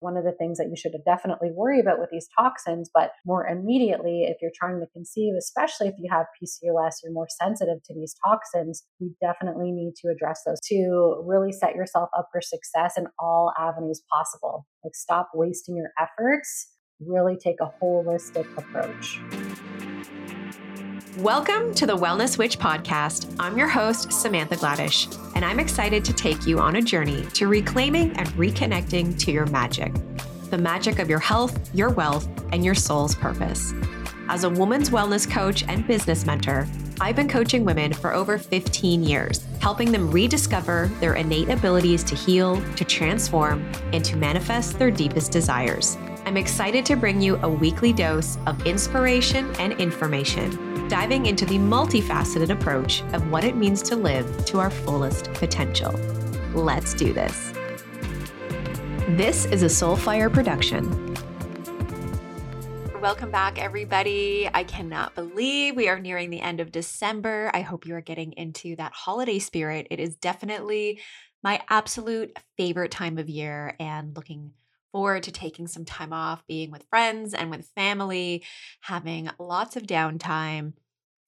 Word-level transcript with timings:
one 0.00 0.16
of 0.16 0.24
the 0.24 0.32
things 0.32 0.58
that 0.58 0.68
you 0.68 0.76
should 0.76 0.92
definitely 1.04 1.50
worry 1.52 1.80
about 1.80 1.98
with 1.98 2.10
these 2.10 2.28
toxins. 2.38 2.90
But 2.92 3.12
more 3.24 3.46
immediately, 3.46 4.24
if 4.24 4.38
you're 4.42 4.50
trying 4.54 4.80
to 4.80 4.86
conceive, 4.92 5.34
especially 5.38 5.88
if 5.88 5.94
you 5.98 6.08
have 6.10 6.26
PCOS, 6.42 6.96
you're 7.02 7.12
more 7.12 7.28
sensitive 7.40 7.82
to 7.84 7.94
these 7.94 8.14
toxins, 8.24 8.84
you 8.98 9.14
definitely 9.20 9.72
need 9.72 9.94
to 10.02 10.08
address 10.08 10.42
those 10.46 10.60
to 10.68 11.22
really 11.24 11.52
set 11.52 11.74
yourself 11.74 12.08
up 12.16 12.28
for 12.32 12.40
success 12.40 12.94
in 12.96 13.06
all 13.18 13.52
avenues 13.58 14.02
possible. 14.12 14.66
Like, 14.84 14.94
stop 14.94 15.30
wasting 15.34 15.76
your 15.76 15.90
efforts, 15.98 16.68
really 17.00 17.36
take 17.36 17.56
a 17.60 17.72
holistic 17.82 18.46
approach. 18.56 19.20
Welcome 21.20 21.74
to 21.74 21.84
the 21.84 21.94
Wellness 21.94 22.38
Witch 22.38 22.58
podcast. 22.58 23.36
I'm 23.38 23.58
your 23.58 23.68
host, 23.68 24.10
Samantha 24.10 24.56
Gladish, 24.56 25.06
and 25.34 25.44
I'm 25.44 25.60
excited 25.60 26.02
to 26.06 26.14
take 26.14 26.46
you 26.46 26.58
on 26.58 26.76
a 26.76 26.80
journey 26.80 27.26
to 27.34 27.46
reclaiming 27.46 28.16
and 28.16 28.26
reconnecting 28.30 29.18
to 29.18 29.30
your 29.30 29.44
magic 29.46 29.92
the 30.48 30.56
magic 30.56 30.98
of 30.98 31.10
your 31.10 31.18
health, 31.18 31.58
your 31.74 31.90
wealth, 31.90 32.26
and 32.52 32.64
your 32.64 32.74
soul's 32.74 33.14
purpose. 33.14 33.74
As 34.30 34.44
a 34.44 34.50
woman's 34.50 34.88
wellness 34.88 35.30
coach 35.30 35.62
and 35.68 35.86
business 35.86 36.24
mentor, 36.24 36.66
I've 37.02 37.16
been 37.16 37.28
coaching 37.28 37.66
women 37.66 37.92
for 37.92 38.14
over 38.14 38.38
15 38.38 39.02
years, 39.02 39.44
helping 39.60 39.92
them 39.92 40.10
rediscover 40.10 40.90
their 41.00 41.16
innate 41.16 41.50
abilities 41.50 42.02
to 42.04 42.14
heal, 42.14 42.62
to 42.76 42.84
transform, 42.84 43.70
and 43.92 44.02
to 44.06 44.16
manifest 44.16 44.78
their 44.78 44.90
deepest 44.90 45.32
desires. 45.32 45.98
I'm 46.24 46.38
excited 46.38 46.86
to 46.86 46.96
bring 46.96 47.20
you 47.20 47.36
a 47.42 47.48
weekly 47.48 47.92
dose 47.92 48.38
of 48.46 48.66
inspiration 48.66 49.54
and 49.56 49.74
information, 49.74 50.69
diving 50.90 51.26
into 51.26 51.46
the 51.46 51.56
multifaceted 51.56 52.50
approach 52.50 53.02
of 53.12 53.30
what 53.30 53.44
it 53.44 53.54
means 53.54 53.80
to 53.80 53.94
live 53.94 54.44
to 54.44 54.58
our 54.58 54.70
fullest 54.70 55.32
potential. 55.34 55.92
Let's 56.52 56.94
do 56.94 57.12
this. 57.12 57.52
This 59.10 59.44
is 59.44 59.62
a 59.62 59.66
Soulfire 59.66 60.32
production. 60.32 61.14
Welcome 63.00 63.30
back, 63.30 63.62
everybody. 63.62 64.50
I 64.52 64.64
cannot 64.64 65.14
believe 65.14 65.76
we 65.76 65.88
are 65.88 66.00
nearing 66.00 66.30
the 66.30 66.40
end 66.40 66.58
of 66.58 66.72
December. 66.72 67.52
I 67.54 67.60
hope 67.60 67.86
you 67.86 67.94
are 67.94 68.00
getting 68.00 68.32
into 68.32 68.74
that 68.74 68.92
holiday 68.92 69.38
spirit. 69.38 69.86
It 69.92 70.00
is 70.00 70.16
definitely 70.16 70.98
my 71.40 71.62
absolute 71.68 72.36
favorite 72.56 72.90
time 72.90 73.16
of 73.16 73.28
year 73.28 73.76
and 73.78 74.16
looking 74.16 74.54
forward 74.92 75.22
to 75.22 75.32
taking 75.32 75.66
some 75.66 75.84
time 75.84 76.12
off, 76.12 76.46
being 76.46 76.70
with 76.70 76.86
friends 76.90 77.32
and 77.32 77.50
with 77.50 77.70
family, 77.76 78.44
having 78.80 79.30
lots 79.38 79.76
of 79.76 79.84
downtime, 79.84 80.72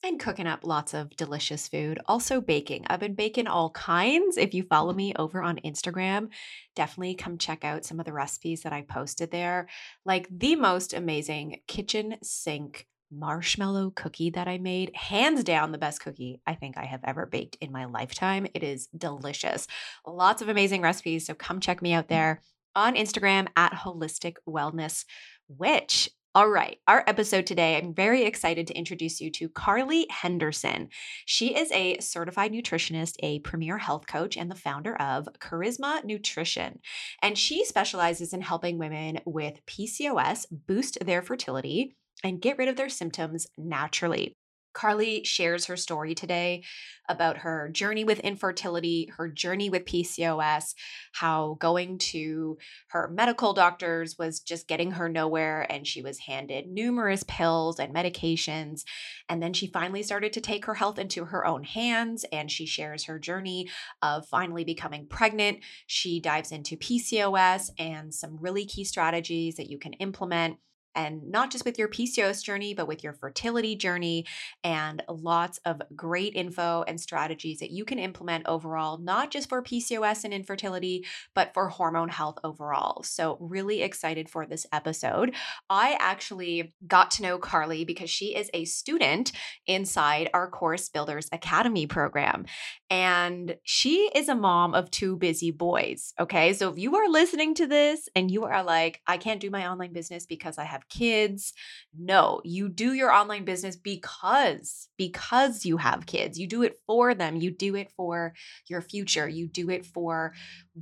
and 0.05 0.19
cooking 0.19 0.47
up 0.47 0.65
lots 0.65 0.95
of 0.95 1.17
delicious 1.17 1.69
food. 1.69 1.99
Also, 2.07 2.41
baking. 2.41 2.85
I've 2.89 3.01
been 3.01 3.15
baking 3.15 3.47
all 3.47 3.71
kinds. 3.71 4.37
If 4.37 4.55
you 4.55 4.65
follow 4.65 4.91
mm-hmm. 4.91 4.97
me 4.99 5.15
over 5.17 5.43
on 5.43 5.61
Instagram, 5.65 6.29
definitely 6.75 7.15
come 7.15 7.39
check 7.39 7.65
out 7.65 7.85
some 7.85 8.01
of 8.01 8.07
the 8.07 8.13
recipes 8.13 8.63
that 8.63 8.73
I 8.73 8.83
posted 8.83 9.31
there. 9.31 9.69
Like 10.05 10.27
the 10.31 10.57
most 10.57 10.93
amazing 10.93 11.61
kitchen 11.67 12.17
sink 12.23 12.87
marshmallow 13.13 13.93
cookie 13.95 14.31
that 14.31 14.49
I 14.49 14.59
made. 14.59 14.95
Hands 14.97 15.45
down, 15.45 15.71
the 15.71 15.79
best 15.79 16.01
cookie 16.01 16.41
I 16.47 16.55
think 16.55 16.79
I 16.79 16.85
have 16.85 17.01
ever 17.05 17.27
baked 17.27 17.57
in 17.61 17.71
my 17.71 17.85
lifetime. 17.85 18.47
It 18.55 18.63
is 18.63 18.89
delicious. 18.97 19.69
Lots 20.07 20.43
of 20.43 20.49
amazing 20.49 20.83
recipes. 20.83 21.27
So 21.27 21.35
come 21.35 21.61
check 21.61 21.83
me 21.83 21.93
out 21.93 22.05
mm-hmm. 22.05 22.15
there 22.15 22.43
on 22.75 22.95
Instagram 22.95 23.49
at 23.55 23.73
Holistic 23.73 24.37
Wellness 24.49 25.05
Witch. 25.49 26.09
All 26.35 26.49
right, 26.49 26.79
our 26.89 27.05
episode 27.07 27.45
today, 27.47 27.77
I'm 27.77 27.93
very 27.93 28.23
excited 28.23 28.67
to 28.67 28.75
introduce 28.75 29.21
you 29.21 29.31
to 29.33 29.51
Karlie 29.51 30.07
Henderson. 30.11 30.89
She 31.27 31.55
is 31.55 31.71
a 31.73 31.99
certified 31.99 32.53
nutritionist, 32.53 33.17
a 33.23 33.41
premier 33.41 33.77
health 33.77 34.07
coach, 34.07 34.39
and 34.39 34.51
the 34.51 34.55
founder 34.55 34.97
of 34.97 35.29
Karisma 35.41 36.03
Nutrition. 36.05 36.79
And 37.21 37.37
she 37.37 37.67
specializes 37.67 38.33
in 38.33 38.41
helping 38.41 38.79
women 38.79 39.21
with 39.27 39.61
PCOS 39.67 40.47
boost 40.51 40.97
their 41.05 41.21
fertility 41.21 41.97
and 42.25 42.41
get 42.41 42.57
rid 42.57 42.69
of 42.69 42.77
their 42.77 42.89
symptoms 42.89 43.47
naturally. 43.59 44.35
Karlie 44.73 45.25
shares 45.25 45.67
her 45.67 45.77
story 45.77 46.15
today 46.15 46.63
about 47.09 47.39
her 47.39 47.69
journey 47.71 48.05
with 48.05 48.21
infertility, 48.21 49.11
her 49.17 49.29
journey 49.29 49.69
with 49.69 49.85
PCOS, 49.85 50.75
how 51.13 51.57
going 51.61 51.99
to 51.99 52.57
her 52.89 53.09
medical 53.13 53.53
doctors 53.53 54.17
was 54.19 54.41
just 54.41 54.69
getting 54.69 54.93
her 54.93 55.09
nowhere, 55.09 55.67
and 55.71 55.87
she 55.87 56.01
was 56.01 56.21
handed 56.21 56.69
numerous 56.69 57.25
pills 57.27 57.79
and 57.79 57.95
medications. 57.95 58.83
And 59.29 59.43
then 59.43 59.53
she 59.53 59.67
finally 59.67 60.03
started 60.03 60.33
to 60.35 60.41
take 60.41 60.65
her 60.67 60.75
health 60.75 60.99
into 60.99 61.27
her 61.27 61.47
own 61.47 61.65
hands, 61.65 62.25
and 62.33 62.51
she 62.51 62.67
shares 62.67 63.05
her 63.05 63.19
journey 63.19 63.69
of 64.01 64.27
finally 64.29 64.65
becoming 64.65 65.07
pregnant. 65.07 65.59
She 65.87 66.21
dives 66.21 66.53
into 66.53 66.77
PCOS 66.77 67.71
and 67.79 68.15
some 68.15 68.39
really 68.41 68.65
key 68.65 68.85
strategies 68.85 69.57
that 69.57 69.71
you 69.71 69.79
can 69.79 69.93
implement 69.95 70.59
and 70.95 71.31
not 71.31 71.51
just 71.51 71.65
with 71.65 71.79
your 71.79 71.89
PCOS 71.89 72.43
journey, 72.43 72.75
but 72.75 72.87
with 72.87 73.03
your 73.03 73.13
fertility 73.13 73.77
journey, 73.77 74.27
and 74.65 75.03
lots 75.09 75.59
of 75.65 75.83
great 75.95 76.35
info 76.35 76.85
and 76.87 77.01
strategies 77.01 77.59
that 77.61 77.71
you 77.71 77.85
can 77.85 77.99
implement 77.99 78.47
overall, 78.47 78.99
not 78.99 79.31
just 79.31 79.49
for 79.49 79.63
PCOS 79.63 80.25
and 80.25 80.35
infertility, 80.35 81.05
but 81.35 81.53
for 81.55 81.69
hormone 81.69 82.09
health 82.09 82.39
overall. 82.45 83.03
So, 83.03 83.37
really 83.41 83.83
excited 83.83 84.29
for 84.29 84.47
this 84.47 84.67
episode. 84.73 85.35
I 85.69 85.97
actually 85.99 86.75
got 86.87 87.11
to 87.13 87.23
know 87.23 87.39
Karlie 87.39 87.87
because 87.87 88.11
she 88.11 88.35
is 88.35 88.51
a 88.53 88.65
student 88.65 89.33
inside 89.67 90.31
our 90.35 90.49
Course 90.49 90.89
Builders 90.89 91.29
Academy 91.33 91.87
program. 91.87 92.47
And 92.91 93.57
she 93.65 94.11
is 94.15 94.29
a 94.29 94.35
mom 94.35 94.75
of 94.75 94.91
two 94.91 95.17
busy 95.17 95.51
boys. 95.51 96.13
Okay. 96.21 96.53
So, 96.53 96.71
if 96.71 96.79
you 96.79 96.97
are 96.97 97.09
listening 97.09 97.55
to 97.55 97.67
this 97.67 98.09
and 98.15 98.31
you 98.31 98.45
are 98.45 98.63
like, 98.63 99.01
I 99.07 99.17
can't 99.17 99.41
do 99.41 99.51
my 99.51 99.69
online 99.69 99.93
business 99.93 100.27
because 100.27 100.59
I 100.59 100.65
have 100.65 100.82
have 100.83 100.89
kids. 100.89 101.53
No, 101.99 102.41
you 102.45 102.69
do 102.69 102.93
your 102.93 103.13
online 103.13 103.45
business 103.45 103.77
because 103.77 104.89
because 104.97 105.65
you 105.65 105.77
have 105.77 106.07
kids. 106.07 106.39
You 106.39 106.47
do 106.47 106.63
it 106.63 106.79
for 106.87 107.15
them. 107.15 107.37
You 107.37 107.51
do 107.51 107.77
it 107.77 107.91
for 107.97 108.35
your 108.69 108.81
future. 108.81 109.29
You 109.29 109.47
do 109.47 109.71
it 109.71 109.85
for 109.87 110.35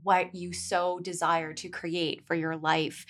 what 0.02 0.34
you 0.34 0.52
so 0.52 1.00
desire 1.00 1.52
to 1.54 1.68
create 1.68 2.26
for 2.26 2.34
your 2.34 2.56
life. 2.56 3.06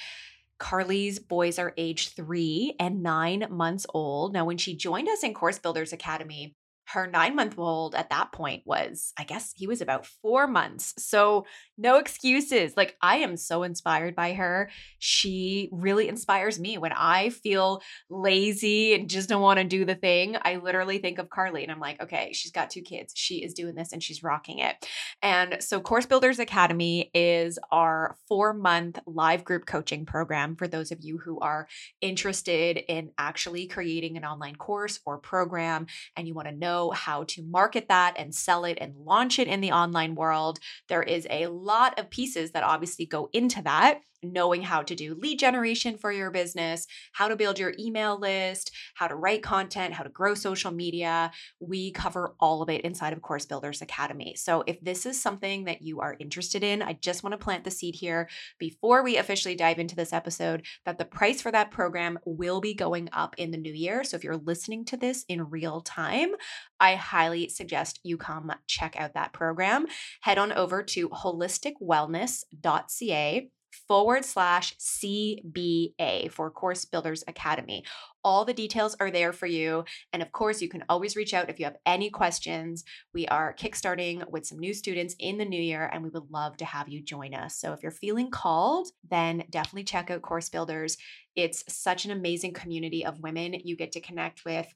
Karlie's 0.58 1.18
boys 1.18 1.58
are 1.58 1.72
age 1.78 2.10
three 2.10 2.74
and 2.78 3.02
nine 3.02 3.46
months 3.50 3.86
old. 3.94 4.34
Now, 4.34 4.44
when 4.44 4.58
she 4.58 4.76
joined 4.76 5.08
us 5.08 5.22
in 5.22 5.32
Course 5.32 5.58
Builders 5.58 5.94
Academy, 5.94 6.54
her 6.92 7.06
nine 7.06 7.36
month 7.36 7.58
old 7.58 7.94
at 7.94 8.10
that 8.10 8.32
point 8.32 8.62
was, 8.66 9.12
I 9.18 9.24
guess 9.24 9.52
he 9.56 9.66
was 9.66 9.80
about 9.80 10.06
four 10.06 10.46
months. 10.46 10.94
So, 10.98 11.46
no 11.80 11.96
excuses. 11.96 12.76
Like, 12.76 12.96
I 13.00 13.16
am 13.16 13.36
so 13.36 13.62
inspired 13.62 14.14
by 14.14 14.34
her. 14.34 14.70
She 14.98 15.68
really 15.72 16.08
inspires 16.08 16.60
me. 16.60 16.78
When 16.78 16.92
I 16.92 17.30
feel 17.30 17.82
lazy 18.10 18.94
and 18.94 19.08
just 19.08 19.28
don't 19.28 19.40
want 19.40 19.58
to 19.58 19.64
do 19.64 19.84
the 19.84 19.94
thing, 19.94 20.36
I 20.42 20.56
literally 20.56 20.98
think 20.98 21.18
of 21.18 21.30
Karlie 21.30 21.62
and 21.62 21.72
I'm 21.72 21.80
like, 21.80 22.02
okay, 22.02 22.32
she's 22.32 22.52
got 22.52 22.70
two 22.70 22.82
kids. 22.82 23.14
She 23.16 23.36
is 23.36 23.54
doing 23.54 23.74
this 23.74 23.92
and 23.92 24.02
she's 24.02 24.22
rocking 24.22 24.58
it. 24.58 24.86
And 25.22 25.56
so, 25.60 25.80
Course 25.80 26.06
Builders 26.06 26.38
Academy 26.38 27.10
is 27.14 27.58
our 27.70 28.16
four 28.28 28.52
month 28.52 28.98
live 29.06 29.44
group 29.44 29.64
coaching 29.66 30.04
program 30.04 30.56
for 30.56 30.68
those 30.68 30.92
of 30.92 30.98
you 31.00 31.18
who 31.18 31.38
are 31.40 31.66
interested 32.00 32.76
in 32.88 33.10
actually 33.16 33.66
creating 33.66 34.16
an 34.16 34.24
online 34.24 34.56
course 34.56 35.00
or 35.06 35.18
program 35.18 35.86
and 36.16 36.28
you 36.28 36.34
want 36.34 36.48
to 36.48 36.54
know 36.54 36.90
how 36.90 37.24
to 37.24 37.42
market 37.42 37.88
that 37.88 38.14
and 38.18 38.34
sell 38.34 38.64
it 38.64 38.78
and 38.80 38.94
launch 38.96 39.38
it 39.38 39.48
in 39.48 39.60
the 39.60 39.72
online 39.72 40.14
world. 40.14 40.58
There 40.88 41.02
is 41.02 41.26
a 41.30 41.46
lot 41.70 41.98
of 41.98 42.10
pieces 42.10 42.50
that 42.52 42.64
obviously 42.64 43.06
go 43.06 43.28
into 43.32 43.62
that 43.62 44.00
knowing 44.22 44.62
how 44.62 44.82
to 44.82 44.94
do 44.94 45.14
lead 45.14 45.38
generation 45.38 45.96
for 45.96 46.12
your 46.12 46.30
business, 46.30 46.86
how 47.12 47.28
to 47.28 47.36
build 47.36 47.58
your 47.58 47.74
email 47.78 48.18
list, 48.18 48.70
how 48.94 49.06
to 49.06 49.14
write 49.14 49.42
content, 49.42 49.94
how 49.94 50.02
to 50.02 50.10
grow 50.10 50.34
social 50.34 50.70
media. 50.70 51.30
We 51.58 51.92
cover 51.92 52.34
all 52.40 52.62
of 52.62 52.68
it 52.68 52.82
inside 52.82 53.12
of 53.12 53.22
Course 53.22 53.46
Builders 53.46 53.82
Academy. 53.82 54.34
So 54.36 54.64
if 54.66 54.80
this 54.80 55.06
is 55.06 55.20
something 55.20 55.64
that 55.64 55.82
you 55.82 56.00
are 56.00 56.16
interested 56.18 56.62
in, 56.62 56.82
I 56.82 56.94
just 56.94 57.22
want 57.22 57.32
to 57.32 57.38
plant 57.38 57.64
the 57.64 57.70
seed 57.70 57.94
here 57.94 58.28
before 58.58 59.02
we 59.02 59.16
officially 59.16 59.54
dive 59.54 59.78
into 59.78 59.96
this 59.96 60.12
episode 60.12 60.64
that 60.84 60.98
the 60.98 61.04
price 61.04 61.40
for 61.40 61.52
that 61.52 61.70
program 61.70 62.18
will 62.24 62.60
be 62.60 62.74
going 62.74 63.08
up 63.12 63.34
in 63.38 63.50
the 63.50 63.58
new 63.58 63.72
year. 63.72 64.04
So 64.04 64.16
if 64.16 64.24
you're 64.24 64.36
listening 64.36 64.84
to 64.86 64.96
this 64.96 65.24
in 65.28 65.50
real 65.50 65.80
time, 65.80 66.30
I 66.78 66.94
highly 66.94 67.48
suggest 67.48 68.00
you 68.02 68.16
come 68.16 68.52
check 68.66 68.96
out 68.98 69.14
that 69.14 69.32
program. 69.32 69.86
Head 70.22 70.38
on 70.38 70.52
over 70.52 70.82
to 70.82 71.08
holisticwellness.ca 71.08 73.50
forward 73.88 74.24
slash 74.24 74.76
CBA 74.78 76.30
for 76.30 76.50
Course 76.50 76.84
Builders 76.84 77.24
Academy. 77.26 77.84
All 78.22 78.44
the 78.44 78.52
details 78.52 78.96
are 79.00 79.10
there 79.10 79.32
for 79.32 79.46
you. 79.46 79.84
And 80.12 80.22
of 80.22 80.32
course, 80.32 80.60
you 80.60 80.68
can 80.68 80.84
always 80.88 81.16
reach 81.16 81.32
out 81.32 81.48
if 81.48 81.58
you 81.58 81.64
have 81.64 81.76
any 81.86 82.10
questions. 82.10 82.84
We 83.14 83.26
are 83.28 83.54
kickstarting 83.54 84.28
with 84.30 84.46
some 84.46 84.58
new 84.58 84.74
students 84.74 85.14
in 85.18 85.38
the 85.38 85.44
new 85.44 85.60
year, 85.60 85.88
and 85.92 86.02
we 86.02 86.10
would 86.10 86.30
love 86.30 86.56
to 86.58 86.64
have 86.64 86.88
you 86.88 87.02
join 87.02 87.34
us. 87.34 87.56
So 87.56 87.72
if 87.72 87.82
you're 87.82 87.92
feeling 87.92 88.30
called, 88.30 88.88
then 89.08 89.44
definitely 89.50 89.84
check 89.84 90.10
out 90.10 90.22
Course 90.22 90.48
Builders. 90.48 90.98
It's 91.34 91.64
such 91.68 92.04
an 92.04 92.10
amazing 92.10 92.52
community 92.52 93.06
of 93.06 93.20
women 93.20 93.54
you 93.64 93.76
get 93.76 93.92
to 93.92 94.00
connect 94.00 94.44
with, 94.44 94.66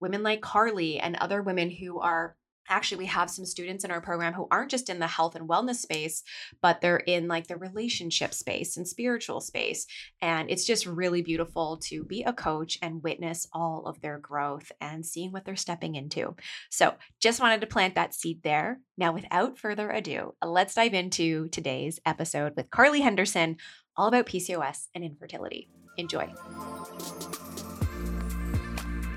women 0.00 0.22
like 0.22 0.40
Karlie 0.40 0.98
and 1.00 1.16
other 1.16 1.42
women 1.42 1.70
who 1.70 2.00
are 2.00 2.36
actually 2.70 2.98
we 2.98 3.06
have 3.06 3.28
some 3.28 3.44
students 3.44 3.84
in 3.84 3.90
our 3.90 4.00
program 4.00 4.32
who 4.32 4.46
aren't 4.50 4.70
just 4.70 4.88
in 4.88 5.00
the 5.00 5.06
health 5.06 5.34
and 5.34 5.48
wellness 5.48 5.76
space 5.76 6.22
but 6.62 6.80
they're 6.80 6.98
in 6.98 7.28
like 7.28 7.48
the 7.48 7.56
relationship 7.56 8.32
space 8.32 8.76
and 8.76 8.86
spiritual 8.86 9.40
space. 9.40 9.86
And 10.22 10.50
it's 10.50 10.64
just 10.64 10.86
really 10.86 11.20
beautiful 11.20 11.78
to 11.84 12.04
be 12.04 12.22
a 12.22 12.32
coach 12.32 12.78
and 12.80 13.02
witness 13.02 13.46
all 13.52 13.86
of 13.86 14.00
their 14.00 14.18
growth 14.18 14.70
and 14.80 15.04
seeing 15.04 15.32
what 15.32 15.44
they're 15.44 15.56
stepping 15.56 15.96
into. 15.96 16.36
So 16.70 16.94
just 17.20 17.40
wanted 17.40 17.60
to 17.62 17.66
plant 17.66 17.96
that 17.96 18.14
seed 18.14 18.42
there. 18.42 18.80
Now 18.96 19.12
without 19.12 19.58
further 19.58 19.90
ado 19.90 20.34
let's 20.44 20.74
dive 20.74 20.94
into 20.94 21.48
today's 21.48 21.98
episode 22.06 22.54
with 22.56 22.70
karlie 22.70 23.02
henderson 23.02 23.56
all 23.96 24.08
about 24.08 24.26
pcos 24.26 24.86
and 24.94 25.04
infertility. 25.04 25.68
Enjoy. 25.96 26.32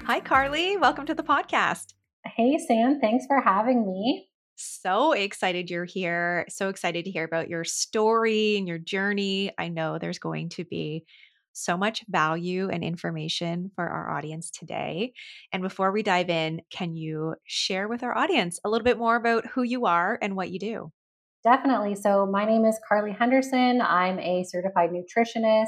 Hi 0.06 0.20
karlie. 0.20 0.80
Welcome 0.80 1.06
to 1.06 1.14
the 1.14 1.24
podcast 1.24 1.94
Hey, 2.26 2.58
Sam. 2.58 3.00
Thanks 3.00 3.26
for 3.26 3.42
having 3.42 3.86
me. 3.86 4.30
So 4.56 5.12
excited 5.14 5.70
you're 5.70 5.86
here. 5.86 6.46
So 6.50 6.70
excited 6.70 7.06
to 7.06 7.12
hear 7.12 7.24
about 7.24 7.50
your 7.50 7.64
story 7.64 8.58
and 8.58 8.68
your 8.68 8.78
journey. 8.78 9.52
I 9.58 9.68
know 9.68 9.98
there's 9.98 10.20
going 10.20 10.50
to 10.50 10.64
be 10.64 11.06
so 11.54 11.78
much 11.78 12.04
value 12.10 12.70
and 12.70 12.84
information 12.84 13.72
for 13.76 13.88
our 13.88 14.12
audience 14.18 14.50
today. 14.50 15.14
And 15.52 15.62
before 15.62 15.92
we 15.92 16.04
dive 16.04 16.30
in, 16.30 16.62
can 16.72 16.96
you 16.96 17.36
share 17.46 17.88
with 17.88 18.04
our 18.04 18.18
audience 18.18 18.60
a 18.64 18.70
little 18.70 18.86
bit 18.86 18.98
more 18.98 19.16
about 19.16 19.46
who 19.48 19.64
you 19.64 19.86
are 19.86 20.18
and 20.22 20.36
what 20.36 20.52
you 20.52 20.60
do? 20.60 20.92
Definitely. 21.44 21.96
So, 21.96 22.26
my 22.26 22.46
name 22.46 22.66
is 22.66 22.80
Karlie 22.90 23.16
Henderson. 23.18 23.82
I'm 23.82 24.18
a 24.20 24.46
certified 24.46 24.92
nutritionist, 24.92 25.68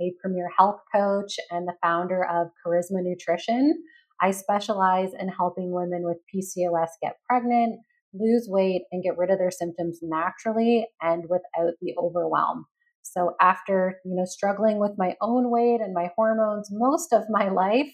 a 0.00 0.12
premier 0.20 0.50
health 0.58 0.80
coach, 0.92 1.36
and 1.50 1.68
the 1.68 1.74
founder 1.80 2.24
of 2.24 2.48
Karisma 2.64 3.00
Nutrition. 3.00 3.82
I 4.20 4.30
specialize 4.30 5.10
in 5.18 5.28
helping 5.28 5.72
women 5.72 6.02
with 6.04 6.18
PCOS 6.34 6.88
get 7.02 7.16
pregnant, 7.28 7.80
lose 8.12 8.46
weight, 8.48 8.82
and 8.92 9.02
get 9.02 9.18
rid 9.18 9.30
of 9.30 9.38
their 9.38 9.50
symptoms 9.50 9.98
naturally 10.02 10.86
and 11.02 11.24
without 11.28 11.74
the 11.80 11.94
overwhelm. 11.98 12.66
So 13.02 13.34
after, 13.40 14.00
you 14.04 14.14
know, 14.14 14.24
struggling 14.24 14.78
with 14.78 14.92
my 14.96 15.14
own 15.20 15.50
weight 15.50 15.80
and 15.80 15.92
my 15.92 16.10
hormones 16.16 16.68
most 16.70 17.12
of 17.12 17.24
my 17.28 17.48
life, 17.48 17.92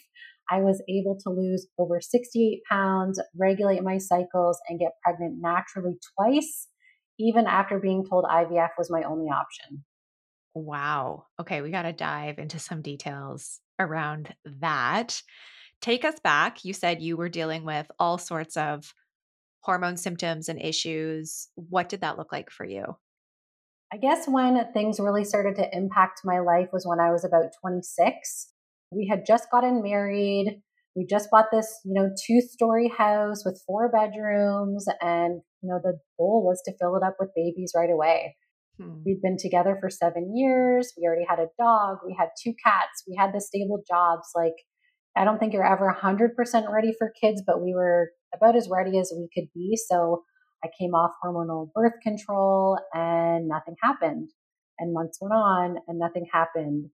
I 0.51 0.61
was 0.61 0.83
able 0.89 1.17
to 1.23 1.31
lose 1.31 1.67
over 1.79 2.01
68 2.01 2.63
pounds, 2.69 3.21
regulate 3.39 3.83
my 3.83 3.99
cycles, 3.99 4.61
and 4.69 4.79
get 4.79 4.93
pregnant 5.05 5.39
naturally 5.41 5.97
twice, 6.17 6.69
even 7.19 7.47
after 7.47 7.79
being 7.79 8.05
told 8.09 8.25
IVF 8.25 8.71
was 8.77 8.91
my 8.91 9.03
only 9.03 9.27
option. 9.27 9.85
Wow. 10.55 11.27
Okay, 11.41 11.61
we 11.61 11.71
got 11.71 11.83
to 11.83 11.93
dive 11.93 12.39
into 12.39 12.59
some 12.59 12.83
details 12.83 13.61
around 13.79 14.35
that. 14.45 15.23
Take 15.81 16.05
us 16.05 16.21
back. 16.21 16.65
You 16.65 16.73
said 16.73 17.01
you 17.01 17.17
were 17.17 17.29
dealing 17.29 17.65
with 17.65 17.91
all 17.99 18.19
sorts 18.19 18.57
of 18.57 18.93
hormone 19.61 19.97
symptoms 19.97 20.49
and 20.49 20.61
issues. 20.61 21.49
What 21.55 21.89
did 21.89 22.01
that 22.01 22.19
look 22.19 22.33
like 22.33 22.51
for 22.51 22.65
you? 22.65 22.97
I 23.93 23.97
guess 23.97 24.27
when 24.29 24.63
things 24.73 25.01
really 25.01 25.25
started 25.25 25.57
to 25.57 25.69
impact 25.77 26.21
my 26.25 26.39
life 26.39 26.69
was 26.73 26.87
when 26.87 27.01
I 27.01 27.11
was 27.11 27.25
about 27.25 27.51
26. 27.61 28.53
We 28.93 29.09
had 29.09 29.25
just 29.27 29.51
gotten 29.51 29.83
married. 29.83 30.63
We 30.95 31.07
just 31.07 31.31
bought 31.31 31.47
this, 31.53 31.81
you 31.85 31.95
know, 31.95 32.11
two-story 32.27 32.93
house 32.97 33.45
with 33.45 33.63
four 33.67 33.91
bedrooms 33.91 34.87
and, 35.01 35.41
you 35.63 35.69
know, 35.69 35.81
the 35.83 35.99
goal 36.19 36.45
was 36.45 36.63
to 36.67 36.73
fill 36.81 36.97
it 36.97 37.03
up 37.05 37.17
with 37.19 37.31
babies 37.35 37.73
right 37.77 37.91
away. 37.91 38.37
Hmm. 38.81 39.03
We'd 39.05 39.23
been 39.23 39.37
together 39.39 39.77
for 39.81 39.89
7 39.89 40.37
years. 40.37 40.93
We 40.97 41.07
already 41.07 41.27
had 41.29 41.39
a 41.39 41.49
dog, 41.59 41.99
we 42.05 42.17
had 42.19 42.29
two 42.43 42.55
cats, 42.65 43.05
we 43.09 43.17
had 43.17 43.33
the 43.33 43.41
stable 43.41 43.83
jobs 43.89 44.29
like 44.35 44.55
I 45.17 45.25
don't 45.25 45.39
think 45.39 45.53
you're 45.53 45.67
ever 45.67 45.95
100% 46.03 46.73
ready 46.73 46.93
for 46.99 47.13
kids, 47.21 47.43
but 47.47 47.63
we 47.63 47.75
were 47.75 48.11
about 48.35 48.57
as 48.57 48.69
ready 48.71 48.99
as 48.99 49.13
we 49.17 49.29
could 49.35 49.49
be. 49.55 49.77
So 49.77 50.23
I 50.65 50.69
came 50.79 50.95
off 50.95 51.13
hormonal 51.25 51.71
birth 51.75 51.95
control 52.03 52.79
and 52.93 53.49
nothing 53.49 53.75
happened. 53.83 54.31
And 54.79 54.95
months 54.95 55.19
went 55.21 55.35
on 55.35 55.77
and 55.89 55.99
nothing 55.99 56.27
happened. 56.33 56.87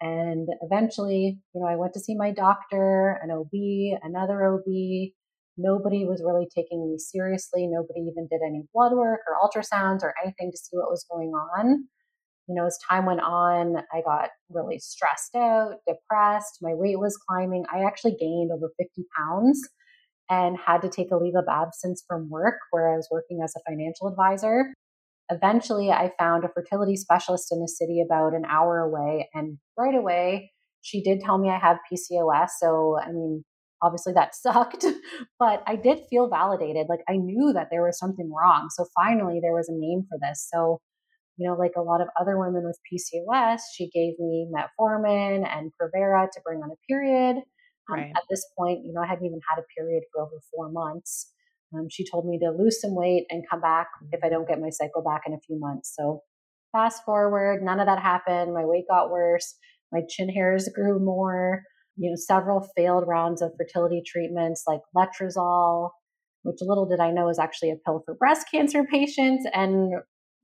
And 0.00 0.48
eventually, 0.60 1.38
you 1.54 1.60
know, 1.60 1.66
I 1.66 1.76
went 1.76 1.94
to 1.94 2.00
see 2.00 2.14
my 2.16 2.32
doctor, 2.32 3.18
an 3.22 3.30
OB, 3.30 4.00
another 4.02 4.44
OB. 4.44 5.12
Nobody 5.56 6.04
was 6.04 6.22
really 6.24 6.48
taking 6.54 6.88
me 6.88 6.98
seriously. 6.98 7.68
Nobody 7.70 8.00
even 8.00 8.26
did 8.30 8.40
any 8.46 8.64
blood 8.74 8.92
work 8.92 9.20
or 9.28 9.36
ultrasounds 9.42 10.02
or 10.02 10.14
anything 10.22 10.50
to 10.50 10.56
see 10.56 10.76
what 10.76 10.90
was 10.90 11.06
going 11.10 11.30
on 11.30 11.88
you 12.48 12.54
know, 12.54 12.66
as 12.66 12.78
time 12.88 13.06
went 13.06 13.20
on, 13.20 13.76
I 13.92 14.00
got 14.04 14.30
really 14.50 14.78
stressed 14.78 15.34
out, 15.34 15.76
depressed. 15.86 16.58
My 16.60 16.74
weight 16.74 16.98
was 16.98 17.16
climbing. 17.28 17.64
I 17.72 17.84
actually 17.84 18.16
gained 18.18 18.50
over 18.52 18.70
50 18.78 19.04
pounds 19.16 19.60
and 20.28 20.56
had 20.56 20.82
to 20.82 20.88
take 20.88 21.10
a 21.12 21.16
leave 21.16 21.36
of 21.36 21.44
absence 21.48 22.02
from 22.06 22.30
work 22.30 22.56
where 22.70 22.92
I 22.92 22.96
was 22.96 23.08
working 23.10 23.40
as 23.44 23.54
a 23.56 23.70
financial 23.70 24.08
advisor. 24.08 24.74
Eventually, 25.30 25.90
I 25.90 26.10
found 26.18 26.44
a 26.44 26.48
fertility 26.48 26.96
specialist 26.96 27.52
in 27.52 27.60
the 27.60 27.68
city 27.68 28.02
about 28.04 28.34
an 28.34 28.44
hour 28.44 28.80
away. 28.80 29.28
And 29.34 29.58
right 29.78 29.94
away, 29.94 30.50
she 30.80 31.02
did 31.02 31.20
tell 31.20 31.38
me 31.38 31.48
I 31.48 31.58
have 31.58 31.78
PCOS. 31.90 32.48
So, 32.58 32.98
I 33.00 33.12
mean, 33.12 33.44
obviously 33.82 34.12
that 34.14 34.34
sucked, 34.40 34.84
but 35.38 35.62
I 35.66 35.76
did 35.76 36.00
feel 36.08 36.28
validated. 36.28 36.86
Like 36.88 37.02
I 37.08 37.16
knew 37.16 37.52
that 37.54 37.68
there 37.70 37.84
was 37.84 37.98
something 37.98 38.32
wrong. 38.32 38.68
So 38.70 38.86
finally, 38.94 39.38
there 39.40 39.54
was 39.54 39.68
a 39.68 39.74
name 39.74 40.04
for 40.08 40.18
this. 40.20 40.48
So 40.52 40.80
you 41.36 41.48
know, 41.48 41.56
like 41.56 41.72
a 41.76 41.82
lot 41.82 42.00
of 42.00 42.08
other 42.20 42.38
women 42.38 42.62
with 42.64 42.78
PCOS, 42.86 43.60
she 43.74 43.88
gave 43.90 44.18
me 44.18 44.48
metformin 44.52 45.46
and 45.48 45.72
Provera 45.80 46.26
to 46.30 46.40
bring 46.44 46.60
on 46.60 46.70
a 46.70 46.80
period. 46.88 47.36
Um, 47.90 47.98
right. 47.98 48.12
At 48.14 48.22
this 48.30 48.44
point, 48.56 48.80
you 48.84 48.92
know, 48.92 49.00
I 49.02 49.06
hadn't 49.06 49.26
even 49.26 49.40
had 49.48 49.60
a 49.60 49.66
period 49.76 50.04
for 50.12 50.22
over 50.22 50.40
four 50.54 50.70
months. 50.70 51.32
Um, 51.74 51.88
she 51.90 52.04
told 52.08 52.26
me 52.26 52.38
to 52.38 52.50
lose 52.50 52.80
some 52.80 52.94
weight 52.94 53.24
and 53.30 53.44
come 53.48 53.60
back 53.60 53.88
if 54.12 54.20
I 54.22 54.28
don't 54.28 54.46
get 54.46 54.60
my 54.60 54.70
cycle 54.70 55.02
back 55.02 55.22
in 55.26 55.32
a 55.32 55.40
few 55.46 55.58
months. 55.58 55.94
So 55.96 56.20
fast 56.70 57.04
forward, 57.04 57.62
none 57.62 57.80
of 57.80 57.86
that 57.86 57.98
happened. 57.98 58.52
My 58.52 58.64
weight 58.64 58.84
got 58.90 59.10
worse. 59.10 59.54
My 59.90 60.00
chin 60.08 60.28
hairs 60.28 60.68
grew 60.74 60.98
more. 60.98 61.62
You 61.96 62.10
know, 62.10 62.16
several 62.16 62.66
failed 62.76 63.04
rounds 63.06 63.42
of 63.42 63.52
fertility 63.56 64.02
treatments 64.06 64.64
like 64.66 64.80
letrozole, 64.96 65.90
which 66.42 66.56
little 66.60 66.86
did 66.86 67.00
I 67.00 67.10
know 67.10 67.28
is 67.28 67.38
actually 67.38 67.70
a 67.70 67.76
pill 67.84 68.02
for 68.04 68.14
breast 68.14 68.46
cancer 68.50 68.84
patients, 68.84 69.46
and 69.52 69.92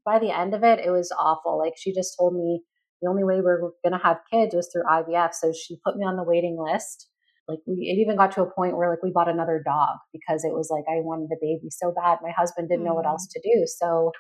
by 0.08 0.18
the 0.18 0.34
end 0.34 0.54
of 0.54 0.64
it, 0.64 0.80
it 0.80 0.90
was 0.90 1.12
awful. 1.18 1.58
Like 1.58 1.74
she 1.76 1.92
just 1.92 2.16
told 2.18 2.34
me 2.34 2.62
the 3.02 3.08
only 3.08 3.24
way 3.24 3.36
we 3.36 3.46
are 3.46 3.60
going 3.84 3.92
to 3.92 4.02
have 4.02 4.24
kids 4.32 4.54
was 4.54 4.70
through 4.72 4.88
IVF. 4.90 5.34
So 5.34 5.52
she 5.52 5.78
put 5.84 5.96
me 5.96 6.04
on 6.04 6.16
the 6.16 6.24
waiting 6.24 6.56
list. 6.58 7.08
Like 7.46 7.58
we, 7.66 7.74
it 7.74 8.00
even 8.00 8.16
got 8.16 8.32
to 8.32 8.42
a 8.42 8.50
point 8.50 8.76
where 8.76 8.88
like 8.90 9.02
we 9.02 9.12
bought 9.12 9.28
another 9.28 9.62
dog 9.64 9.98
because 10.12 10.44
it 10.44 10.52
was 10.52 10.68
like 10.70 10.84
I 10.88 11.00
wanted 11.00 11.28
a 11.32 11.40
baby 11.40 11.68
so 11.70 11.92
bad. 11.92 12.18
My 12.22 12.30
husband 12.30 12.68
didn't 12.68 12.82
mm. 12.82 12.88
know 12.88 12.94
what 12.94 13.06
else 13.06 13.26
mm. 13.26 13.32
to 13.32 13.40
do. 13.40 13.66
So 13.66 14.12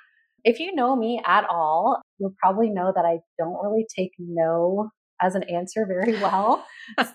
if 0.44 0.60
you 0.60 0.74
know 0.74 0.94
me 0.94 1.20
at 1.26 1.44
all, 1.50 2.00
you'll 2.18 2.34
probably 2.42 2.70
know 2.70 2.92
that 2.94 3.04
I 3.04 3.18
don't 3.38 3.58
really 3.62 3.86
take 3.94 4.12
no 4.18 4.90
as 5.20 5.34
an 5.34 5.42
answer 5.44 5.86
very 5.86 6.12
well. 6.20 6.64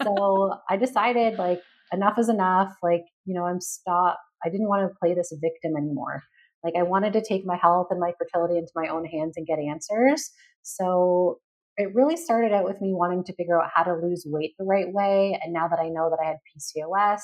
so 0.03 0.53
I 0.69 0.77
decided 0.77 1.38
like 1.38 1.62
enough 1.91 2.17
is 2.17 2.29
enough. 2.29 2.74
Like, 2.81 3.05
you 3.25 3.33
know, 3.33 3.45
I'm 3.45 3.62
stop. 3.62 4.19
I 4.45 4.50
didn't 4.50 4.67
want 4.67 4.88
to 4.88 4.95
play 5.00 5.13
this 5.13 5.33
victim 5.41 5.77
anymore. 5.77 6.21
Like 6.63 6.75
I 6.77 6.84
wanted 6.84 7.13
to 7.13 7.24
take 7.24 7.46
my 7.46 7.58
health 7.58 7.88
and 7.89 8.00
my 8.00 8.13
fertility 8.17 8.58
into 8.58 8.72
my 8.75 8.88
own 8.88 9.05
hands 9.05 9.34
and 9.36 9.46
get 9.46 9.60
answers. 9.60 10.29
So 10.62 11.39
it 11.77 11.93
really 11.93 12.15
started 12.15 12.53
out 12.53 12.63
with 12.63 12.79
me 12.82 12.93
wanting 12.93 13.24
to 13.25 13.34
figure 13.34 13.62
out 13.62 13.72
how 13.74 13.84
to 13.84 13.96
lose 13.96 14.24
weight 14.27 14.53
the 14.58 14.65
right 14.65 14.91
way. 14.91 15.39
And 15.43 15.53
now 15.53 15.67
that 15.67 15.79
I 15.79 15.89
know 15.89 16.10
that 16.10 16.20
I 16.24 16.27
had 16.27 16.38
PCOS, 16.38 17.20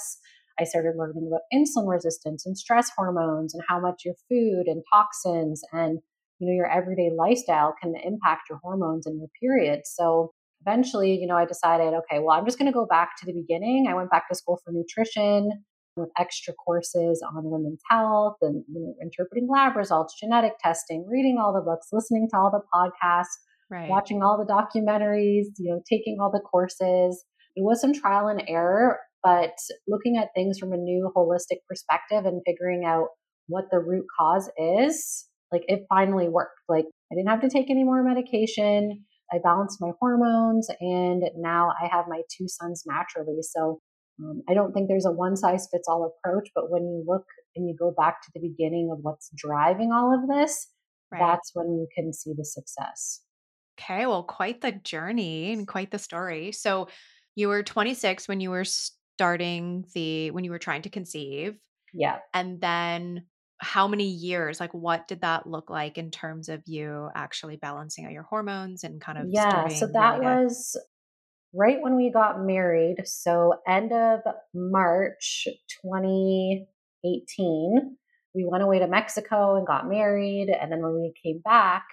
I 0.60 0.64
started 0.66 0.96
learning 0.98 1.30
about 1.30 1.42
insulin 1.54 1.90
resistance 1.90 2.46
and 2.46 2.58
stress 2.58 2.92
hormones 2.96 3.54
and 3.54 3.64
how 3.68 3.80
much 3.80 4.04
your 4.04 4.16
food 4.28 4.66
and 4.68 4.84
toxins 4.94 5.62
and 5.72 6.00
you 6.40 6.48
know 6.48 6.54
your 6.54 6.70
everyday 6.70 7.10
lifestyle 7.16 7.74
can 7.82 7.94
impact 8.04 8.50
your 8.50 8.60
hormones 8.62 9.06
and 9.06 9.20
your 9.20 9.30
period. 9.40 9.82
So 9.86 10.34
eventually, 10.62 11.16
you 11.16 11.28
know, 11.28 11.38
I 11.38 11.46
decided, 11.46 11.94
okay, 11.94 12.20
well, 12.20 12.38
I'm 12.38 12.46
just 12.46 12.58
going 12.58 12.72
to 12.72 12.76
go 12.76 12.86
back 12.86 13.12
to 13.20 13.26
the 13.26 13.34
beginning. 13.34 13.88
I 13.90 13.94
went 13.94 14.10
back 14.10 14.28
to 14.30 14.36
school 14.36 14.60
for 14.64 14.72
nutrition 14.74 15.64
with 16.00 16.10
extra 16.18 16.54
courses 16.54 17.24
on 17.36 17.50
women's 17.50 17.82
health 17.90 18.38
and 18.42 18.64
you 18.68 18.80
know, 18.80 18.96
interpreting 19.02 19.48
lab 19.52 19.76
results, 19.76 20.16
genetic 20.20 20.54
testing, 20.64 21.06
reading 21.10 21.38
all 21.40 21.54
the 21.54 21.62
books, 21.62 21.88
listening 21.92 22.28
to 22.32 22.38
all 22.38 22.52
the 22.52 22.62
podcasts, 22.74 23.38
right. 23.70 23.90
watching 23.90 24.24
all 24.24 24.38
the 24.38 24.52
documentaries, 24.52 25.46
you 25.58 25.72
know, 25.72 25.82
taking 25.90 26.18
all 26.22 26.32
the 26.32 26.40
courses. 26.40 27.24
It 27.56 27.64
was 27.64 27.82
some 27.82 27.94
trial 27.94 28.28
and 28.28 28.44
error, 28.48 29.00
but 29.24 29.54
looking 29.88 30.18
at 30.18 30.30
things 30.36 30.58
from 30.58 30.74
a 30.74 30.78
new 30.78 31.12
holistic 31.16 31.58
perspective 31.68 32.26
and 32.26 32.42
figuring 32.46 32.86
out 32.86 33.08
what 33.48 33.66
the 33.72 33.80
root 33.80 34.06
cause 34.18 34.50
is, 34.58 35.26
like 35.52 35.64
it 35.68 35.82
finally 35.90 36.30
worked. 36.30 36.60
Like 36.70 36.86
I 37.12 37.16
didn't 37.16 37.30
have 37.30 37.42
to 37.42 37.50
take 37.50 37.70
any 37.70 37.84
more 37.84 38.04
medication. 38.04 39.06
I 39.32 39.38
balanced 39.44 39.80
my 39.82 39.92
hormones 40.00 40.70
and 40.80 41.24
now 41.38 41.70
I 41.82 41.88
have 41.92 42.06
my 42.08 42.22
two 42.36 42.48
sons 42.48 42.84
naturally. 42.88 43.42
So 43.42 43.80
um, 44.22 44.42
I 44.50 44.54
don't 44.54 44.74
think 44.74 44.88
there's 44.88 45.06
a 45.06 45.12
one 45.12 45.36
size 45.36 45.68
fits 45.72 45.88
all 45.88 46.06
approach, 46.06 46.50
but 46.54 46.70
when 46.70 46.84
you 46.84 47.04
look 47.08 47.26
and 47.56 47.68
you 47.68 47.76
go 47.78 47.94
back 47.96 48.22
to 48.24 48.32
the 48.34 48.42
beginning 48.42 48.90
of 48.92 49.00
what's 49.02 49.30
driving 49.36 49.92
all 49.92 50.14
of 50.14 50.28
this, 50.28 50.68
right. 51.12 51.20
that's 51.20 51.52
when 51.54 51.68
you 51.68 51.88
can 51.96 52.14
see 52.14 52.34
the 52.38 52.46
success. 52.46 53.22
Okay, 53.80 54.06
well, 54.06 54.24
quite 54.24 54.62
the 54.62 54.74
journey 54.74 55.54
and 55.54 55.68
quite 55.68 55.92
the 55.92 56.00
story. 56.00 56.52
So, 56.52 56.90
you 57.36 57.48
were 57.48 57.64
26 57.64 58.28
when 58.28 58.42
you 58.42 58.50
were 58.50 58.66
starting 58.66 59.86
the 59.94 60.32
when 60.32 60.44
you 60.44 60.52
were 60.52 60.60
trying 60.60 60.82
to 60.82 60.90
conceive. 60.90 61.58
Yeah. 61.94 62.20
And 62.34 62.60
then 62.60 63.24
how 63.60 63.88
many 63.88 64.08
years, 64.08 64.60
like 64.60 64.74
what 64.74 65.08
did 65.08 65.22
that 65.22 65.48
look 65.48 65.70
like 65.70 65.98
in 65.98 66.12
terms 66.12 66.50
of 66.50 66.62
you 66.66 67.10
actually 67.16 67.58
balancing 67.58 68.06
out 68.06 68.12
your 68.12 68.24
hormones 68.24 68.84
and 68.84 69.02
kind 69.02 69.18
of 69.18 69.26
Yeah. 69.30 69.68
So 69.68 69.88
that 69.88 70.22
was 70.22 70.78
right 71.54 71.78
when 71.82 71.96
we 71.96 72.12
got 72.12 72.44
married. 72.44 72.98
So 73.06 73.56
end 73.68 73.92
of 73.92 74.20
March 74.54 75.48
2018, 75.84 77.98
we 78.36 78.46
went 78.46 78.64
away 78.64 78.78
to 78.80 78.88
Mexico 78.88 79.56
and 79.56 79.66
got 79.66 79.88
married. 79.88 80.50
And 80.50 80.72
then 80.72 80.82
when 80.82 81.02
we 81.02 81.14
came 81.24 81.42
back, 81.44 81.86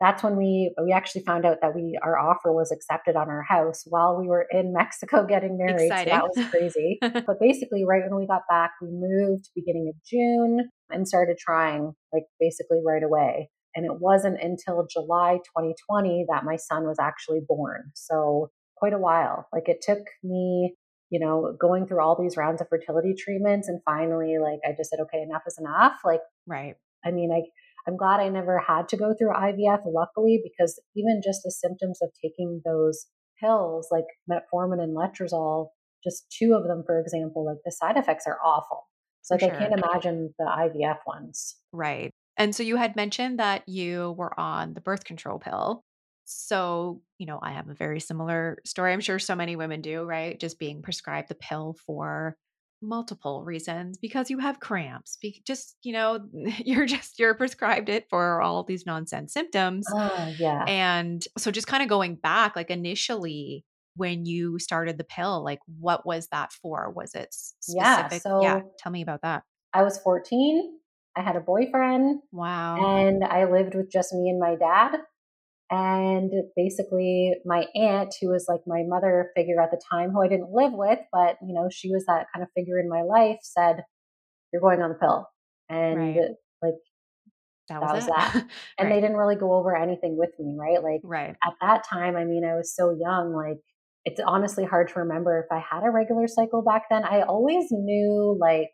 that's 0.00 0.22
when 0.24 0.36
we 0.36 0.74
we 0.82 0.92
actually 0.92 1.22
found 1.22 1.44
out 1.46 1.58
that 1.62 1.74
we 1.76 1.96
our 2.02 2.18
offer 2.18 2.52
was 2.52 2.72
accepted 2.72 3.14
on 3.14 3.28
our 3.28 3.42
house 3.42 3.84
while 3.86 4.18
we 4.20 4.26
were 4.26 4.48
in 4.50 4.72
Mexico 4.72 5.24
getting 5.28 5.56
married. 5.56 5.86
exciting? 5.86 6.12
So 6.12 6.18
that 6.18 6.28
was 6.34 6.44
crazy. 6.50 6.98
but 7.00 7.38
basically, 7.40 7.84
right 7.88 8.02
when 8.02 8.16
we 8.18 8.26
got 8.26 8.42
back, 8.48 8.72
we 8.82 8.88
moved 8.90 9.50
beginning 9.54 9.92
of 9.94 10.02
June 10.04 10.68
and 10.90 11.06
started 11.06 11.38
trying 11.38 11.92
like 12.12 12.24
basically 12.40 12.80
right 12.84 13.04
away. 13.04 13.48
And 13.76 13.86
it 13.86 14.00
wasn't 14.00 14.42
until 14.42 14.84
July 14.92 15.38
2020 15.56 16.26
that 16.28 16.44
my 16.44 16.56
son 16.56 16.82
was 16.84 16.98
actually 17.00 17.40
born. 17.46 17.92
So 17.94 18.50
quite 18.82 18.92
a 18.92 18.98
while. 18.98 19.46
Like 19.52 19.68
it 19.68 19.80
took 19.80 20.00
me, 20.24 20.74
you 21.08 21.20
know, 21.20 21.54
going 21.60 21.86
through 21.86 22.02
all 22.02 22.20
these 22.20 22.36
rounds 22.36 22.60
of 22.60 22.68
fertility 22.68 23.14
treatments 23.16 23.68
and 23.68 23.80
finally 23.84 24.38
like 24.42 24.58
I 24.66 24.74
just 24.76 24.90
said, 24.90 24.98
okay, 25.02 25.22
enough 25.22 25.42
is 25.46 25.56
enough. 25.56 26.00
Like 26.04 26.18
right. 26.48 26.74
I 27.04 27.12
mean, 27.12 27.30
I 27.30 27.42
I'm 27.86 27.96
glad 27.96 28.18
I 28.18 28.28
never 28.28 28.58
had 28.58 28.88
to 28.88 28.96
go 28.96 29.14
through 29.14 29.30
IVF, 29.30 29.82
luckily, 29.86 30.42
because 30.42 30.80
even 30.96 31.20
just 31.24 31.42
the 31.44 31.52
symptoms 31.52 32.00
of 32.02 32.10
taking 32.20 32.60
those 32.64 33.06
pills 33.40 33.86
like 33.92 34.04
metformin 34.30 34.82
and 34.82 34.96
letrozole, 34.96 35.68
just 36.02 36.26
two 36.36 36.54
of 36.54 36.64
them, 36.64 36.82
for 36.84 37.00
example, 37.00 37.44
like 37.46 37.58
the 37.64 37.70
side 37.70 37.96
effects 37.96 38.24
are 38.26 38.38
awful. 38.44 38.88
So 39.22 39.34
like 39.34 39.42
sure. 39.42 39.54
I 39.54 39.58
can't 39.58 39.80
imagine 39.80 40.34
the 40.40 40.44
IVF 40.44 40.98
ones. 41.06 41.54
Right. 41.72 42.10
And 42.36 42.52
so 42.52 42.64
you 42.64 42.76
had 42.76 42.96
mentioned 42.96 43.38
that 43.38 43.68
you 43.68 44.16
were 44.18 44.38
on 44.38 44.74
the 44.74 44.80
birth 44.80 45.04
control 45.04 45.38
pill. 45.38 45.84
So, 46.24 47.02
you 47.18 47.26
know, 47.26 47.38
I 47.42 47.52
have 47.52 47.68
a 47.68 47.74
very 47.74 48.00
similar 48.00 48.58
story. 48.64 48.92
I'm 48.92 49.00
sure 49.00 49.18
so 49.18 49.34
many 49.34 49.56
women 49.56 49.80
do, 49.82 50.02
right? 50.04 50.38
Just 50.38 50.58
being 50.58 50.82
prescribed 50.82 51.28
the 51.28 51.34
pill 51.34 51.76
for 51.86 52.36
multiple 52.80 53.44
reasons 53.44 53.98
because 53.98 54.30
you 54.30 54.38
have 54.38 54.60
cramps. 54.60 55.16
Be- 55.20 55.42
just, 55.46 55.76
you 55.82 55.92
know, 55.92 56.28
you're 56.58 56.86
just 56.86 57.18
you're 57.18 57.34
prescribed 57.34 57.88
it 57.88 58.06
for 58.08 58.40
all 58.40 58.64
these 58.64 58.86
nonsense 58.86 59.32
symptoms. 59.32 59.94
Oh, 59.94 60.34
yeah. 60.38 60.66
And 60.66 61.24
so 61.38 61.50
just 61.50 61.66
kind 61.66 61.82
of 61.82 61.88
going 61.88 62.16
back 62.16 62.56
like 62.56 62.70
initially 62.70 63.64
when 63.96 64.24
you 64.26 64.58
started 64.58 64.98
the 64.98 65.04
pill, 65.04 65.44
like 65.44 65.60
what 65.66 66.06
was 66.06 66.28
that 66.28 66.52
for? 66.52 66.90
Was 66.90 67.14
it 67.14 67.34
Yeah. 67.66 68.08
specific? 68.10 68.24
Yeah, 68.38 68.60
So 68.60 68.74
tell 68.78 68.92
me 68.92 69.02
about 69.02 69.22
that. 69.22 69.44
I 69.72 69.82
was 69.82 69.98
14. 69.98 70.78
I 71.16 71.20
had 71.22 71.36
a 71.36 71.40
boyfriend 71.40 72.22
Wow. 72.32 72.78
and 72.82 73.22
I 73.24 73.44
lived 73.44 73.74
with 73.74 73.90
just 73.90 74.12
me 74.14 74.30
and 74.30 74.40
my 74.40 74.56
dad. 74.56 75.02
And 75.72 76.30
basically, 76.56 77.34
my 77.46 77.66
aunt, 77.74 78.14
who 78.20 78.28
was 78.30 78.46
like 78.48 78.60
my 78.66 78.84
mother 78.86 79.32
figure 79.36 79.60
at 79.60 79.70
the 79.72 79.82
time, 79.90 80.10
who 80.10 80.22
I 80.22 80.28
didn't 80.28 80.52
live 80.52 80.72
with, 80.74 81.00
but 81.12 81.38
you 81.42 81.54
know, 81.54 81.68
she 81.72 81.90
was 81.90 82.04
that 82.06 82.26
kind 82.34 82.42
of 82.44 82.50
figure 82.56 82.78
in 82.78 82.90
my 82.90 83.02
life, 83.02 83.38
said, 83.42 83.84
You're 84.52 84.62
going 84.62 84.82
on 84.82 84.90
the 84.90 84.96
pill. 84.96 85.28
And 85.70 85.98
Right. 85.98 86.18
like 86.62 86.74
That 87.68 87.80
that 87.80 87.94
was 87.94 88.06
it. 88.06 88.14
that. 88.14 88.46
And 88.78 88.90
they 88.90 89.00
didn't 89.00 89.16
really 89.16 89.36
go 89.36 89.54
over 89.54 89.76
anything 89.76 90.16
with 90.16 90.30
me, 90.38 90.56
right? 90.58 90.82
Like 90.82 91.02
Right. 91.02 91.36
at 91.46 91.54
that 91.60 91.84
time, 91.88 92.16
I 92.16 92.24
mean, 92.24 92.44
I 92.44 92.54
was 92.54 92.74
so 92.74 92.90
young, 92.90 93.32
like 93.34 93.58
it's 94.04 94.20
honestly 94.26 94.64
hard 94.64 94.88
to 94.88 95.00
remember 95.00 95.40
if 95.40 95.52
I 95.56 95.60
had 95.60 95.84
a 95.86 95.90
regular 95.90 96.26
cycle 96.26 96.62
back 96.62 96.84
then. 96.90 97.04
I 97.04 97.22
always 97.22 97.66
knew 97.70 98.36
like 98.40 98.70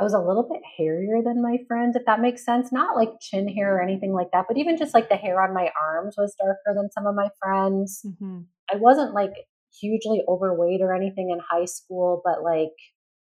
I 0.00 0.04
was 0.04 0.14
a 0.14 0.18
little 0.18 0.48
bit 0.50 0.62
hairier 0.76 1.22
than 1.22 1.42
my 1.42 1.58
friends, 1.68 1.96
if 1.96 2.06
that 2.06 2.20
makes 2.20 2.44
sense. 2.44 2.72
Not 2.72 2.96
like 2.96 3.10
chin 3.20 3.46
hair 3.48 3.76
or 3.76 3.82
anything 3.82 4.12
like 4.12 4.28
that, 4.32 4.46
but 4.48 4.56
even 4.56 4.76
just 4.76 4.94
like 4.94 5.08
the 5.08 5.16
hair 5.16 5.40
on 5.40 5.54
my 5.54 5.70
arms 5.80 6.14
was 6.16 6.34
darker 6.38 6.74
than 6.74 6.90
some 6.90 7.06
of 7.06 7.14
my 7.14 7.28
friends. 7.40 8.04
hmm 8.18 8.40
I 8.72 8.76
wasn't 8.76 9.12
like 9.12 9.32
hugely 9.80 10.22
overweight 10.28 10.80
or 10.80 10.94
anything 10.94 11.30
in 11.30 11.40
high 11.40 11.66
school, 11.66 12.22
but 12.24 12.42
like 12.42 12.70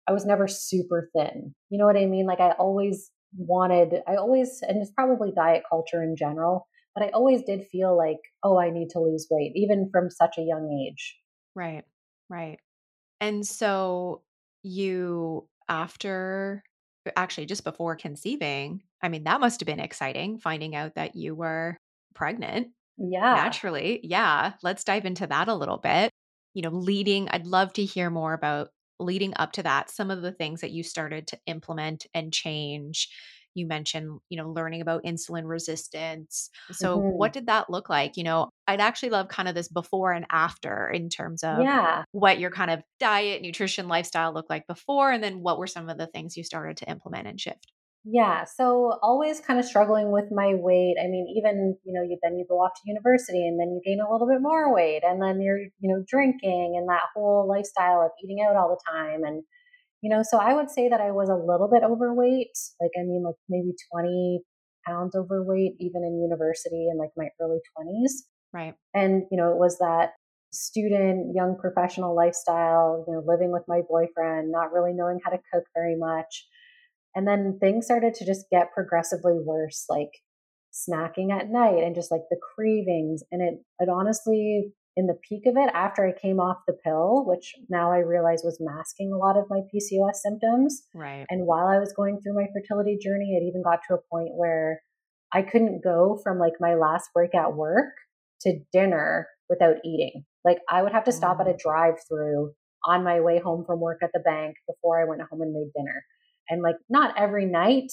I 0.09 0.13
was 0.13 0.25
never 0.25 0.49
super 0.49 1.11
thin. 1.15 1.55
You 1.69 1.79
know 1.79 1.85
what 1.87 1.97
I 1.97 2.07
mean? 2.07 2.27
Like 2.27 2.41
I 2.41 2.53
always 2.53 3.11
wanted, 3.37 4.03
I 4.07 4.17
always, 4.17 4.61
and 4.63 4.81
it's 4.81 4.93
probably 4.93 5.33
diet 5.35 5.65
culture 5.69 6.03
in 6.03 6.17
general, 6.17 6.69
but 6.95 7.05
I 7.05 7.09
always 7.11 7.43
did 7.43 7.67
feel 7.71 7.97
like, 7.97 8.21
oh, 8.43 8.59
I 8.59 8.71
need 8.71 8.89
to 8.91 9.01
lose 9.01 9.27
weight, 9.31 9.53
even 9.55 9.91
from 9.93 10.11
such 10.11 10.39
a 10.39 10.43
young 10.43 10.71
age. 10.89 11.19
Right. 11.55 11.85
Right. 12.31 12.61
And 13.21 13.47
so 13.47 14.23
you, 14.63 15.49
after 15.69 16.63
uh, 17.07 17.11
actually 17.17 17.47
just 17.47 17.65
before 17.65 17.97
conceiving, 17.97 18.83
I 19.03 19.09
mean, 19.09 19.25
that 19.25 19.41
must 19.41 19.61
have 19.61 19.67
been 19.67 19.81
exciting 19.81 20.39
finding 20.39 20.75
out 20.75 20.95
that 20.95 21.17
you 21.17 21.35
were 21.35 21.77
pregnant 22.15 22.69
Yeah. 22.99 23.35
naturally. 23.35 24.01
Yeah. 24.03 24.55
Let's 24.63 24.85
dive 24.85 25.05
into 25.07 25.27
that 25.27 25.49
a 25.49 25.55
little 25.55 25.79
bit. 25.79 26.11
You 26.55 26.63
know, 26.63 26.71
leading, 26.71 27.29
I'd 27.29 27.47
love 27.47 27.73
to 27.75 27.85
hear 27.85 28.11
more 28.11 28.33
about 28.33 28.71
leading 28.99 29.35
up 29.37 29.53
to 29.53 29.63
that, 29.63 29.91
some 29.91 30.11
of 30.11 30.23
the 30.23 30.33
things 30.33 30.63
that 30.63 30.71
you 30.71 30.83
started 30.83 31.27
to 31.29 31.39
implement 31.47 32.07
and 32.15 32.33
change. 32.33 33.09
You 33.57 33.67
mentioned, 33.67 34.21
you 34.29 34.37
know, 34.37 34.51
learning 34.51 34.81
about 34.83 35.05
insulin 35.05 35.49
resistance. 35.49 36.51
So, 36.71 36.99
hmm 36.99 37.17
what 37.17 37.33
did 37.33 37.47
that 37.47 37.71
look 37.71 37.89
like? 37.89 38.17
You 38.17 38.25
know, 38.25 38.51
I'd 38.69 38.81
actually 38.81 39.11
love 39.11 39.29
kind 39.29 39.49
of 39.49 39.55
this 39.55 39.69
before 39.69 40.13
and 40.13 40.27
after 40.31 40.89
in 40.91 41.09
terms 41.09 41.43
of 41.45 41.69
Yeah. 41.69 42.05
what 42.13 42.39
your 42.39 42.51
kind 42.51 42.71
of 42.71 42.83
diet, 43.01 43.43
nutrition, 43.43 43.89
lifestyle 43.89 44.33
looked 44.33 44.51
like 44.51 44.67
before, 44.67 45.11
and 45.11 45.23
then 45.23 45.41
what 45.43 45.59
were 45.59 45.67
some 45.67 45.89
of 45.89 45.99
the 45.99 46.07
things 46.09 46.37
you 46.37 46.45
started 46.45 46.77
to 46.79 46.91
implement 46.91 47.27
and 47.29 47.41
shift? 47.41 47.73
Yeah, 48.09 48.45
so 48.45 48.99
always 49.03 49.41
kind 49.41 49.59
of 49.59 49.65
struggling 49.65 50.13
with 50.13 50.31
my 50.31 50.55
weight. 50.55 50.95
I 51.03 51.09
mean, 51.09 51.27
even, 51.37 51.77
you 51.83 51.93
know, 51.93 52.03
you 52.03 52.17
then 52.23 52.39
you 52.39 52.47
go 52.49 52.61
off 52.63 52.71
to 52.75 52.81
university 52.89 53.45
and 53.49 53.59
then 53.59 53.73
you 53.75 53.81
gain 53.85 53.99
a 54.01 54.11
little 54.11 54.29
bit 54.29 54.41
more 54.41 54.73
weight 54.73 55.03
and 55.03 55.21
then 55.21 55.41
you're, 55.41 55.59
you 55.59 55.91
know, 55.91 56.05
drinking 56.07 56.77
and 56.79 56.89
that 56.89 57.09
whole 57.15 57.49
lifestyle 57.49 58.03
of 58.03 58.13
eating 58.23 58.45
out 58.47 58.55
all 58.55 58.69
the 58.69 58.81
time 58.89 59.25
and 59.25 59.43
you 60.03 60.11
know, 60.11 60.23
so 60.23 60.39
I 60.39 60.55
would 60.55 60.71
say 60.71 60.89
that 60.89 61.01
I 61.01 61.11
was 61.11 61.29
a 61.29 61.35
little 61.35 61.69
bit 61.73 61.83
overweight, 61.83 62.57
like 62.81 62.93
I 62.99 63.03
mean 63.03 63.23
like 63.25 63.37
maybe 63.49 63.75
20 63.93 64.41
pounds 64.87 65.17
overweight 65.17 65.75
even 65.81 66.05
in 66.05 66.21
university 66.21 66.89
in 66.91 66.99
like 66.99 67.11
my 67.17 67.29
early 67.41 67.59
20s. 67.79 68.13
Right. 68.53 68.75
And 68.95 69.25
you 69.31 69.37
know, 69.37 69.51
it 69.51 69.59
was 69.59 69.79
that 69.79 70.11
student 70.53 71.35
young 71.35 71.57
professional 71.59 72.15
lifestyle, 72.15 73.05
you 73.07 73.15
know, 73.15 73.23
living 73.27 73.53
with 73.53 73.65
my 73.69 73.81
boyfriend, 73.89 74.51
not 74.51 74.73
really 74.73 74.93
knowing 74.95 75.19
how 75.25 75.31
to 75.31 75.39
cook 75.53 75.65
very 75.75 75.97
much 75.97 76.47
and 77.17 77.27
then 77.27 77.59
things 77.59 77.87
started 77.87 78.13
to 78.15 78.27
just 78.27 78.45
get 78.53 78.75
progressively 78.75 79.39
worse, 79.43 79.87
like 79.89 80.11
snacking 80.71 81.33
at 81.33 81.49
night 81.49 81.83
and 81.83 81.95
just 81.95 82.11
like 82.11 82.21
the 82.31 82.37
cravings. 82.55 83.23
And 83.33 83.41
it, 83.41 83.55
it 83.79 83.89
honestly, 83.89 84.75
in 84.97 85.07
the 85.07 85.19
peak 85.29 85.43
of 85.47 85.57
it, 85.57 85.71
after 85.75 86.07
I 86.07 86.19
came 86.19 86.41
off 86.41 86.59
the 86.67 86.73
pill, 86.85 87.25
which 87.27 87.55
now 87.69 87.93
I 87.93 87.99
realize 87.99 88.43
was 88.43 88.59
masking 88.61 89.13
a 89.13 89.19
lot 89.19 89.37
of 89.37 89.45
my 89.51 89.61
PCOS 89.73 90.15
symptoms. 90.15 90.83
Right. 90.95 91.27
And 91.29 91.47
while 91.47 91.67
I 91.67 91.79
was 91.79 91.93
going 91.95 92.21
through 92.21 92.35
my 92.35 92.47
fertility 92.53 92.99
journey, 93.01 93.37
it 93.37 93.45
even 93.47 93.63
got 93.63 93.81
to 93.89 93.95
a 93.95 94.03
point 94.11 94.31
where 94.35 94.81
I 95.33 95.43
couldn't 95.43 95.85
go 95.85 96.19
from 96.23 96.39
like 96.39 96.55
my 96.61 96.75
last 96.75 97.11
break 97.13 97.35
at 97.35 97.55
work 97.55 97.93
to 98.43 98.59
dinner 98.73 99.29
without 99.49 99.77
eating. 99.85 100.25
Like 100.45 100.59
I 100.71 100.83
would 100.83 100.93
have 100.93 101.05
to 101.05 101.13
stop 101.13 101.41
at 101.41 101.49
a 101.49 101.51
Mm, 101.51 101.59
drive 101.59 101.95
through 102.09 102.53
on 102.85 103.05
my 103.05 103.21
way 103.21 103.41
home 103.41 103.65
from 103.67 103.81
work 103.81 103.99
at 104.03 104.11
the 104.15 104.21
bank 104.21 104.57
before 104.67 105.01
I 105.01 105.09
went 105.09 105.23
home 105.23 105.43
and 105.43 105.53
made 105.53 105.73
dinner 105.75 106.05
and 106.49 106.63
like 106.63 106.77
not 106.89 107.15
every 107.19 107.47
night 107.47 107.91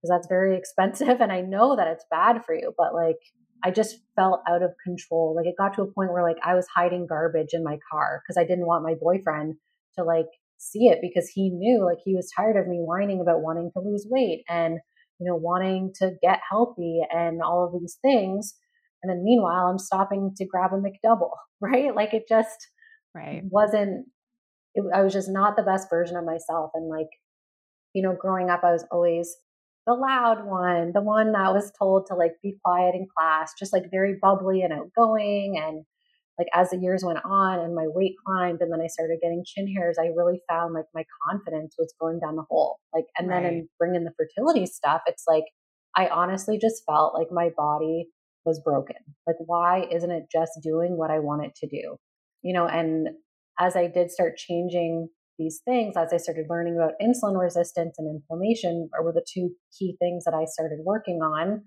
because 0.00 0.10
that's 0.10 0.28
very 0.28 0.56
expensive 0.58 1.20
and 1.20 1.32
I 1.32 1.40
know 1.40 1.76
that 1.76 1.88
it's 1.88 2.04
bad 2.10 2.44
for 2.44 2.54
you, 2.54 2.72
but 2.76 2.94
like 2.94 3.18
I 3.64 3.70
just 3.70 3.96
felt 4.16 4.42
out 4.48 4.62
of 4.62 4.70
control. 4.82 5.34
Like 5.36 5.46
it 5.46 5.54
got 5.58 5.74
to 5.74 5.82
a 5.82 5.92
point 5.92 6.12
where 6.12 6.22
like 6.22 6.38
I 6.44 6.54
was 6.54 6.66
hiding 6.74 7.06
garbage 7.06 7.50
in 7.52 7.64
my 7.64 7.78
car 7.90 8.22
because 8.22 8.40
I 8.40 8.46
didn't 8.46 8.66
want 8.66 8.84
my 8.84 8.94
boyfriend 9.00 9.56
to 9.98 10.04
like 10.04 10.26
see 10.58 10.86
it 10.86 10.98
because 11.00 11.28
he 11.28 11.50
knew 11.50 11.84
like 11.84 11.98
he 12.04 12.14
was 12.14 12.30
tired 12.36 12.56
of 12.56 12.68
me 12.68 12.78
whining 12.78 13.20
about 13.20 13.42
wanting 13.42 13.70
to 13.72 13.80
lose 13.80 14.06
weight 14.08 14.44
and 14.48 14.78
you 15.18 15.26
know 15.26 15.36
wanting 15.36 15.92
to 15.96 16.12
get 16.22 16.40
healthy 16.48 17.00
and 17.10 17.42
all 17.42 17.64
of 17.64 17.80
these 17.80 17.98
things. 18.02 18.54
And 19.02 19.10
then 19.10 19.24
meanwhile, 19.24 19.66
I'm 19.66 19.78
stopping 19.78 20.32
to 20.36 20.46
grab 20.46 20.72
a 20.72 20.76
McDouble, 20.76 21.30
right? 21.60 21.94
Like 21.94 22.14
it 22.14 22.24
just 22.28 22.68
right. 23.14 23.42
wasn't 23.50 24.06
it, 24.74 24.84
I 24.94 25.02
was 25.02 25.12
just 25.12 25.28
not 25.30 25.56
the 25.56 25.62
best 25.62 25.88
version 25.90 26.16
of 26.16 26.24
myself 26.24 26.70
and 26.74 26.88
like 26.88 27.08
you 27.92 28.02
know, 28.02 28.16
growing 28.18 28.50
up, 28.50 28.62
I 28.62 28.72
was 28.72 28.84
always 28.90 29.36
the 29.86 29.94
loud 29.94 30.46
one, 30.46 30.92
the 30.92 31.02
one 31.02 31.32
that 31.32 31.52
was 31.52 31.72
told 31.78 32.06
to 32.06 32.14
like 32.14 32.32
be 32.42 32.56
quiet 32.64 32.94
in 32.94 33.06
class, 33.16 33.52
just 33.58 33.72
like 33.72 33.90
very 33.90 34.16
bubbly 34.20 34.62
and 34.62 34.72
outgoing. 34.72 35.60
And 35.62 35.84
like 36.38 36.48
as 36.54 36.70
the 36.70 36.78
years 36.78 37.02
went 37.04 37.18
on 37.24 37.58
and 37.58 37.74
my 37.74 37.86
weight 37.86 38.14
climbed 38.24 38.60
and 38.60 38.72
then 38.72 38.80
I 38.80 38.86
started 38.86 39.18
getting 39.22 39.44
chin 39.44 39.72
hairs, 39.74 39.96
I 39.98 40.06
really 40.16 40.40
found 40.48 40.74
like 40.74 40.86
my 40.94 41.04
confidence 41.28 41.74
was 41.78 41.94
going 42.00 42.20
down 42.20 42.36
the 42.36 42.44
hole. 42.48 42.78
Like, 42.94 43.06
and 43.18 43.30
then 43.30 43.44
in 43.44 43.68
bringing 43.78 44.04
the 44.04 44.12
fertility 44.16 44.66
stuff, 44.66 45.02
it's 45.06 45.24
like 45.26 45.44
I 45.96 46.08
honestly 46.08 46.58
just 46.58 46.82
felt 46.86 47.14
like 47.14 47.28
my 47.30 47.50
body 47.56 48.06
was 48.44 48.60
broken. 48.60 48.96
Like, 49.26 49.36
why 49.38 49.86
isn't 49.92 50.10
it 50.10 50.24
just 50.30 50.52
doing 50.62 50.96
what 50.96 51.10
I 51.10 51.18
want 51.18 51.44
it 51.44 51.54
to 51.56 51.66
do? 51.66 51.96
You 52.42 52.54
know, 52.54 52.66
and 52.66 53.08
as 53.58 53.76
I 53.76 53.86
did 53.88 54.10
start 54.10 54.36
changing 54.36 55.08
these 55.40 55.62
things, 55.64 55.96
as 55.96 56.12
I 56.12 56.18
started 56.18 56.46
learning 56.50 56.76
about 56.76 57.00
insulin 57.02 57.40
resistance 57.40 57.96
and 57.98 58.06
inflammation, 58.08 58.90
were 59.02 59.12
the 59.12 59.24
two 59.26 59.50
key 59.76 59.96
things 59.98 60.24
that 60.24 60.34
I 60.34 60.44
started 60.44 60.80
working 60.84 61.20
on. 61.22 61.64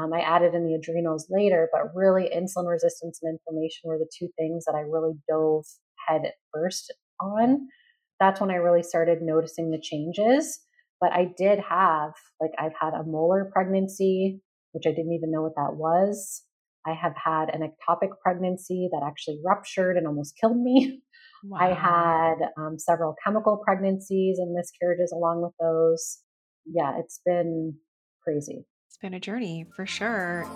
Um, 0.00 0.12
I 0.14 0.20
added 0.20 0.54
in 0.54 0.64
the 0.64 0.74
adrenals 0.74 1.26
later, 1.30 1.68
but 1.72 1.94
really 1.94 2.30
insulin 2.34 2.66
resistance 2.68 3.20
and 3.22 3.38
inflammation 3.38 3.82
were 3.84 3.98
the 3.98 4.10
two 4.18 4.28
things 4.38 4.64
that 4.64 4.74
I 4.74 4.80
really 4.80 5.12
dove 5.28 5.66
head 6.08 6.32
first 6.52 6.94
on. 7.20 7.68
That's 8.18 8.40
when 8.40 8.50
I 8.50 8.54
really 8.54 8.82
started 8.82 9.18
noticing 9.20 9.70
the 9.70 9.80
changes. 9.80 10.58
But 11.00 11.12
I 11.12 11.28
did 11.36 11.58
have, 11.58 12.12
like, 12.40 12.52
I've 12.58 12.74
had 12.80 12.94
a 12.94 13.04
molar 13.04 13.50
pregnancy, 13.52 14.40
which 14.72 14.84
I 14.86 14.90
didn't 14.90 15.12
even 15.12 15.30
know 15.30 15.42
what 15.42 15.56
that 15.56 15.76
was. 15.76 16.42
I 16.86 16.94
have 16.94 17.14
had 17.22 17.50
an 17.50 17.60
ectopic 17.62 18.10
pregnancy 18.22 18.88
that 18.92 19.02
actually 19.06 19.40
ruptured 19.44 19.96
and 19.96 20.06
almost 20.06 20.34
killed 20.40 20.58
me. 20.58 21.02
Wow. 21.44 21.58
I 21.58 21.72
had 21.72 22.34
um, 22.58 22.78
several 22.78 23.14
chemical 23.24 23.60
pregnancies 23.64 24.38
and 24.38 24.52
miscarriages 24.52 25.12
along 25.12 25.42
with 25.42 25.52
those. 25.60 26.18
Yeah, 26.66 26.98
it's 26.98 27.20
been 27.24 27.74
crazy. 28.22 28.66
It's 28.88 28.98
been 28.98 29.14
a 29.14 29.20
journey 29.20 29.66
for 29.74 29.86
sure. 29.86 30.46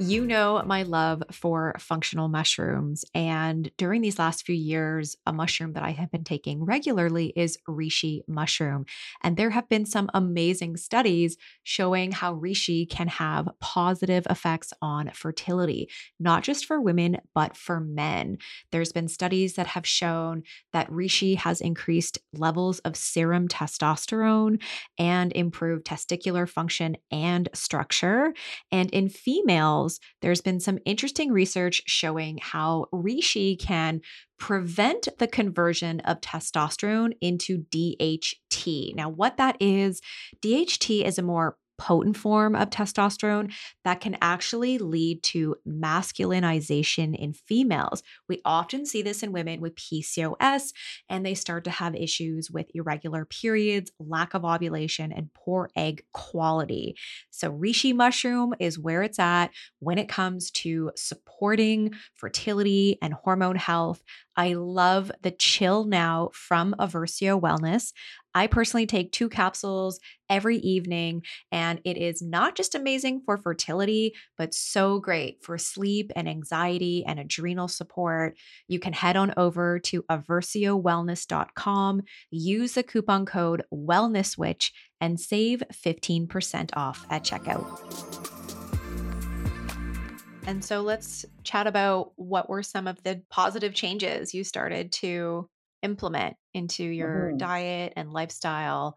You 0.00 0.24
know 0.24 0.62
my 0.64 0.84
love 0.84 1.24
for 1.32 1.74
functional 1.80 2.28
mushrooms. 2.28 3.04
And 3.16 3.68
during 3.76 4.00
these 4.00 4.18
last 4.18 4.46
few 4.46 4.54
years, 4.54 5.16
a 5.26 5.32
mushroom 5.32 5.72
that 5.72 5.82
I 5.82 5.90
have 5.90 6.12
been 6.12 6.22
taking 6.22 6.64
regularly 6.64 7.32
is 7.34 7.58
reishi 7.68 8.20
mushroom. 8.28 8.86
And 9.24 9.36
there 9.36 9.50
have 9.50 9.68
been 9.68 9.86
some 9.86 10.08
amazing 10.14 10.76
studies 10.76 11.36
showing 11.64 12.12
how 12.12 12.36
reishi 12.36 12.88
can 12.88 13.08
have 13.08 13.48
positive 13.60 14.24
effects 14.30 14.72
on 14.80 15.10
fertility, 15.14 15.90
not 16.20 16.44
just 16.44 16.66
for 16.66 16.80
women, 16.80 17.16
but 17.34 17.56
for 17.56 17.80
men. 17.80 18.38
There's 18.70 18.92
been 18.92 19.08
studies 19.08 19.54
that 19.54 19.66
have 19.66 19.86
shown 19.86 20.44
that 20.72 20.90
reishi 20.90 21.36
has 21.38 21.60
increased 21.60 22.18
levels 22.32 22.78
of 22.80 22.94
serum 22.94 23.48
testosterone 23.48 24.62
and 24.96 25.32
improved 25.32 25.84
testicular 25.84 26.48
function 26.48 26.96
and 27.10 27.48
structure. 27.52 28.32
And 28.70 28.90
in 28.90 29.08
females, 29.08 29.87
there's 30.22 30.40
been 30.40 30.60
some 30.60 30.78
interesting 30.84 31.32
research 31.32 31.82
showing 31.86 32.38
how 32.40 32.86
reishi 32.92 33.58
can 33.58 34.00
prevent 34.38 35.08
the 35.18 35.26
conversion 35.26 36.00
of 36.00 36.20
testosterone 36.20 37.12
into 37.20 37.64
DHT. 37.70 38.94
Now, 38.94 39.08
what 39.08 39.36
that 39.36 39.56
is, 39.60 40.00
DHT 40.42 41.04
is 41.04 41.18
a 41.18 41.22
more 41.22 41.56
potent 41.78 42.16
form 42.16 42.54
of 42.54 42.70
testosterone 42.70 43.52
that 43.84 44.00
can 44.00 44.18
actually 44.20 44.78
lead 44.78 45.22
to 45.22 45.56
masculinization 45.66 47.16
in 47.16 47.32
females. 47.32 48.02
We 48.28 48.40
often 48.44 48.84
see 48.84 49.02
this 49.02 49.22
in 49.22 49.32
women 49.32 49.60
with 49.60 49.76
PCOS, 49.76 50.72
and 51.08 51.24
they 51.24 51.34
start 51.34 51.64
to 51.64 51.70
have 51.70 51.94
issues 51.94 52.50
with 52.50 52.66
irregular 52.74 53.24
periods, 53.24 53.90
lack 53.98 54.34
of 54.34 54.44
ovulation, 54.44 55.12
and 55.12 55.32
poor 55.34 55.70
egg 55.76 56.02
quality. 56.12 56.96
So, 57.30 57.50
reishi 57.52 57.94
mushroom 57.94 58.54
is 58.58 58.78
where 58.78 59.02
it's 59.02 59.18
at 59.18 59.50
when 59.78 59.98
it 59.98 60.08
comes 60.08 60.50
to 60.50 60.90
supporting 60.96 61.92
fertility 62.14 62.98
and 63.00 63.14
hormone 63.14 63.56
health. 63.56 64.02
I 64.38 64.52
love 64.52 65.10
the 65.22 65.32
chill 65.32 65.84
now 65.84 66.30
from 66.32 66.76
Eversio 66.78 67.40
Wellness. 67.40 67.92
I 68.36 68.46
personally 68.46 68.86
take 68.86 69.10
two 69.10 69.28
capsules 69.28 69.98
every 70.30 70.58
evening, 70.58 71.24
and 71.50 71.80
it 71.84 71.96
is 71.96 72.22
not 72.22 72.54
just 72.54 72.76
amazing 72.76 73.22
for 73.24 73.36
fertility, 73.36 74.14
but 74.36 74.54
so 74.54 75.00
great 75.00 75.42
for 75.42 75.58
sleep 75.58 76.12
and 76.14 76.28
anxiety 76.28 77.04
and 77.04 77.18
adrenal 77.18 77.66
support. 77.66 78.38
You 78.68 78.78
can 78.78 78.92
head 78.92 79.16
on 79.16 79.34
over 79.36 79.80
to 79.80 80.04
eversiowellness.com, 80.04 82.02
use 82.30 82.74
the 82.74 82.84
coupon 82.84 83.26
code 83.26 83.64
WellnessWitch, 83.74 84.70
and 85.00 85.18
save 85.18 85.64
15% 85.72 86.70
off 86.76 87.04
at 87.10 87.24
checkout. 87.24 88.37
And 90.48 90.64
so 90.64 90.80
let's 90.80 91.26
chat 91.44 91.66
about 91.66 92.12
what 92.16 92.48
were 92.48 92.62
some 92.62 92.86
of 92.86 93.02
the 93.02 93.20
positive 93.28 93.74
changes 93.74 94.32
you 94.32 94.44
started 94.44 94.92
to 94.92 95.46
implement 95.82 96.36
into 96.54 96.84
your 96.84 97.26
mm-hmm. 97.28 97.36
diet 97.36 97.92
and 97.96 98.14
lifestyle. 98.14 98.96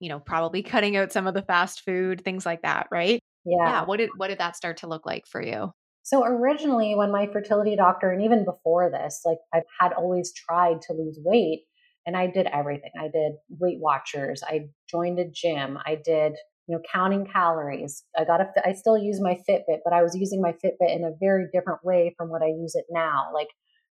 You 0.00 0.10
know, 0.10 0.20
probably 0.20 0.62
cutting 0.62 0.98
out 0.98 1.10
some 1.10 1.26
of 1.26 1.32
the 1.32 1.40
fast 1.40 1.80
food, 1.86 2.22
things 2.22 2.44
like 2.44 2.60
that, 2.60 2.88
right? 2.92 3.18
Yeah. 3.46 3.56
Yeah. 3.64 3.84
What 3.86 3.96
did 3.96 4.10
what 4.18 4.28
did 4.28 4.40
that 4.40 4.54
start 4.54 4.76
to 4.78 4.86
look 4.86 5.06
like 5.06 5.26
for 5.26 5.42
you? 5.42 5.72
So 6.02 6.26
originally 6.26 6.94
when 6.94 7.10
my 7.10 7.26
fertility 7.26 7.74
doctor 7.74 8.10
and 8.10 8.22
even 8.22 8.44
before 8.44 8.90
this, 8.90 9.22
like 9.24 9.38
I 9.54 9.62
had 9.80 9.94
always 9.94 10.30
tried 10.34 10.82
to 10.82 10.92
lose 10.92 11.18
weight 11.24 11.62
and 12.04 12.18
I 12.18 12.26
did 12.26 12.48
everything. 12.52 12.90
I 13.00 13.08
did 13.08 13.32
Weight 13.48 13.78
Watchers, 13.80 14.42
I 14.46 14.68
joined 14.90 15.18
a 15.18 15.30
gym, 15.30 15.78
I 15.86 15.94
did 16.04 16.34
you 16.66 16.76
know, 16.76 16.82
counting 16.92 17.26
calories. 17.26 18.04
I 18.16 18.24
got 18.24 18.40
a, 18.40 18.46
I 18.64 18.72
still 18.72 18.96
use 18.96 19.20
my 19.20 19.38
Fitbit, 19.48 19.78
but 19.84 19.92
I 19.92 20.02
was 20.02 20.16
using 20.16 20.40
my 20.40 20.52
Fitbit 20.52 20.94
in 20.94 21.04
a 21.04 21.16
very 21.20 21.46
different 21.52 21.80
way 21.84 22.14
from 22.16 22.30
what 22.30 22.42
I 22.42 22.46
use 22.46 22.74
it 22.74 22.84
now. 22.90 23.30
Like 23.34 23.48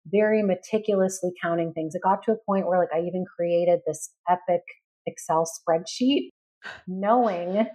very 0.06 0.42
meticulously 0.42 1.30
counting 1.42 1.72
things. 1.72 1.94
It 1.94 2.02
got 2.02 2.22
to 2.24 2.32
a 2.32 2.44
point 2.46 2.66
where 2.66 2.78
like 2.78 2.92
I 2.94 3.06
even 3.06 3.24
created 3.36 3.80
this 3.86 4.10
epic 4.28 4.62
Excel 5.06 5.44
spreadsheet 5.46 6.30
knowing 6.86 7.66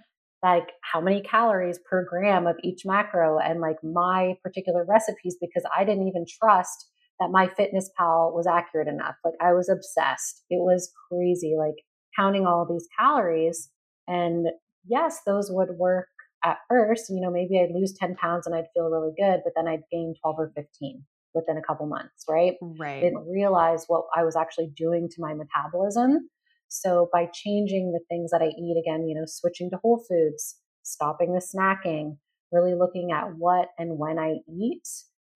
like 0.42 0.72
how 0.82 1.00
many 1.00 1.22
calories 1.22 1.80
per 1.88 2.06
gram 2.08 2.46
of 2.46 2.56
each 2.62 2.82
macro 2.84 3.38
and 3.38 3.60
like 3.60 3.78
my 3.82 4.34
particular 4.42 4.84
recipes 4.86 5.36
because 5.40 5.64
I 5.76 5.84
didn't 5.84 6.06
even 6.06 6.26
trust 6.40 6.90
that 7.18 7.30
my 7.30 7.48
fitness 7.48 7.90
pal 7.96 8.32
was 8.34 8.46
accurate 8.46 8.88
enough. 8.88 9.14
Like 9.24 9.34
I 9.40 9.52
was 9.52 9.68
obsessed. 9.68 10.44
It 10.50 10.60
was 10.60 10.92
crazy, 11.08 11.54
like 11.58 11.76
counting 12.16 12.46
all 12.46 12.66
these 12.70 12.86
calories. 12.98 13.70
And 14.06 14.46
yes, 14.86 15.20
those 15.26 15.50
would 15.50 15.70
work 15.76 16.08
at 16.44 16.58
first. 16.68 17.10
You 17.10 17.20
know, 17.20 17.30
maybe 17.30 17.60
I'd 17.60 17.74
lose 17.74 17.94
10 17.98 18.16
pounds 18.16 18.46
and 18.46 18.54
I'd 18.54 18.68
feel 18.74 18.90
really 18.90 19.12
good, 19.18 19.40
but 19.44 19.52
then 19.56 19.66
I'd 19.66 19.82
gain 19.90 20.14
12 20.22 20.36
or 20.38 20.52
15 20.54 21.04
within 21.34 21.56
a 21.56 21.62
couple 21.62 21.86
months, 21.86 22.24
right? 22.28 22.54
Right. 22.60 23.02
Didn't 23.02 23.26
realize 23.28 23.84
what 23.88 24.04
I 24.16 24.22
was 24.22 24.36
actually 24.36 24.70
doing 24.76 25.08
to 25.08 25.16
my 25.18 25.34
metabolism. 25.34 26.28
So 26.68 27.08
by 27.12 27.28
changing 27.32 27.92
the 27.92 28.00
things 28.08 28.30
that 28.30 28.42
I 28.42 28.46
eat 28.46 28.76
again, 28.80 29.06
you 29.06 29.14
know, 29.14 29.26
switching 29.26 29.70
to 29.70 29.78
whole 29.82 30.04
foods, 30.08 30.56
stopping 30.82 31.32
the 31.32 31.40
snacking, 31.40 32.18
really 32.52 32.74
looking 32.74 33.10
at 33.12 33.34
what 33.36 33.68
and 33.78 33.98
when 33.98 34.18
I 34.18 34.36
eat 34.48 34.86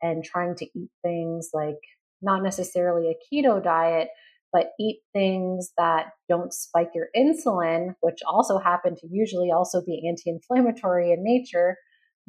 and 0.01 0.25
trying 0.25 0.55
to 0.57 0.67
eat 0.79 0.91
things 1.03 1.51
like 1.53 1.79
not 2.23 2.43
necessarily 2.43 3.11
a 3.11 3.35
keto 3.35 3.63
diet, 3.63 4.09
but 4.53 4.71
eat 4.81 5.01
things 5.13 5.73
that 5.77 6.07
don't 6.29 6.53
spike 6.53 6.91
your 6.95 7.09
insulin, 7.17 7.95
which 8.01 8.19
also 8.27 8.59
happen 8.59 8.95
to 8.97 9.09
usually 9.11 9.51
also 9.51 9.83
be 9.85 10.09
anti 10.09 10.31
inflammatory 10.31 11.13
in 11.13 11.23
nature, 11.23 11.77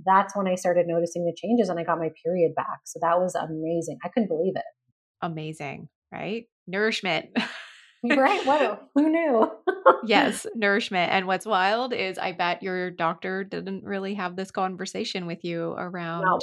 that's 0.05 0.36
when 0.36 0.47
I 0.47 0.55
started 0.55 0.86
noticing 0.88 1.25
the 1.25 1.36
changes 1.36 1.69
and 1.69 1.79
I 1.79 1.84
got 1.84 1.99
my 1.99 2.10
period 2.23 2.53
back. 2.55 2.79
So 2.86 2.99
that 3.01 3.19
was 3.19 3.36
amazing. 3.36 3.97
I 4.03 4.10
couldn't 4.10 4.29
believe 4.29 4.53
it. 4.55 4.63
Amazing, 5.21 5.89
right? 6.12 6.45
Nourishment. 6.67 7.27
right? 8.05 8.45
What? 8.45 8.89
Who 8.95 9.10
knew? 9.10 9.51
yes, 10.05 10.45
nourishment. 10.55 11.12
And 11.12 11.27
what's 11.27 11.45
wild 11.45 11.93
is 11.93 12.17
I 12.17 12.32
bet 12.32 12.63
your 12.63 12.91
doctor 12.91 13.43
didn't 13.43 13.84
really 13.84 14.15
have 14.15 14.36
this 14.36 14.51
conversation 14.51 15.25
with 15.25 15.43
you 15.43 15.73
around 15.77 16.41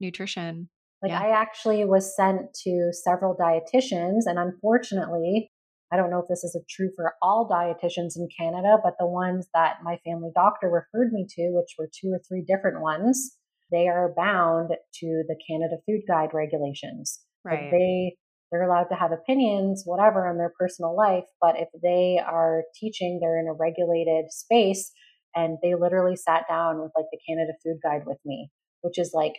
nutrition. 0.00 0.68
Like 1.02 1.12
yeah. 1.12 1.20
I 1.20 1.40
actually 1.40 1.84
was 1.84 2.16
sent 2.16 2.54
to 2.64 2.90
several 2.92 3.36
dietitians, 3.36 4.22
and 4.26 4.38
unfortunately, 4.38 5.50
I 5.92 5.96
don't 5.96 6.10
know 6.10 6.20
if 6.20 6.28
this 6.28 6.42
is 6.42 6.56
true 6.68 6.90
for 6.96 7.14
all 7.22 7.48
dietitians 7.48 8.16
in 8.16 8.28
Canada, 8.36 8.78
but 8.82 8.94
the 8.98 9.06
ones 9.06 9.48
that 9.54 9.76
my 9.84 9.98
family 10.04 10.30
doctor 10.34 10.68
referred 10.68 11.12
me 11.12 11.26
to, 11.28 11.52
which 11.52 11.74
were 11.78 11.88
two 11.92 12.08
or 12.12 12.20
three 12.26 12.44
different 12.46 12.80
ones, 12.80 13.36
they 13.70 13.88
are 13.88 14.12
bound 14.16 14.70
to 14.70 15.22
the 15.28 15.36
Canada 15.48 15.76
Food 15.86 16.02
Guide 16.08 16.30
regulations. 16.32 17.20
Right. 17.44 17.62
Like 17.62 17.70
they 17.70 18.16
they're 18.50 18.68
allowed 18.68 18.88
to 18.90 18.94
have 18.94 19.12
opinions, 19.12 19.82
whatever, 19.84 20.28
on 20.28 20.38
their 20.38 20.52
personal 20.58 20.96
life, 20.96 21.24
but 21.40 21.56
if 21.58 21.68
they 21.82 22.20
are 22.24 22.62
teaching, 22.78 23.18
they're 23.20 23.40
in 23.40 23.48
a 23.48 23.52
regulated 23.52 24.30
space, 24.30 24.92
and 25.34 25.58
they 25.62 25.74
literally 25.74 26.16
sat 26.16 26.44
down 26.48 26.80
with 26.80 26.92
like 26.96 27.06
the 27.10 27.18
Canada 27.28 27.52
Food 27.62 27.78
Guide 27.82 28.06
with 28.06 28.18
me, 28.24 28.50
which 28.82 28.98
is 28.98 29.10
like 29.12 29.34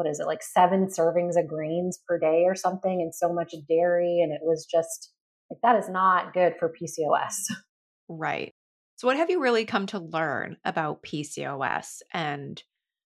what 0.00 0.08
is 0.08 0.18
it 0.18 0.26
like 0.26 0.42
seven 0.42 0.86
servings 0.86 1.38
of 1.38 1.46
grains 1.46 1.98
per 2.08 2.18
day 2.18 2.44
or 2.46 2.54
something 2.54 3.02
and 3.02 3.14
so 3.14 3.30
much 3.30 3.54
dairy 3.68 4.20
and 4.22 4.32
it 4.32 4.40
was 4.42 4.64
just 4.64 5.12
like 5.50 5.60
that 5.62 5.76
is 5.76 5.90
not 5.90 6.32
good 6.32 6.54
for 6.58 6.72
PCOS. 6.72 7.34
Right. 8.08 8.54
So 8.96 9.06
what 9.06 9.18
have 9.18 9.30
you 9.30 9.40
really 9.40 9.66
come 9.66 9.86
to 9.88 9.98
learn 9.98 10.56
about 10.64 11.02
PCOS 11.02 12.00
and 12.12 12.60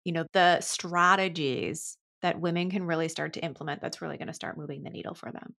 you 0.04 0.12
know 0.12 0.26
the 0.34 0.60
strategies 0.60 1.98
that 2.22 2.40
women 2.40 2.70
can 2.70 2.84
really 2.84 3.08
start 3.08 3.34
to 3.34 3.44
implement 3.44 3.82
that's 3.82 4.02
really 4.02 4.18
going 4.18 4.28
to 4.28 4.34
start 4.34 4.58
moving 4.58 4.84
the 4.84 4.92
needle 4.92 5.16
for 5.16 5.32
them? 5.32 5.56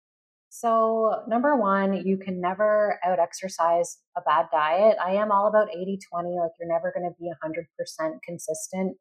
So, 0.51 1.25
number 1.27 1.57
one, 1.57 2.07
you 2.07 2.17
can 2.17 2.41
never 2.41 3.01
out 3.05 3.19
exercise 3.19 3.99
a 4.17 4.21
bad 4.21 4.47
diet. 4.53 4.97
I 5.05 5.15
am 5.15 5.33
all 5.33 5.49
about 5.49 5.69
80 5.75 5.99
20. 6.09 6.29
Like, 6.39 6.53
you're 6.61 6.73
never 6.73 6.93
going 6.97 7.11
to 7.11 7.17
be 7.19 7.29
100% 7.45 8.19
consistent 8.23 8.97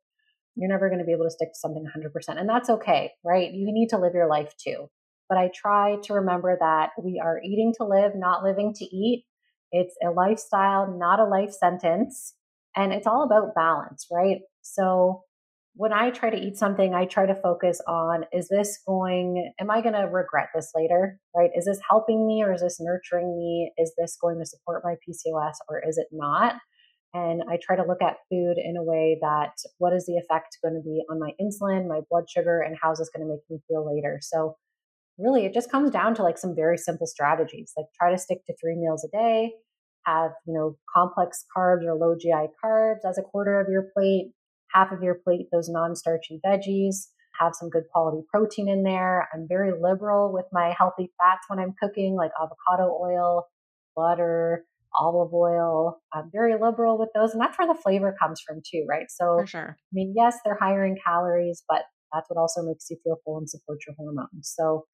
you're 0.55 0.69
never 0.69 0.89
going 0.89 0.99
to 0.99 1.05
be 1.05 1.11
able 1.11 1.25
to 1.25 1.31
stick 1.31 1.49
to 1.53 1.59
something 1.59 1.83
100%. 1.83 2.39
And 2.39 2.47
that's 2.47 2.69
okay, 2.69 3.11
right? 3.25 3.51
You 3.51 3.71
need 3.71 3.89
to 3.89 3.97
live 3.97 4.13
your 4.13 4.29
life 4.29 4.53
too. 4.57 4.87
but 5.33 5.37
I 5.37 5.49
try 5.53 5.95
to 6.03 6.13
remember 6.13 6.55
that 6.59 6.91
we 7.01 7.19
are 7.23 7.41
eating 7.43 7.73
to 7.77 7.85
live, 7.85 8.11
not 8.15 8.43
living 8.43 8.73
to 8.75 8.85
eat. 8.85 9.25
It's 9.71 9.95
a 10.05 10.11
lifestyle, 10.11 10.95
not 10.97 11.19
a 11.19 11.25
life 11.25 11.51
sentence. 11.51 12.35
And 12.75 12.93
it's 12.93 13.07
all 13.07 13.23
about 13.23 13.55
balance, 13.55 14.05
right? 14.11 14.41
So 14.61 15.23
when 15.75 15.91
I 15.91 16.11
try 16.11 16.29
to 16.29 16.37
eat 16.37 16.57
something, 16.57 16.93
I 16.93 17.05
try 17.05 17.25
to 17.25 17.33
focus 17.41 17.81
on 17.87 18.25
is 18.31 18.47
this 18.47 18.79
going, 18.87 19.53
am 19.59 19.71
I 19.71 19.81
going 19.81 19.95
to 19.95 20.01
regret 20.01 20.49
this 20.53 20.71
later? 20.75 21.19
Right? 21.35 21.49
Is 21.55 21.65
this 21.65 21.79
helping 21.89 22.27
me 22.27 22.43
or 22.43 22.53
is 22.53 22.61
this 22.61 22.79
nurturing 22.79 23.35
me? 23.35 23.71
Is 23.77 23.93
this 23.97 24.15
going 24.21 24.37
to 24.39 24.45
support 24.45 24.83
my 24.83 24.93
PCOS 24.93 25.53
or 25.67 25.81
is 25.87 25.97
it 25.97 26.07
not? 26.11 26.55
And 27.13 27.43
I 27.47 27.59
try 27.61 27.75
to 27.75 27.85
look 27.87 28.01
at 28.01 28.17
food 28.29 28.55
in 28.57 28.75
a 28.75 28.83
way 28.83 29.19
that 29.21 29.53
what 29.77 29.93
is 29.93 30.05
the 30.05 30.17
effect 30.17 30.57
going 30.63 30.73
to 30.73 30.81
be 30.81 31.03
on 31.09 31.19
my 31.19 31.31
insulin, 31.39 31.87
my 31.87 32.01
blood 32.09 32.25
sugar, 32.27 32.61
and 32.61 32.75
how's 32.81 32.97
this 32.97 33.09
going 33.15 33.25
to 33.25 33.31
make 33.31 33.41
me 33.49 33.59
feel 33.67 33.85
later? 33.85 34.19
So, 34.21 34.55
really, 35.19 35.45
it 35.45 35.53
just 35.53 35.71
comes 35.71 35.91
down 35.91 36.15
to 36.15 36.23
like 36.23 36.39
some 36.39 36.55
very 36.55 36.77
simple 36.77 37.05
strategies 37.05 37.71
like 37.77 37.85
try 37.99 38.11
to 38.11 38.17
stick 38.17 38.39
to 38.47 38.55
three 38.59 38.75
meals 38.75 39.07
a 39.07 39.15
day, 39.15 39.51
have, 40.07 40.31
you 40.47 40.53
know, 40.53 40.75
complex 40.93 41.45
carbs 41.55 41.85
or 41.85 41.95
low 41.95 42.15
GI 42.19 42.49
carbs 42.63 43.07
as 43.07 43.19
a 43.19 43.21
quarter 43.21 43.59
of 43.59 43.67
your 43.69 43.89
plate, 43.95 44.31
half 44.73 44.91
of 44.91 45.03
your 45.03 45.15
plate, 45.23 45.47
those 45.51 45.69
non 45.69 45.95
starchy 45.95 46.39
veggies, 46.43 47.07
have 47.39 47.53
some 47.53 47.69
good 47.69 47.83
quality 47.91 48.25
protein 48.31 48.67
in 48.67 48.83
there. 48.83 49.27
I'm 49.33 49.47
very 49.47 49.71
liberal 49.79 50.31
with 50.33 50.45
my 50.51 50.73
healthy 50.77 51.11
fats 51.19 51.45
when 51.47 51.59
I'm 51.59 51.75
cooking, 51.81 52.15
like 52.15 52.31
avocado 52.41 52.91
oil, 52.99 53.45
butter, 53.95 54.65
olive 54.99 55.33
oil. 55.33 56.01
I'm 56.13 56.29
very 56.31 56.53
liberal 56.59 56.97
with 56.97 57.09
those. 57.15 57.31
And 57.31 57.41
that's 57.41 57.57
where 57.57 57.67
the 57.67 57.79
flavor 57.79 58.15
comes 58.21 58.41
from 58.45 58.61
too, 58.69 58.85
right? 58.87 59.05
So, 59.09 59.37
For 59.39 59.47
sure. 59.47 59.77
I 59.77 59.91
mean, 59.91 60.13
yes, 60.15 60.37
they're 60.43 60.57
higher 60.59 60.85
in 60.85 60.95
calories, 61.05 61.63
but 61.67 61.83
that's 62.13 62.29
what 62.29 62.39
also 62.39 62.61
makes 62.63 62.89
you 62.89 62.97
feel 63.03 63.17
full 63.25 63.37
and 63.37 63.49
supports 63.49 63.85
your 63.87 63.95
hormones. 63.97 64.53
So, 64.55 64.85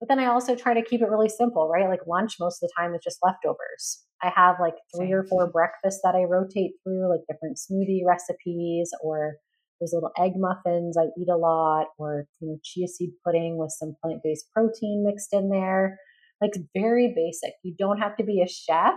but 0.00 0.08
then 0.08 0.18
I 0.18 0.26
also 0.26 0.56
try 0.56 0.74
to 0.74 0.82
keep 0.82 1.00
it 1.00 1.08
really 1.08 1.28
simple, 1.28 1.68
right? 1.68 1.88
Like 1.88 2.06
lunch 2.06 2.36
most 2.40 2.62
of 2.62 2.68
the 2.68 2.72
time 2.76 2.94
is 2.94 3.00
just 3.04 3.18
leftovers. 3.22 4.04
I 4.22 4.32
have 4.34 4.56
like 4.60 4.74
three 4.96 5.06
Same. 5.06 5.14
or 5.14 5.24
four 5.24 5.50
breakfasts 5.50 6.00
that 6.04 6.14
I 6.14 6.24
rotate 6.24 6.72
through, 6.82 7.08
like 7.10 7.20
different 7.28 7.58
smoothie 7.58 8.06
recipes 8.06 8.90
or 9.02 9.34
those 9.80 9.92
little 9.92 10.12
egg 10.18 10.32
muffins 10.36 10.96
I 10.96 11.06
eat 11.18 11.28
a 11.28 11.36
lot, 11.36 11.88
or 11.98 12.26
you 12.40 12.48
know, 12.48 12.58
chia 12.62 12.86
seed 12.86 13.10
pudding 13.24 13.58
with 13.58 13.74
some 13.76 13.96
plant-based 14.02 14.46
protein 14.52 15.04
mixed 15.04 15.32
in 15.32 15.50
there. 15.50 15.98
Like 16.40 16.52
very 16.74 17.12
basic. 17.14 17.54
You 17.62 17.74
don't 17.78 17.98
have 17.98 18.16
to 18.16 18.24
be 18.24 18.42
a 18.42 18.48
chef 18.48 18.94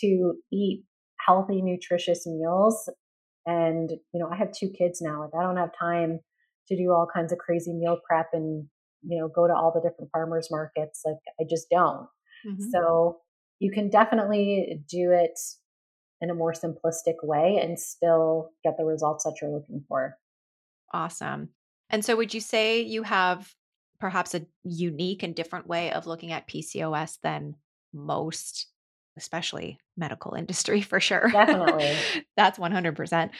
to 0.00 0.34
eat 0.52 0.84
healthy, 1.26 1.62
nutritious 1.62 2.26
meals. 2.26 2.88
And, 3.46 3.90
you 3.90 4.20
know, 4.20 4.28
I 4.30 4.36
have 4.36 4.52
two 4.52 4.70
kids 4.70 5.00
now. 5.02 5.20
Like, 5.20 5.30
I 5.38 5.42
don't 5.42 5.56
have 5.56 5.70
time 5.78 6.20
to 6.68 6.76
do 6.76 6.92
all 6.92 7.06
kinds 7.12 7.32
of 7.32 7.38
crazy 7.38 7.72
meal 7.72 7.98
prep 8.08 8.28
and, 8.32 8.66
you 9.02 9.20
know, 9.20 9.28
go 9.28 9.46
to 9.46 9.54
all 9.54 9.72
the 9.74 9.86
different 9.86 10.10
farmers 10.12 10.48
markets. 10.50 11.02
Like, 11.04 11.16
I 11.40 11.44
just 11.48 11.68
don't. 11.70 12.06
Mm-hmm. 12.46 12.70
So, 12.72 13.18
you 13.60 13.70
can 13.70 13.88
definitely 13.88 14.82
do 14.88 15.12
it 15.12 15.38
in 16.20 16.30
a 16.30 16.34
more 16.34 16.52
simplistic 16.52 17.14
way 17.22 17.58
and 17.62 17.78
still 17.78 18.50
get 18.64 18.76
the 18.76 18.84
results 18.84 19.24
that 19.24 19.36
you're 19.40 19.50
looking 19.50 19.84
for. 19.88 20.16
Awesome. 20.92 21.50
And 21.90 22.04
so, 22.04 22.16
would 22.16 22.34
you 22.34 22.40
say 22.40 22.80
you 22.80 23.02
have 23.02 23.52
perhaps 24.00 24.34
a 24.34 24.46
unique 24.64 25.22
and 25.22 25.34
different 25.34 25.66
way 25.66 25.92
of 25.92 26.06
looking 26.06 26.32
at 26.32 26.48
PCOS 26.48 27.18
than 27.22 27.56
most 27.92 28.68
especially 29.16 29.78
medical 29.96 30.34
industry 30.34 30.80
for 30.82 31.00
sure. 31.00 31.28
Definitely. 31.30 31.94
That's 32.36 32.58
100%. 32.58 33.30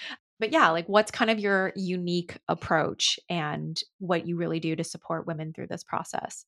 But 0.40 0.52
yeah, 0.52 0.70
like 0.70 0.88
what's 0.88 1.10
kind 1.10 1.30
of 1.30 1.38
your 1.38 1.72
unique 1.76 2.38
approach 2.48 3.18
and 3.28 3.80
what 3.98 4.26
you 4.26 4.37
really 4.37 4.60
do 4.60 4.74
to 4.76 4.84
support 4.84 5.26
women 5.26 5.52
through 5.52 5.68
this 5.68 5.84
process? 5.84 6.44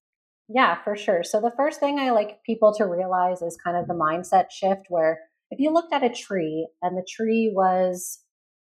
Yeah, 0.49 0.83
for 0.83 0.97
sure. 0.97 1.23
So 1.25 1.41
the 1.41 1.53
first 1.57 1.81
thing 1.81 1.99
I 1.99 2.11
like 2.11 2.43
people 2.45 2.75
to 2.75 2.85
realize 2.85 3.43
is 3.43 3.59
kind 3.63 3.77
of 3.77 3.87
the 3.87 3.95
mindset 3.95 4.47
shift 4.51 4.87
where 4.89 5.21
if 5.51 5.61
you 5.61 5.73
looked 5.73 5.93
at 5.93 6.05
a 6.05 6.11
tree 6.11 6.69
and 6.83 6.97
the 6.97 7.07
tree 7.09 7.53
was, 7.55 8.21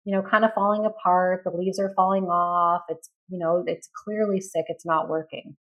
you 0.06 0.16
know, 0.16 0.22
kind 0.22 0.46
of 0.46 0.54
falling 0.54 0.86
apart, 0.86 1.42
the 1.44 1.52
leaves 1.52 1.80
are 1.80 1.94
falling 1.96 2.26
off, 2.26 2.84
it's, 2.90 3.10
you 3.30 3.38
know, 3.38 3.64
it's 3.66 3.90
clearly 4.04 4.40
sick, 4.40 4.66
it's 4.70 4.86
not 4.86 5.10
working 5.10 5.56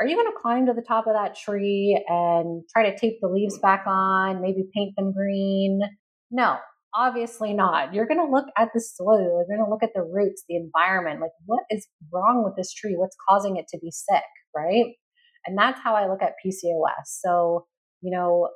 are 0.00 0.06
you 0.06 0.16
going 0.16 0.26
to 0.26 0.40
climb 0.40 0.66
to 0.66 0.72
the 0.72 0.84
top 0.86 1.06
of 1.06 1.14
that 1.14 1.36
tree 1.36 2.02
and 2.08 2.62
try 2.72 2.88
to 2.88 2.96
tape 2.96 3.18
the 3.20 3.28
leaves 3.28 3.58
back 3.58 3.84
on, 3.86 4.40
maybe 4.40 4.68
paint 4.74 4.94
them 4.96 5.12
green? 5.12 5.80
No, 6.30 6.56
obviously 6.94 7.52
not. 7.52 7.92
You're 7.92 8.06
going 8.06 8.24
to 8.24 8.30
look 8.30 8.46
at 8.56 8.68
the 8.72 8.80
soil, 8.80 9.44
you're 9.48 9.56
going 9.56 9.64
to 9.64 9.70
look 9.70 9.82
at 9.82 9.90
the 9.94 10.02
roots, 10.02 10.44
the 10.48 10.56
environment. 10.56 11.20
Like, 11.20 11.32
what 11.46 11.64
is 11.70 11.86
wrong 12.12 12.44
with 12.44 12.54
this 12.56 12.72
tree? 12.72 12.94
What's 12.96 13.16
causing 13.28 13.56
it 13.56 13.66
to 13.70 13.78
be 13.78 13.90
sick, 13.90 14.22
right? 14.54 14.94
And 15.46 15.58
that's 15.58 15.80
how 15.82 15.94
I 15.94 16.08
look 16.08 16.22
at 16.22 16.34
PCOS. 16.44 17.06
So, 17.06 17.66
you 18.00 18.16
know, 18.16 18.50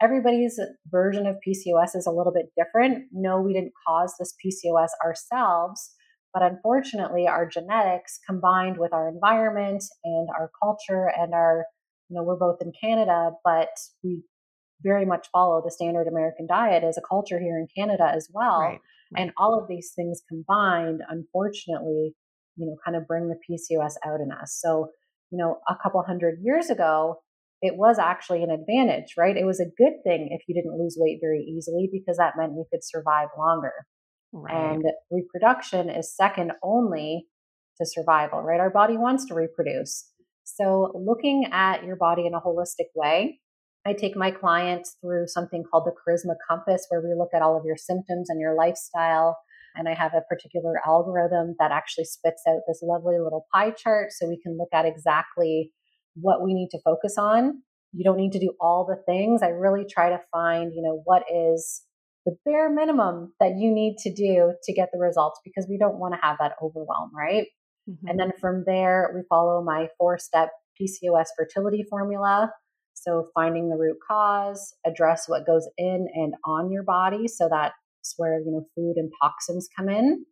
everybody's 0.00 0.60
version 0.90 1.26
of 1.26 1.36
PCOS 1.36 1.96
is 1.96 2.06
a 2.06 2.10
little 2.10 2.32
bit 2.32 2.46
different. 2.56 3.06
No, 3.12 3.40
we 3.40 3.52
didn't 3.52 3.72
cause 3.86 4.14
this 4.18 4.34
PCOS 4.44 4.88
ourselves 5.04 5.90
but 6.34 6.42
unfortunately, 6.42 7.28
our 7.28 7.48
genetics 7.48 8.18
combined 8.28 8.76
with 8.76 8.92
our 8.92 9.08
environment 9.08 9.84
and 10.02 10.28
our 10.36 10.50
culture 10.60 11.08
and 11.16 11.32
our, 11.32 11.64
you 12.08 12.16
know, 12.16 12.24
we're 12.24 12.36
both 12.36 12.58
in 12.60 12.72
Canada, 12.82 13.30
but 13.44 13.70
we 14.02 14.24
very 14.82 15.06
much 15.06 15.28
follow 15.32 15.62
the 15.64 15.70
standard 15.70 16.08
American 16.08 16.48
diet 16.48 16.82
as 16.82 16.98
a 16.98 17.02
culture 17.08 17.38
here 17.38 17.56
in 17.56 17.68
Canada 17.74 18.10
as 18.12 18.28
well. 18.34 18.58
Right. 18.58 18.80
And 19.16 19.30
all 19.36 19.56
of 19.56 19.68
these 19.68 19.92
things 19.94 20.22
combined, 20.28 21.02
unfortunately, 21.08 22.14
you 22.56 22.66
know, 22.66 22.76
kind 22.84 22.96
of 22.96 23.06
bring 23.06 23.28
the 23.28 23.36
PCOS 23.36 23.94
out 24.04 24.20
in 24.20 24.32
us. 24.32 24.58
So, 24.60 24.88
you 25.30 25.38
know, 25.38 25.58
a 25.68 25.76
couple 25.80 26.02
hundred 26.02 26.40
years 26.42 26.68
ago, 26.68 27.20
it 27.62 27.76
was 27.76 27.98
actually 27.98 28.42
an 28.42 28.50
advantage, 28.50 29.14
right? 29.16 29.36
It 29.36 29.46
was 29.46 29.60
a 29.60 29.70
good 29.78 29.94
thing 30.04 30.28
if 30.32 30.42
you 30.48 30.54
didn't 30.54 30.78
lose 30.78 30.96
weight 30.98 31.18
very 31.22 31.42
easily 31.42 31.88
because 31.90 32.16
that 32.16 32.34
meant 32.36 32.52
you 32.52 32.64
could 32.70 32.82
survive 32.82 33.28
longer. 33.38 33.72
Right. 34.34 34.52
And 34.52 34.84
reproduction 35.12 35.88
is 35.88 36.14
second 36.14 36.52
only 36.60 37.28
to 37.78 37.86
survival, 37.86 38.42
right? 38.42 38.58
Our 38.58 38.70
body 38.70 38.96
wants 38.96 39.24
to 39.26 39.34
reproduce. 39.34 40.10
So, 40.42 40.92
looking 40.94 41.46
at 41.52 41.84
your 41.84 41.94
body 41.94 42.26
in 42.26 42.34
a 42.34 42.40
holistic 42.40 42.90
way, 42.96 43.40
I 43.86 43.92
take 43.92 44.16
my 44.16 44.32
clients 44.32 44.96
through 45.00 45.28
something 45.28 45.62
called 45.62 45.86
the 45.86 45.92
Karisma 45.92 46.34
Compass, 46.48 46.86
where 46.88 47.00
we 47.00 47.14
look 47.16 47.30
at 47.32 47.42
all 47.42 47.56
of 47.56 47.64
your 47.64 47.76
symptoms 47.76 48.28
and 48.28 48.40
your 48.40 48.56
lifestyle. 48.56 49.38
And 49.76 49.88
I 49.88 49.94
have 49.94 50.12
a 50.14 50.22
particular 50.28 50.80
algorithm 50.84 51.54
that 51.60 51.70
actually 51.70 52.04
spits 52.04 52.42
out 52.48 52.60
this 52.66 52.82
lovely 52.82 53.18
little 53.18 53.46
pie 53.54 53.70
chart 53.70 54.10
so 54.10 54.26
we 54.28 54.40
can 54.42 54.58
look 54.58 54.68
at 54.72 54.84
exactly 54.84 55.72
what 56.14 56.42
we 56.42 56.54
need 56.54 56.70
to 56.72 56.80
focus 56.84 57.16
on. 57.18 57.62
You 57.92 58.04
don't 58.04 58.16
need 58.16 58.32
to 58.32 58.40
do 58.40 58.52
all 58.60 58.84
the 58.84 59.02
things. 59.06 59.42
I 59.42 59.48
really 59.48 59.84
try 59.88 60.10
to 60.10 60.20
find, 60.32 60.72
you 60.74 60.82
know, 60.82 61.02
what 61.04 61.22
is 61.32 61.82
the 62.24 62.36
bare 62.44 62.72
minimum 62.72 63.34
that 63.40 63.52
you 63.56 63.72
need 63.72 63.96
to 63.98 64.12
do 64.12 64.54
to 64.62 64.72
get 64.72 64.88
the 64.92 64.98
results 64.98 65.40
because 65.44 65.66
we 65.68 65.78
don't 65.78 65.98
want 65.98 66.14
to 66.14 66.20
have 66.22 66.36
that 66.40 66.52
overwhelm, 66.62 67.10
right? 67.14 67.46
Mm-hmm. 67.88 68.08
And 68.08 68.18
then 68.18 68.32
from 68.40 68.64
there, 68.66 69.12
we 69.14 69.22
follow 69.28 69.62
my 69.62 69.88
four 69.98 70.18
step 70.18 70.50
PCOS 70.80 71.26
fertility 71.36 71.84
formula. 71.88 72.50
So, 72.94 73.28
finding 73.34 73.68
the 73.68 73.76
root 73.76 73.98
cause, 74.06 74.74
address 74.86 75.24
what 75.28 75.46
goes 75.46 75.68
in 75.76 76.06
and 76.14 76.34
on 76.46 76.70
your 76.70 76.84
body. 76.84 77.28
So, 77.28 77.48
that's 77.50 78.14
where, 78.16 78.38
you 78.38 78.50
know, 78.52 78.66
food 78.74 78.94
and 78.96 79.12
toxins 79.20 79.68
come 79.76 79.88
in. 79.88 80.24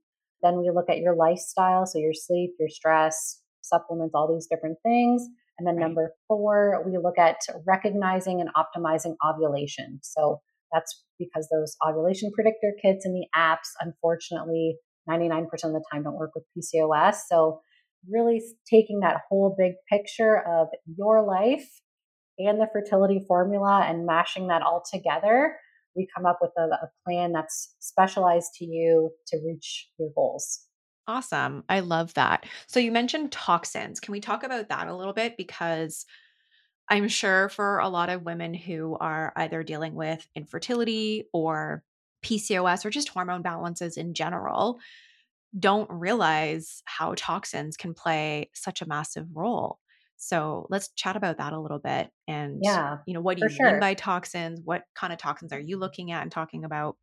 Then 0.43 0.59
we 0.59 0.71
look 0.71 0.89
at 0.89 0.99
your 0.99 1.15
lifestyle. 1.15 1.85
So, 1.87 1.99
your 1.99 2.15
sleep, 2.15 2.53
your 2.59 2.69
stress, 2.69 3.41
supplements, 3.61 4.15
all 4.15 4.33
these 4.33 4.47
different 4.47 4.79
things. 4.83 5.27
And 5.59 5.67
then 5.67 5.77
right. 5.77 5.83
number 5.83 6.13
four, 6.29 6.83
we 6.87 6.97
look 6.97 7.19
at 7.19 7.37
recognizing 7.67 8.41
and 8.41 8.49
optimizing 8.55 9.17
ovulation. 9.25 9.99
So, 10.03 10.41
that's 10.73 11.05
because 11.19 11.49
those 11.51 11.77
ovulation 11.87 12.31
predictor 12.33 12.73
kits 12.81 13.05
and 13.05 13.15
the 13.15 13.27
apps, 13.37 13.69
unfortunately, 13.81 14.77
99% 15.09 15.43
of 15.43 15.73
the 15.73 15.85
time 15.93 16.05
don't 16.05 16.17
work 16.17 16.33
with 16.35 16.45
PCOS. 16.57 17.17
So, 17.29 17.61
really 18.09 18.43
taking 18.69 19.01
that 19.01 19.21
whole 19.29 19.55
big 19.57 19.75
picture 19.89 20.39
of 20.39 20.69
your 20.99 21.25
life 21.25 21.69
and 22.39 22.61
the 22.61 22.67
fertility 22.73 23.25
formula 23.29 23.85
and 23.87 24.07
mashing 24.07 24.49
that 24.49 24.63
all 24.63 24.83
together, 24.93 25.57
we 25.95 26.09
come 26.17 26.27
up 26.27 26.39
with 26.41 26.51
a, 26.59 26.63
a 26.63 26.91
plan 27.07 27.33
that's 27.33 27.75
specialized 27.79 28.55
to 28.57 28.65
you 28.65 29.11
to 29.29 29.39
reach 29.47 29.89
your 29.99 30.09
goals. 30.17 30.67
Awesome. 31.07 31.65
I 31.69 31.81
love 31.81 32.15
that. 32.15 32.47
So, 32.67 32.81
you 32.81 32.93
mentioned 32.93 33.33
toxins. 33.33 34.01
Can 34.01 34.13
we 34.13 34.21
talk 34.21 34.43
about 34.43 34.69
that 34.69 34.89
a 34.89 34.97
little 34.97 35.13
bit? 35.13 35.37
Because 35.37 36.05
I'm 36.93 37.09
sure 37.09 37.49
for 37.49 37.79
a 37.79 37.89
lot 37.89 38.11
of 38.11 38.23
women 38.23 38.53
who 38.53 38.99
are 39.01 39.33
either 39.35 39.63
dealing 39.63 39.95
with 39.95 40.29
infertility 40.35 41.25
or 41.33 41.83
PCOS 42.23 42.85
or 42.85 42.91
just 42.91 43.09
hormone 43.09 43.41
balances 43.41 43.97
in 43.97 44.13
general, 44.13 44.79
don't 45.59 45.89
realize 45.91 46.83
how 46.85 47.15
toxins 47.17 47.79
can 47.79 47.95
play 47.95 48.51
such 48.53 48.83
a 48.83 48.87
massive 48.87 49.27
role. 49.33 49.79
So 50.19 50.67
let's 50.69 50.91
chat 50.91 51.17
about 51.17 51.39
that 51.39 51.55
a 51.55 51.59
little 51.59 51.79
bit. 51.79 52.11
And, 52.29 52.59
yeah, 52.63 52.99
you 53.07 53.15
know, 53.15 53.23
what 53.23 53.39
do 53.39 53.45
you 53.45 53.49
sure. 53.49 53.71
mean 53.71 53.81
by 53.81 53.95
toxins? 53.95 54.61
What 54.63 54.83
kind 54.95 55.15
of 55.15 55.19
toxins 55.19 55.55
are 55.55 55.61
you 55.61 55.79
looking 55.79 56.13
at 56.13 56.21
and 56.21 56.31
talking 56.31 56.63
about? 56.63 56.99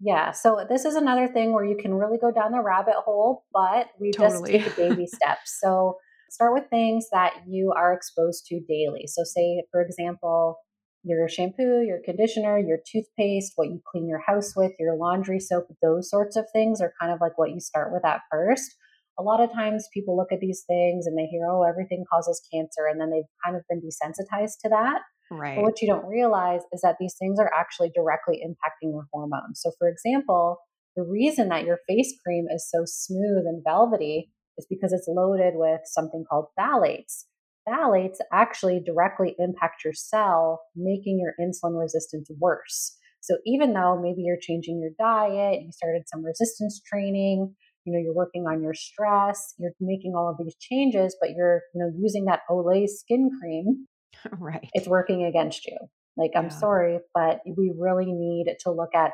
Yeah. 0.00 0.32
So 0.32 0.66
this 0.68 0.84
is 0.84 0.96
another 0.96 1.28
thing 1.28 1.52
where 1.52 1.64
you 1.64 1.76
can 1.76 1.94
really 1.94 2.18
go 2.18 2.32
down 2.32 2.50
the 2.50 2.60
rabbit 2.60 2.96
hole, 2.96 3.44
but 3.52 3.90
we 4.00 4.10
totally. 4.10 4.58
just 4.58 4.76
take 4.76 4.76
baby 4.88 5.06
steps. 5.06 5.56
So 5.60 5.98
start 6.34 6.52
with 6.52 6.68
things 6.68 7.06
that 7.12 7.32
you 7.48 7.72
are 7.76 7.92
exposed 7.92 8.46
to 8.46 8.60
daily. 8.68 9.04
So, 9.06 9.22
say, 9.24 9.62
for 9.70 9.80
example, 9.80 10.56
your 11.04 11.28
shampoo, 11.28 11.84
your 11.86 12.00
conditioner, 12.04 12.58
your 12.58 12.78
toothpaste, 12.90 13.52
what 13.56 13.68
you 13.68 13.80
clean 13.90 14.08
your 14.08 14.22
house 14.26 14.54
with, 14.56 14.72
your 14.78 14.96
laundry 14.96 15.38
soap, 15.38 15.66
those 15.82 16.10
sorts 16.10 16.36
of 16.36 16.46
things 16.52 16.80
are 16.80 16.94
kind 17.00 17.12
of 17.12 17.20
like 17.20 17.38
what 17.38 17.50
you 17.50 17.60
start 17.60 17.92
with 17.92 18.04
at 18.04 18.20
first. 18.30 18.74
A 19.18 19.22
lot 19.22 19.40
of 19.40 19.52
times 19.52 19.86
people 19.94 20.16
look 20.16 20.32
at 20.32 20.40
these 20.40 20.64
things 20.66 21.06
and 21.06 21.16
they 21.16 21.26
hear, 21.26 21.46
oh, 21.48 21.62
everything 21.62 22.04
causes 22.12 22.42
cancer, 22.52 22.86
and 22.90 23.00
then 23.00 23.10
they've 23.10 23.30
kind 23.44 23.56
of 23.56 23.62
been 23.68 23.80
desensitized 23.80 24.58
to 24.62 24.70
that. 24.70 25.02
Right. 25.30 25.56
But 25.56 25.62
what 25.62 25.82
you 25.82 25.88
don't 25.88 26.06
realize 26.06 26.62
is 26.72 26.80
that 26.82 26.96
these 26.98 27.14
things 27.18 27.38
are 27.38 27.50
actually 27.54 27.92
directly 27.94 28.42
impacting 28.44 28.90
your 28.90 29.06
hormones. 29.12 29.60
So, 29.62 29.70
for 29.78 29.88
example, 29.88 30.58
the 30.96 31.04
reason 31.04 31.48
that 31.48 31.64
your 31.64 31.78
face 31.88 32.14
cream 32.24 32.46
is 32.54 32.68
so 32.70 32.82
smooth 32.86 33.44
and 33.46 33.62
velvety 33.64 34.30
is 34.58 34.66
because 34.68 34.92
it's 34.92 35.08
loaded 35.08 35.54
with 35.56 35.80
something 35.84 36.24
called 36.28 36.46
phthalates. 36.58 37.24
Phthalates 37.68 38.18
actually 38.32 38.80
directly 38.84 39.34
impact 39.38 39.84
your 39.84 39.94
cell, 39.94 40.60
making 40.76 41.18
your 41.18 41.32
insulin 41.40 41.80
resistance 41.80 42.30
worse. 42.38 42.96
So 43.20 43.36
even 43.46 43.72
though 43.72 43.98
maybe 44.00 44.22
you're 44.22 44.38
changing 44.38 44.80
your 44.80 44.90
diet, 44.98 45.62
you 45.62 45.72
started 45.72 46.02
some 46.06 46.22
resistance 46.22 46.82
training, 46.86 47.54
you 47.86 47.92
know, 47.92 47.98
you're 47.98 48.14
working 48.14 48.44
on 48.46 48.62
your 48.62 48.74
stress, 48.74 49.54
you're 49.58 49.72
making 49.80 50.12
all 50.14 50.28
of 50.28 50.36
these 50.38 50.54
changes, 50.60 51.16
but 51.20 51.30
you're, 51.30 51.62
you 51.74 51.80
know, 51.80 51.90
using 51.98 52.26
that 52.26 52.40
Olay 52.50 52.86
skin 52.86 53.30
cream, 53.40 53.86
right. 54.38 54.68
It's 54.72 54.88
working 54.88 55.24
against 55.24 55.66
you. 55.66 55.76
Like, 56.16 56.30
I'm 56.36 56.50
sorry, 56.50 56.98
but 57.12 57.40
we 57.44 57.72
really 57.76 58.12
need 58.12 58.54
to 58.60 58.70
look 58.70 58.94
at 58.94 59.12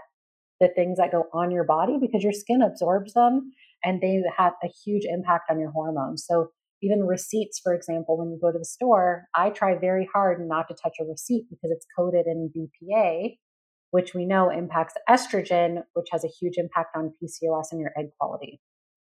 the 0.60 0.68
things 0.68 0.98
that 0.98 1.10
go 1.10 1.24
on 1.32 1.50
your 1.50 1.64
body 1.64 1.96
because 1.98 2.22
your 2.22 2.34
skin 2.34 2.60
absorbs 2.60 3.14
them 3.14 3.52
and 3.84 4.00
they 4.00 4.22
have 4.36 4.54
a 4.62 4.68
huge 4.84 5.04
impact 5.04 5.50
on 5.50 5.58
your 5.58 5.70
hormones. 5.70 6.24
So 6.26 6.50
even 6.82 7.04
receipts, 7.04 7.60
for 7.62 7.74
example, 7.74 8.18
when 8.18 8.30
you 8.30 8.38
go 8.40 8.52
to 8.52 8.58
the 8.58 8.64
store, 8.64 9.26
I 9.34 9.50
try 9.50 9.76
very 9.78 10.08
hard 10.12 10.46
not 10.46 10.68
to 10.68 10.74
touch 10.74 10.96
a 11.00 11.04
receipt 11.04 11.46
because 11.50 11.70
it's 11.70 11.86
coated 11.96 12.26
in 12.26 12.50
BPA, 12.56 13.36
which 13.90 14.14
we 14.14 14.24
know 14.24 14.50
impacts 14.50 14.94
estrogen, 15.08 15.82
which 15.94 16.08
has 16.12 16.24
a 16.24 16.28
huge 16.40 16.54
impact 16.56 16.96
on 16.96 17.12
PCOS 17.22 17.66
and 17.72 17.80
your 17.80 17.92
egg 17.98 18.06
quality. 18.18 18.60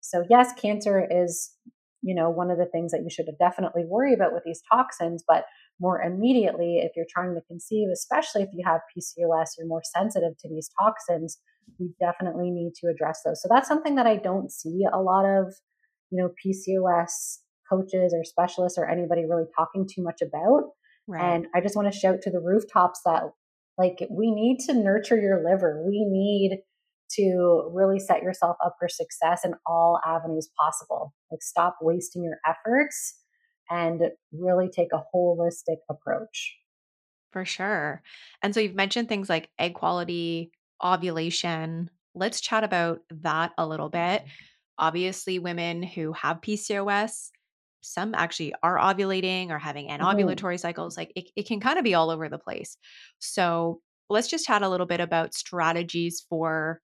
So 0.00 0.24
yes, 0.28 0.52
cancer 0.60 1.06
is, 1.08 1.52
you 2.02 2.14
know, 2.14 2.30
one 2.30 2.50
of 2.50 2.58
the 2.58 2.66
things 2.66 2.90
that 2.92 3.02
you 3.02 3.10
should 3.10 3.26
definitely 3.38 3.84
worry 3.86 4.14
about 4.14 4.32
with 4.32 4.42
these 4.44 4.62
toxins, 4.72 5.22
but 5.26 5.44
more 5.78 6.00
immediately 6.00 6.78
if 6.78 6.92
you're 6.96 7.06
trying 7.08 7.34
to 7.34 7.40
conceive, 7.46 7.88
especially 7.92 8.42
if 8.42 8.48
you 8.52 8.64
have 8.66 8.80
PCOS, 8.96 9.50
you're 9.58 9.68
more 9.68 9.82
sensitive 9.84 10.36
to 10.38 10.48
these 10.48 10.70
toxins, 10.80 11.38
we 11.78 11.90
definitely 11.98 12.50
need 12.50 12.72
to 12.80 12.88
address 12.88 13.20
those. 13.24 13.40
So 13.42 13.48
that's 13.50 13.68
something 13.68 13.94
that 13.94 14.06
I 14.06 14.16
don't 14.16 14.50
see 14.50 14.84
a 14.92 15.00
lot 15.00 15.24
of, 15.24 15.54
you 16.10 16.18
know, 16.22 16.30
PCOS 16.44 17.38
coaches 17.70 18.14
or 18.14 18.24
specialists 18.24 18.78
or 18.78 18.88
anybody 18.88 19.24
really 19.28 19.44
talking 19.56 19.88
too 19.88 20.02
much 20.02 20.20
about. 20.22 20.70
Right. 21.06 21.22
And 21.22 21.46
I 21.54 21.60
just 21.60 21.76
want 21.76 21.92
to 21.92 21.98
shout 21.98 22.22
to 22.22 22.30
the 22.30 22.40
rooftops 22.40 23.00
that 23.04 23.22
like 23.78 24.06
we 24.10 24.30
need 24.30 24.58
to 24.66 24.74
nurture 24.74 25.16
your 25.16 25.42
liver. 25.44 25.82
We 25.86 26.04
need 26.08 26.58
to 27.12 27.70
really 27.72 27.98
set 27.98 28.22
yourself 28.22 28.56
up 28.64 28.76
for 28.78 28.88
success 28.88 29.44
in 29.44 29.54
all 29.66 30.00
avenues 30.06 30.50
possible. 30.60 31.14
Like 31.30 31.42
stop 31.42 31.76
wasting 31.80 32.22
your 32.22 32.38
efforts 32.46 33.16
and 33.68 34.02
really 34.32 34.68
take 34.68 34.92
a 34.92 35.02
holistic 35.14 35.78
approach. 35.88 36.56
For 37.32 37.44
sure. 37.44 38.02
And 38.42 38.52
so 38.52 38.60
you've 38.60 38.74
mentioned 38.74 39.08
things 39.08 39.28
like 39.28 39.48
egg 39.58 39.74
quality, 39.74 40.50
ovulation. 40.82 41.90
Let's 42.14 42.40
chat 42.40 42.64
about 42.64 43.00
that 43.10 43.52
a 43.58 43.66
little 43.66 43.88
bit. 43.88 44.22
Mm-hmm. 44.22 44.28
Obviously, 44.78 45.38
women 45.38 45.82
who 45.82 46.12
have 46.12 46.40
PCOS, 46.40 47.30
some 47.82 48.14
actually 48.14 48.54
are 48.62 48.78
ovulating 48.78 49.50
or 49.50 49.58
having 49.58 49.88
anovulatory 49.88 50.58
cycles. 50.58 50.96
Like 50.96 51.12
it, 51.16 51.30
it 51.36 51.46
can 51.46 51.60
kind 51.60 51.78
of 51.78 51.84
be 51.84 51.94
all 51.94 52.10
over 52.10 52.28
the 52.28 52.38
place. 52.38 52.76
So 53.18 53.80
let's 54.08 54.28
just 54.28 54.46
chat 54.46 54.62
a 54.62 54.68
little 54.68 54.86
bit 54.86 55.00
about 55.00 55.34
strategies 55.34 56.24
for 56.28 56.80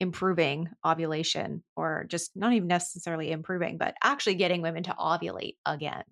improving 0.00 0.68
ovulation 0.84 1.62
or 1.74 2.04
just 2.08 2.32
not 2.36 2.52
even 2.52 2.68
necessarily 2.68 3.30
improving, 3.30 3.78
but 3.78 3.94
actually 4.02 4.34
getting 4.34 4.62
women 4.62 4.82
to 4.82 4.94
ovulate 4.98 5.56
again. 5.64 6.02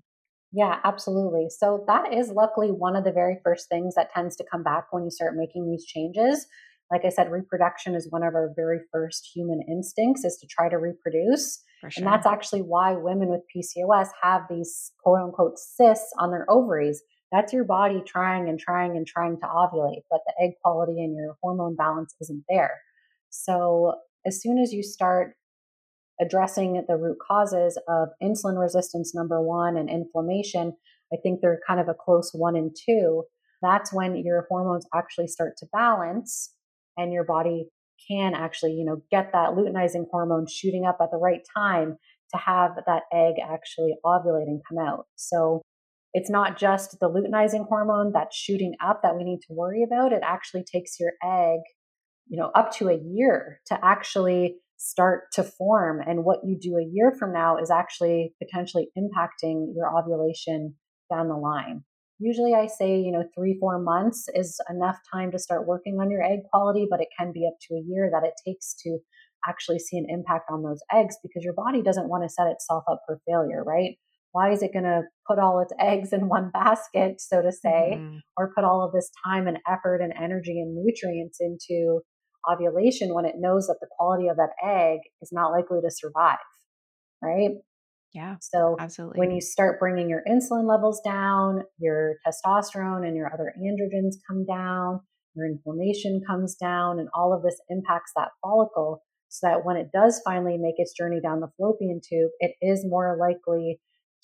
Yeah, 0.53 0.79
absolutely. 0.85 1.49
So 1.51 1.85
that 1.89 2.15
is 2.15 2.31
luckily 2.31 2.69
one 2.69 2.97
of 2.97 3.05
the 3.05 3.13
very 3.13 3.39
first 3.43 3.69
things 3.69 3.97
that 3.97 4.13
tends 4.15 4.37
to 4.37 4.45
come 4.49 4.63
back 4.63 4.93
when 4.93 5.03
you 5.05 5.11
start 5.11 5.37
making 5.37 5.69
these 5.69 5.85
changes. 5.85 6.47
Like 6.91 7.03
I 7.05 7.09
said, 7.09 7.31
reproduction 7.31 7.95
is 7.95 8.09
one 8.11 8.23
of 8.23 8.35
our 8.35 8.53
very 8.55 8.81
first 8.93 9.31
human 9.35 9.61
instincts 9.69 10.25
is 10.25 10.37
to 10.39 10.47
try 10.47 10.69
to 10.69 10.77
reproduce. 10.77 11.63
For 11.81 11.91
And 11.97 12.07
that's 12.07 12.27
actually 12.27 12.61
why 12.61 12.95
women 12.95 13.29
with 13.29 13.41
PCOS 13.55 14.09
have 14.23 14.43
these 14.49 14.93
quote 15.03 15.21
unquote 15.21 15.59
cysts 15.59 16.13
on 16.19 16.31
their 16.31 16.47
ovaries. 16.49 17.03
That's 17.33 17.53
your 17.53 17.65
body 17.65 18.03
trying 18.07 18.49
and 18.49 18.59
trying 18.59 18.97
and 18.97 19.07
trying 19.07 19.39
to 19.41 19.47
ovulate, 19.47 20.03
but 20.11 20.21
the 20.27 20.45
egg 20.45 20.53
quality 20.63 21.03
and 21.03 21.17
your 21.17 21.37
hormone 21.43 21.75
balance 21.75 22.15
isn't 22.21 22.45
there. 22.49 22.81
So 23.31 23.95
as 24.25 24.41
soon 24.41 24.59
as 24.59 24.73
you 24.73 24.83
start 24.83 25.35
addressing 26.21 26.85
the 26.87 26.97
root 26.97 27.17
causes 27.27 27.79
of 27.89 28.09
insulin 28.23 28.61
resistance, 28.61 29.15
number 29.15 29.43
one, 29.43 29.77
and 29.77 29.91
inflammation, 29.91 30.75
I 31.13 31.17
think 31.23 31.41
they're 31.41 31.61
kind 31.67 31.81
of 31.81 31.89
a 31.89 31.95
close 31.95 32.31
one 32.33 32.57
and 32.57 32.75
two. 32.87 33.25
That's 33.63 33.93
when 33.93 34.17
your 34.17 34.47
hormones 34.49 34.87
actually 34.95 35.27
start 35.27 35.55
to 35.59 35.67
balance 35.73 36.53
and 36.97 37.13
your 37.13 37.25
body 37.25 37.69
can 38.09 38.35
actually, 38.35 38.73
you 38.73 38.85
know, 38.85 39.03
get 39.11 39.33
that 39.33 39.51
luteinizing 39.51 40.05
hormone 40.11 40.47
shooting 40.47 40.85
up 40.85 40.99
at 41.01 41.11
the 41.11 41.17
right 41.17 41.41
time 41.57 41.97
to 42.33 42.37
have 42.39 42.73
that 42.87 43.03
egg 43.13 43.35
actually 43.43 43.95
ovulate 44.05 44.47
and 44.47 44.61
come 44.69 44.79
out. 44.79 45.07
So 45.17 45.63
it's 46.13 46.31
not 46.31 46.59
just 46.59 46.99
the 47.01 47.09
luteinizing 47.09 47.67
hormone 47.69 48.13
that's 48.13 48.37
shooting 48.37 48.75
up 48.85 49.03
that 49.03 49.17
we 49.17 49.25
need 49.25 49.41
to 49.49 49.55
worry 49.55 49.83
about. 49.83 50.13
It 50.13 50.23
actually 50.25 50.65
takes 50.65 50.99
your 51.01 51.13
egg 51.23 51.61
you 52.29 52.39
know 52.39 52.51
up 52.55 52.73
to 52.73 52.89
a 52.89 52.99
year 52.99 53.61
to 53.67 53.79
actually 53.83 54.57
start 54.77 55.25
to 55.33 55.43
form 55.43 56.01
and 56.01 56.25
what 56.25 56.41
you 56.45 56.59
do 56.61 56.77
a 56.77 56.85
year 56.93 57.15
from 57.19 57.33
now 57.33 57.57
is 57.57 57.71
actually 57.71 58.35
potentially 58.43 58.89
impacting 58.99 59.73
your 59.75 59.97
ovulation 59.97 60.75
down 61.11 61.29
the 61.29 61.37
line 61.37 61.85
usually 62.19 62.55
i 62.55 62.67
say 62.67 62.99
you 62.99 63.13
know 63.13 63.25
three 63.37 63.57
four 63.61 63.79
months 63.79 64.27
is 64.35 64.61
enough 64.71 64.99
time 65.13 65.31
to 65.31 65.39
start 65.39 65.67
working 65.67 65.99
on 66.01 66.11
your 66.11 66.23
egg 66.23 66.41
quality 66.51 66.87
but 66.89 67.01
it 67.01 67.09
can 67.19 67.33
be 67.33 67.47
up 67.47 67.55
to 67.61 67.75
a 67.75 67.85
year 67.87 68.11
that 68.13 68.27
it 68.27 68.35
takes 68.47 68.75
to 68.75 68.99
actually 69.47 69.79
see 69.79 69.99
an 69.99 70.07
impact 70.09 70.51
on 70.51 70.63
those 70.63 70.81
eggs 70.93 71.17
because 71.23 71.45
your 71.45 71.55
body 71.55 71.83
doesn't 71.83 72.09
want 72.09 72.23
to 72.23 72.29
set 72.29 72.47
itself 72.47 72.85
up 72.91 73.01
for 73.07 73.21
failure 73.27 73.63
right 73.65 73.99
why 74.33 74.51
is 74.51 74.63
it 74.63 74.73
going 74.73 74.85
to 74.85 75.03
put 75.29 75.39
all 75.39 75.61
its 75.61 75.73
eggs 75.81 76.13
in 76.13 76.29
one 76.29 76.51
basket 76.53 77.21
so 77.21 77.43
to 77.43 77.53
say 77.53 77.99
Mhm. 78.01 78.21
or 78.37 78.53
put 78.55 78.65
all 78.65 78.85
of 78.85 78.93
this 78.93 79.11
time 79.25 79.47
and 79.47 79.59
effort 79.69 80.01
and 80.01 80.13
energy 80.21 80.61
and 80.61 80.75
nutrients 80.75 81.39
into 81.41 82.01
ovulation 82.51 83.15
when 83.15 83.25
it 83.25 83.37
knows 83.39 83.67
that 83.67 83.79
the 83.81 83.89
quality 83.97 84.29
of 84.29 84.37
that 84.37 84.51
egg 84.63 85.01
is 85.23 85.31
not 85.33 85.51
likely 85.51 85.81
to 85.81 85.91
survive, 85.91 86.39
right? 87.23 87.53
Yeah, 88.15 88.37
So 88.41 88.77
absolutely. 88.79 89.19
when 89.19 89.33
you 89.33 89.41
start 89.41 89.81
bringing 89.81 90.09
your 90.09 90.23
insulin 90.29 90.69
levels 90.69 91.01
down, 91.05 91.65
your 91.79 92.15
testosterone 92.25 93.07
and 93.07 93.17
your 93.17 93.33
other 93.33 93.53
androgens 93.61 94.15
come 94.29 94.47
down, 94.47 95.01
your 95.35 95.47
inflammation 95.47 96.23
comes 96.25 96.55
down, 96.55 97.01
and 97.01 97.09
all 97.13 97.35
of 97.35 97.43
this 97.43 97.61
impacts 97.69 98.13
that 98.17 98.29
follicle 98.41 99.03
so 99.29 99.49
that 99.49 99.65
when 99.65 99.77
it 99.77 99.91
does 99.93 100.21
finally 100.25 100.57
make 100.57 100.77
its 100.79 100.93
journey 100.93 101.21
down 101.21 101.41
the 101.41 101.51
fallopian 101.57 102.01
tube, 102.09 102.31
it 102.39 102.55
is 102.63 102.87
more 102.87 103.19
likely 103.19 103.81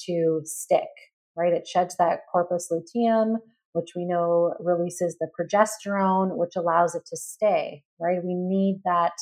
to 0.06 0.40
stick, 0.44 0.88
right? 1.36 1.52
It 1.52 1.66
sheds 1.66 1.96
that 1.96 2.20
corpus 2.30 2.70
luteum, 2.70 3.38
which 3.72 3.90
we 3.96 4.04
know 4.04 4.54
releases 4.60 5.16
the 5.18 5.28
progesterone, 5.38 6.36
which 6.36 6.54
allows 6.56 6.94
it 6.94 7.02
to 7.06 7.16
stay, 7.16 7.82
right? 7.98 8.24
We 8.24 8.34
need 8.34 8.82
that, 8.84 9.14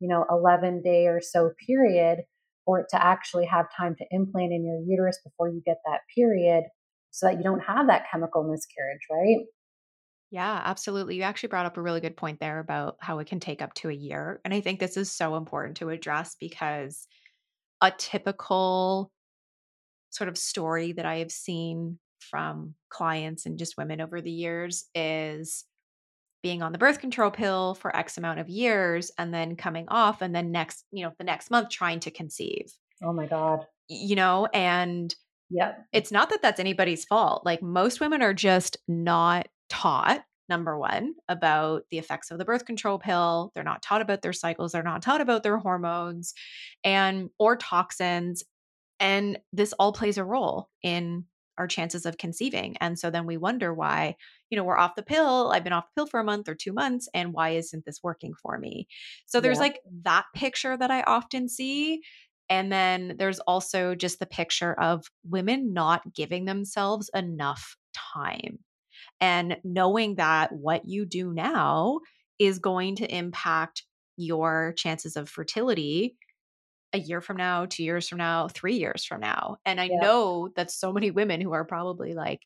you 0.00 0.08
know, 0.08 0.24
11 0.30 0.80
day 0.82 1.08
or 1.08 1.20
so 1.20 1.50
period 1.66 2.20
for 2.64 2.80
it 2.80 2.86
to 2.90 3.04
actually 3.04 3.46
have 3.46 3.66
time 3.76 3.94
to 3.96 4.04
implant 4.10 4.52
in 4.52 4.64
your 4.64 4.80
uterus 4.86 5.18
before 5.24 5.48
you 5.48 5.62
get 5.64 5.76
that 5.86 6.00
period 6.14 6.64
so 7.10 7.26
that 7.26 7.36
you 7.36 7.42
don't 7.42 7.60
have 7.60 7.86
that 7.86 8.04
chemical 8.10 8.42
miscarriage, 8.42 9.06
right? 9.10 9.44
Yeah, 10.30 10.60
absolutely. 10.64 11.16
You 11.16 11.22
actually 11.22 11.50
brought 11.50 11.66
up 11.66 11.76
a 11.76 11.82
really 11.82 12.00
good 12.00 12.16
point 12.16 12.40
there 12.40 12.58
about 12.58 12.96
how 13.00 13.20
it 13.20 13.28
can 13.28 13.38
take 13.38 13.62
up 13.62 13.72
to 13.74 13.88
a 13.88 13.94
year. 13.94 14.40
And 14.44 14.52
I 14.52 14.60
think 14.60 14.80
this 14.80 14.96
is 14.96 15.10
so 15.12 15.36
important 15.36 15.76
to 15.76 15.90
address 15.90 16.36
because 16.40 17.06
a 17.80 17.92
typical 17.96 19.12
sort 20.10 20.28
of 20.28 20.38
story 20.38 20.92
that 20.92 21.06
I 21.06 21.18
have 21.18 21.30
seen 21.30 21.98
from 22.18 22.74
clients 22.88 23.46
and 23.46 23.58
just 23.58 23.76
women 23.76 24.00
over 24.00 24.20
the 24.20 24.30
years 24.30 24.86
is 24.94 25.64
being 26.44 26.62
on 26.62 26.72
the 26.72 26.78
birth 26.78 27.00
control 27.00 27.30
pill 27.30 27.74
for 27.74 27.94
X 27.96 28.18
amount 28.18 28.38
of 28.38 28.48
years 28.50 29.10
and 29.18 29.32
then 29.32 29.56
coming 29.56 29.86
off 29.88 30.20
and 30.22 30.32
then 30.36 30.52
next, 30.52 30.84
you 30.92 31.02
know, 31.04 31.12
the 31.18 31.24
next 31.24 31.50
month 31.50 31.70
trying 31.70 31.98
to 32.00 32.10
conceive, 32.10 32.66
Oh 33.02 33.14
my 33.14 33.26
God. 33.26 33.66
you 33.88 34.14
know, 34.14 34.46
and 34.52 35.12
yeah, 35.48 35.72
it's 35.92 36.12
not 36.12 36.28
that 36.30 36.42
that's 36.42 36.60
anybody's 36.60 37.06
fault. 37.06 37.46
Like 37.46 37.62
most 37.62 37.98
women 37.98 38.20
are 38.20 38.34
just 38.34 38.76
not 38.86 39.48
taught, 39.70 40.22
number 40.50 40.78
one, 40.78 41.14
about 41.30 41.84
the 41.90 41.96
effects 41.98 42.30
of 42.30 42.36
the 42.36 42.44
birth 42.44 42.66
control 42.66 42.98
pill. 42.98 43.50
They're 43.54 43.64
not 43.64 43.80
taught 43.82 44.02
about 44.02 44.20
their 44.20 44.34
cycles. 44.34 44.72
They're 44.72 44.82
not 44.82 45.00
taught 45.00 45.22
about 45.22 45.42
their 45.44 45.56
hormones 45.56 46.34
and 46.84 47.30
or 47.38 47.56
toxins. 47.56 48.44
And 49.00 49.38
this 49.52 49.72
all 49.78 49.92
plays 49.94 50.18
a 50.18 50.24
role 50.24 50.68
in 50.82 51.24
our 51.58 51.66
chances 51.66 52.06
of 52.06 52.18
conceiving. 52.18 52.76
And 52.80 52.98
so 52.98 53.10
then 53.10 53.26
we 53.26 53.36
wonder 53.36 53.72
why, 53.72 54.16
you 54.50 54.56
know, 54.56 54.64
we're 54.64 54.78
off 54.78 54.96
the 54.96 55.02
pill. 55.02 55.50
I've 55.52 55.64
been 55.64 55.72
off 55.72 55.86
the 55.86 56.00
pill 56.00 56.06
for 56.06 56.20
a 56.20 56.24
month 56.24 56.48
or 56.48 56.54
two 56.54 56.72
months. 56.72 57.08
And 57.14 57.32
why 57.32 57.50
isn't 57.50 57.84
this 57.84 58.00
working 58.02 58.34
for 58.42 58.58
me? 58.58 58.88
So 59.26 59.40
there's 59.40 59.56
yeah. 59.56 59.62
like 59.62 59.80
that 60.02 60.24
picture 60.34 60.76
that 60.76 60.90
I 60.90 61.02
often 61.02 61.48
see. 61.48 62.02
And 62.50 62.70
then 62.70 63.16
there's 63.18 63.40
also 63.40 63.94
just 63.94 64.18
the 64.18 64.26
picture 64.26 64.78
of 64.78 65.06
women 65.24 65.72
not 65.72 66.02
giving 66.14 66.44
themselves 66.44 67.10
enough 67.14 67.76
time 67.94 68.58
and 69.20 69.56
knowing 69.64 70.16
that 70.16 70.52
what 70.52 70.82
you 70.86 71.06
do 71.06 71.32
now 71.32 72.00
is 72.38 72.58
going 72.58 72.96
to 72.96 73.14
impact 73.14 73.84
your 74.16 74.74
chances 74.76 75.16
of 75.16 75.28
fertility 75.28 76.16
a 76.94 76.98
year 76.98 77.20
from 77.20 77.36
now, 77.36 77.66
two 77.66 77.82
years 77.82 78.08
from 78.08 78.18
now, 78.18 78.48
three 78.48 78.76
years 78.76 79.04
from 79.04 79.20
now. 79.20 79.56
And 79.66 79.80
I 79.80 79.84
yeah. 79.84 79.98
know 80.00 80.48
that 80.56 80.70
so 80.70 80.92
many 80.92 81.10
women 81.10 81.40
who 81.40 81.52
are 81.52 81.64
probably 81.64 82.14
like, 82.14 82.40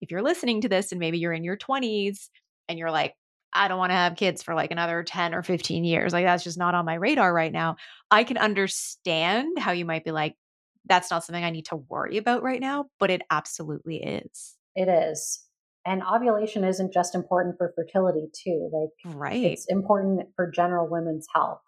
if 0.00 0.10
you're 0.10 0.22
listening 0.22 0.60
to 0.62 0.68
this 0.68 0.92
and 0.92 1.00
maybe 1.00 1.18
you're 1.18 1.32
in 1.32 1.44
your 1.44 1.56
20s 1.56 2.28
and 2.68 2.78
you're 2.78 2.92
like, 2.92 3.14
I 3.52 3.66
don't 3.66 3.78
want 3.78 3.90
to 3.90 3.96
have 3.96 4.16
kids 4.16 4.42
for 4.42 4.54
like 4.54 4.70
another 4.70 5.02
10 5.02 5.34
or 5.34 5.42
15 5.42 5.84
years. 5.84 6.12
Like 6.12 6.24
that's 6.24 6.44
just 6.44 6.58
not 6.58 6.74
on 6.74 6.84
my 6.84 6.94
radar 6.94 7.34
right 7.34 7.52
now. 7.52 7.76
I 8.10 8.22
can 8.22 8.38
understand 8.38 9.58
how 9.58 9.72
you 9.72 9.84
might 9.84 10.04
be 10.04 10.12
like, 10.12 10.36
that's 10.86 11.10
not 11.10 11.24
something 11.24 11.42
I 11.42 11.50
need 11.50 11.66
to 11.66 11.76
worry 11.76 12.18
about 12.18 12.42
right 12.42 12.60
now, 12.60 12.86
but 13.00 13.10
it 13.10 13.22
absolutely 13.30 13.96
is. 13.96 14.56
It 14.76 14.88
is. 14.88 15.42
And 15.84 16.02
ovulation 16.04 16.62
isn't 16.64 16.92
just 16.92 17.14
important 17.14 17.56
for 17.58 17.72
fertility 17.74 18.28
too. 18.32 18.70
Like 18.72 19.16
right. 19.16 19.42
it's 19.42 19.66
important 19.68 20.28
for 20.36 20.50
general 20.50 20.88
women's 20.88 21.26
health. 21.34 21.60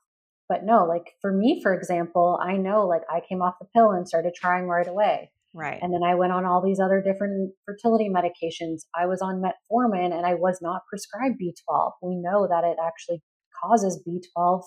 But 0.51 0.65
no, 0.65 0.85
like 0.85 1.15
for 1.23 1.33
me, 1.33 1.61
for 1.63 1.73
example, 1.73 2.37
I 2.43 2.57
know 2.57 2.85
like 2.85 3.03
I 3.09 3.21
came 3.27 3.41
off 3.41 3.55
the 3.61 3.69
pill 3.73 3.93
and 3.93 4.09
started 4.09 4.33
trying 4.35 4.67
right 4.67 4.89
away. 4.89 5.31
Right. 5.55 5.79
And 5.81 5.95
then 5.95 6.03
I 6.05 6.17
went 6.17 6.33
on 6.33 6.45
all 6.45 6.61
these 6.61 6.81
other 6.81 7.01
different 7.01 7.53
fertility 7.65 8.09
medications. 8.11 8.81
I 8.93 9.07
was 9.07 9.23
on 9.23 9.41
metformin 9.41 10.13
and 10.13 10.27
I 10.27 10.35
was 10.35 10.59
not 10.61 10.83
prescribed 10.91 11.37
B12. 11.41 11.93
We 12.03 12.17
know 12.17 12.49
that 12.49 12.65
it 12.65 12.79
actually 12.85 13.23
causes 13.63 14.03
B12 14.05 14.63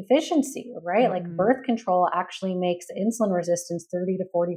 deficiency, 0.00 0.72
right? 0.82 1.04
Mm-hmm. 1.04 1.12
Like 1.12 1.36
birth 1.36 1.64
control 1.66 2.08
actually 2.14 2.54
makes 2.54 2.86
insulin 2.98 3.34
resistance 3.34 3.86
30 3.92 4.16
to 4.16 4.24
40% 4.34 4.54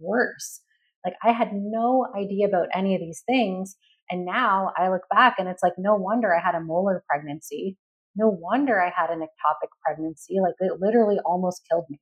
worse. 0.00 0.60
Like 1.04 1.14
I 1.22 1.30
had 1.30 1.50
no 1.52 2.04
idea 2.16 2.48
about 2.48 2.66
any 2.74 2.96
of 2.96 3.00
these 3.00 3.22
things. 3.28 3.76
And 4.10 4.24
now 4.24 4.72
I 4.76 4.88
look 4.88 5.02
back 5.08 5.36
and 5.38 5.48
it's 5.48 5.62
like, 5.62 5.74
no 5.78 5.94
wonder 5.94 6.34
I 6.34 6.44
had 6.44 6.56
a 6.56 6.60
molar 6.60 7.04
pregnancy 7.08 7.78
no 8.16 8.28
wonder 8.28 8.80
I 8.80 8.90
had 8.96 9.10
an 9.10 9.20
ectopic 9.20 9.68
pregnancy. 9.84 10.36
Like 10.42 10.54
it 10.60 10.80
literally 10.80 11.18
almost 11.24 11.62
killed 11.70 11.84
me. 11.90 11.98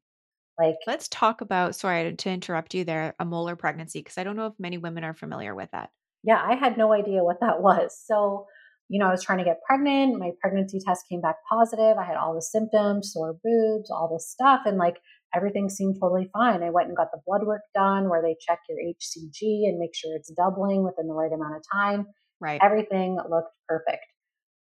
Like, 0.59 0.77
let's 0.87 1.09
talk 1.09 1.40
about, 1.40 1.74
sorry 1.74 2.14
to 2.14 2.31
interrupt 2.31 2.74
you 2.74 2.85
there, 2.85 3.14
a 3.18 3.24
molar 3.24 3.57
pregnancy, 3.57 4.00
because 4.00 4.18
I 4.18 4.24
don't 4.24 4.37
know 4.37 4.46
if 4.46 4.55
many 4.59 4.79
women 4.79 5.03
are 5.03 5.14
familiar 5.14 5.55
with 5.55 5.70
that. 5.72 5.90
Yeah, 6.22 6.40
I 6.42 6.55
had 6.55 6.79
no 6.79 6.92
idea 6.92 7.24
what 7.24 7.40
that 7.40 7.61
was. 7.61 7.98
So, 8.07 8.46
you 8.88 9.00
know, 9.00 9.07
I 9.07 9.11
was 9.11 9.24
trying 9.24 9.38
to 9.38 9.44
get 9.44 9.61
pregnant. 9.66 10.18
My 10.18 10.31
pregnancy 10.40 10.79
test 10.87 11.07
came 11.11 11.20
back 11.20 11.37
positive. 11.50 11.96
I 11.98 12.05
had 12.05 12.16
all 12.16 12.35
the 12.35 12.42
symptoms, 12.42 13.12
sore 13.12 13.35
boobs, 13.42 13.90
all 13.90 14.11
this 14.12 14.31
stuff. 14.31 14.61
And 14.66 14.79
like 14.79 14.96
everything 15.35 15.68
seemed 15.68 15.96
totally 16.00 16.31
fine. 16.33 16.62
I 16.62 16.70
went 16.70 16.88
and 16.88 16.96
got 16.96 17.11
the 17.12 17.20
blood 17.27 17.44
work 17.44 17.62
done 17.74 18.09
where 18.09 18.22
they 18.22 18.37
check 18.40 18.61
your 18.68 18.79
HCG 18.79 19.68
and 19.68 19.79
make 19.79 19.94
sure 19.94 20.14
it's 20.14 20.31
doubling 20.31 20.85
within 20.85 21.09
the 21.09 21.14
right 21.14 21.33
amount 21.33 21.57
of 21.57 21.62
time. 21.72 22.07
Right. 22.40 22.61
Everything 22.62 23.16
looked 23.16 23.50
perfect. 23.66 24.05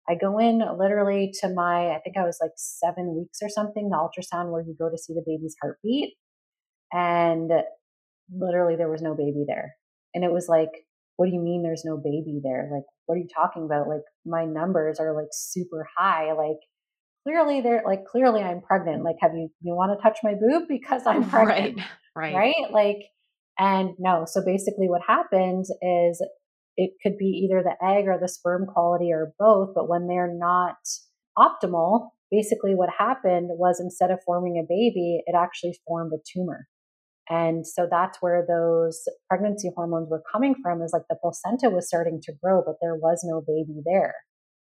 I 0.07 0.15
go 0.15 0.37
in 0.37 0.61
literally 0.77 1.31
to 1.41 1.49
my, 1.49 1.91
I 1.91 1.99
think 2.03 2.17
I 2.17 2.23
was 2.23 2.37
like 2.41 2.51
seven 2.57 3.15
weeks 3.15 3.39
or 3.41 3.49
something, 3.49 3.89
the 3.89 3.95
ultrasound 3.95 4.51
where 4.51 4.61
you 4.61 4.75
go 4.77 4.89
to 4.89 4.97
see 4.97 5.13
the 5.13 5.23
baby's 5.25 5.55
heartbeat. 5.61 6.15
And 6.91 7.51
literally 8.31 8.75
there 8.75 8.89
was 8.89 9.01
no 9.01 9.15
baby 9.15 9.45
there. 9.47 9.75
And 10.13 10.23
it 10.23 10.31
was 10.31 10.47
like, 10.49 10.69
what 11.15 11.27
do 11.27 11.31
you 11.33 11.41
mean 11.41 11.63
there's 11.63 11.85
no 11.85 11.97
baby 11.97 12.41
there? 12.43 12.69
Like, 12.71 12.83
what 13.05 13.15
are 13.15 13.19
you 13.19 13.27
talking 13.33 13.63
about? 13.63 13.87
Like, 13.87 14.01
my 14.25 14.45
numbers 14.45 14.99
are 14.99 15.15
like 15.15 15.29
super 15.31 15.87
high. 15.97 16.33
Like, 16.33 16.57
clearly 17.25 17.61
they're 17.61 17.83
like, 17.85 18.05
clearly 18.05 18.41
I'm 18.41 18.61
pregnant. 18.61 19.03
Like, 19.03 19.15
have 19.21 19.31
you, 19.33 19.49
you 19.61 19.75
want 19.75 19.97
to 19.97 20.03
touch 20.03 20.19
my 20.23 20.33
boob 20.33 20.63
because 20.69 21.03
I'm 21.05 21.29
pregnant? 21.29 21.77
Right. 21.77 21.87
Right. 22.15 22.35
Right. 22.35 22.71
Like, 22.71 22.97
and 23.57 23.91
no. 23.99 24.25
So 24.27 24.43
basically 24.45 24.89
what 24.89 25.01
happened 25.07 25.65
is 25.81 26.23
it 26.77 26.91
could 27.01 27.17
be 27.17 27.25
either 27.25 27.63
the 27.63 27.75
egg 27.85 28.05
or 28.07 28.17
the 28.19 28.27
sperm 28.27 28.65
quality 28.65 29.11
or 29.11 29.33
both, 29.39 29.73
but 29.75 29.87
when 29.87 30.07
they're 30.07 30.33
not 30.33 30.77
optimal, 31.37 32.09
basically 32.31 32.73
what 32.75 32.89
happened 32.97 33.49
was 33.51 33.79
instead 33.79 34.11
of 34.11 34.19
forming 34.25 34.57
a 34.57 34.67
baby, 34.67 35.21
it 35.25 35.35
actually 35.37 35.77
formed 35.87 36.11
a 36.13 36.21
tumor. 36.31 36.67
And 37.29 37.65
so 37.65 37.87
that's 37.89 38.17
where 38.21 38.45
those 38.47 39.03
pregnancy 39.29 39.71
hormones 39.75 40.09
were 40.09 40.23
coming 40.31 40.55
from 40.61 40.81
is 40.81 40.91
like 40.91 41.03
the 41.09 41.15
placenta 41.21 41.69
was 41.69 41.87
starting 41.87 42.19
to 42.23 42.33
grow, 42.43 42.61
but 42.65 42.75
there 42.81 42.95
was 42.95 43.23
no 43.23 43.41
baby 43.41 43.81
there. 43.85 44.15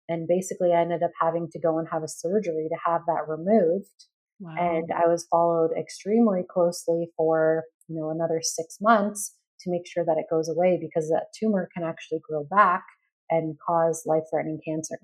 And 0.08 0.28
basically, 0.28 0.72
I 0.74 0.82
ended 0.82 1.02
up 1.02 1.12
having 1.18 1.48
to 1.52 1.58
go 1.58 1.78
and 1.78 1.88
have 1.90 2.02
a 2.02 2.08
surgery 2.08 2.68
to 2.68 2.76
have 2.84 3.00
that 3.06 3.26
removed. 3.26 3.88
Wow. 4.40 4.54
And 4.58 4.90
I 4.92 5.06
was 5.06 5.26
followed 5.30 5.70
extremely 5.78 6.42
closely 6.52 7.08
for, 7.16 7.62
you 7.88 7.98
know, 7.98 8.10
another 8.10 8.40
six 8.42 8.76
months 8.80 9.34
to 9.60 9.70
make 9.70 9.86
sure 9.86 10.04
that 10.04 10.18
it 10.18 10.26
goes 10.30 10.48
away 10.48 10.78
because 10.80 11.08
that 11.08 11.26
tumor 11.38 11.68
can 11.74 11.84
actually 11.84 12.20
grow 12.28 12.44
back 12.44 12.84
and 13.30 13.56
cause 13.66 14.02
life 14.06 14.24
threatening 14.30 14.60
cancer. 14.66 14.98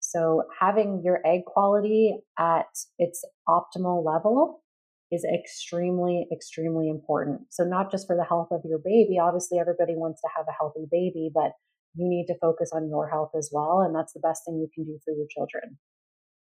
So, 0.00 0.44
having 0.60 1.02
your 1.04 1.20
egg 1.26 1.44
quality 1.44 2.18
at 2.38 2.66
its 2.98 3.24
optimal 3.48 4.04
level 4.04 4.62
is 5.10 5.26
extremely, 5.34 6.26
extremely 6.32 6.88
important. 6.88 7.40
So, 7.50 7.64
not 7.64 7.90
just 7.90 8.06
for 8.06 8.16
the 8.16 8.24
health 8.24 8.48
of 8.52 8.60
your 8.64 8.78
baby, 8.78 9.18
obviously, 9.20 9.58
everybody 9.58 9.94
wants 9.96 10.20
to 10.20 10.28
have 10.36 10.46
a 10.48 10.56
healthy 10.58 10.86
baby, 10.90 11.30
but 11.34 11.52
you 11.94 12.08
need 12.08 12.26
to 12.26 12.38
focus 12.40 12.70
on 12.72 12.88
your 12.88 13.08
health 13.08 13.30
as 13.36 13.50
well. 13.52 13.80
And 13.80 13.94
that's 13.94 14.12
the 14.12 14.20
best 14.20 14.42
thing 14.46 14.58
you 14.58 14.68
can 14.72 14.84
do 14.84 14.98
for 15.04 15.12
your 15.12 15.26
children. 15.28 15.78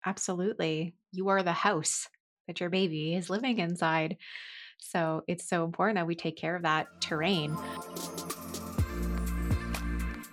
Absolutely. 0.06 0.96
You 1.12 1.30
are 1.30 1.44
the 1.44 1.54
house 1.54 2.08
that 2.48 2.60
your 2.60 2.70
baby 2.70 3.16
is 3.16 3.30
living 3.30 3.60
inside. 3.60 4.18
So 4.84 5.24
it's 5.28 5.48
so 5.48 5.64
important 5.64 5.96
that 5.96 6.08
we 6.08 6.16
take 6.16 6.36
care 6.36 6.56
of 6.56 6.64
that 6.64 6.88
terrain. 7.02 7.58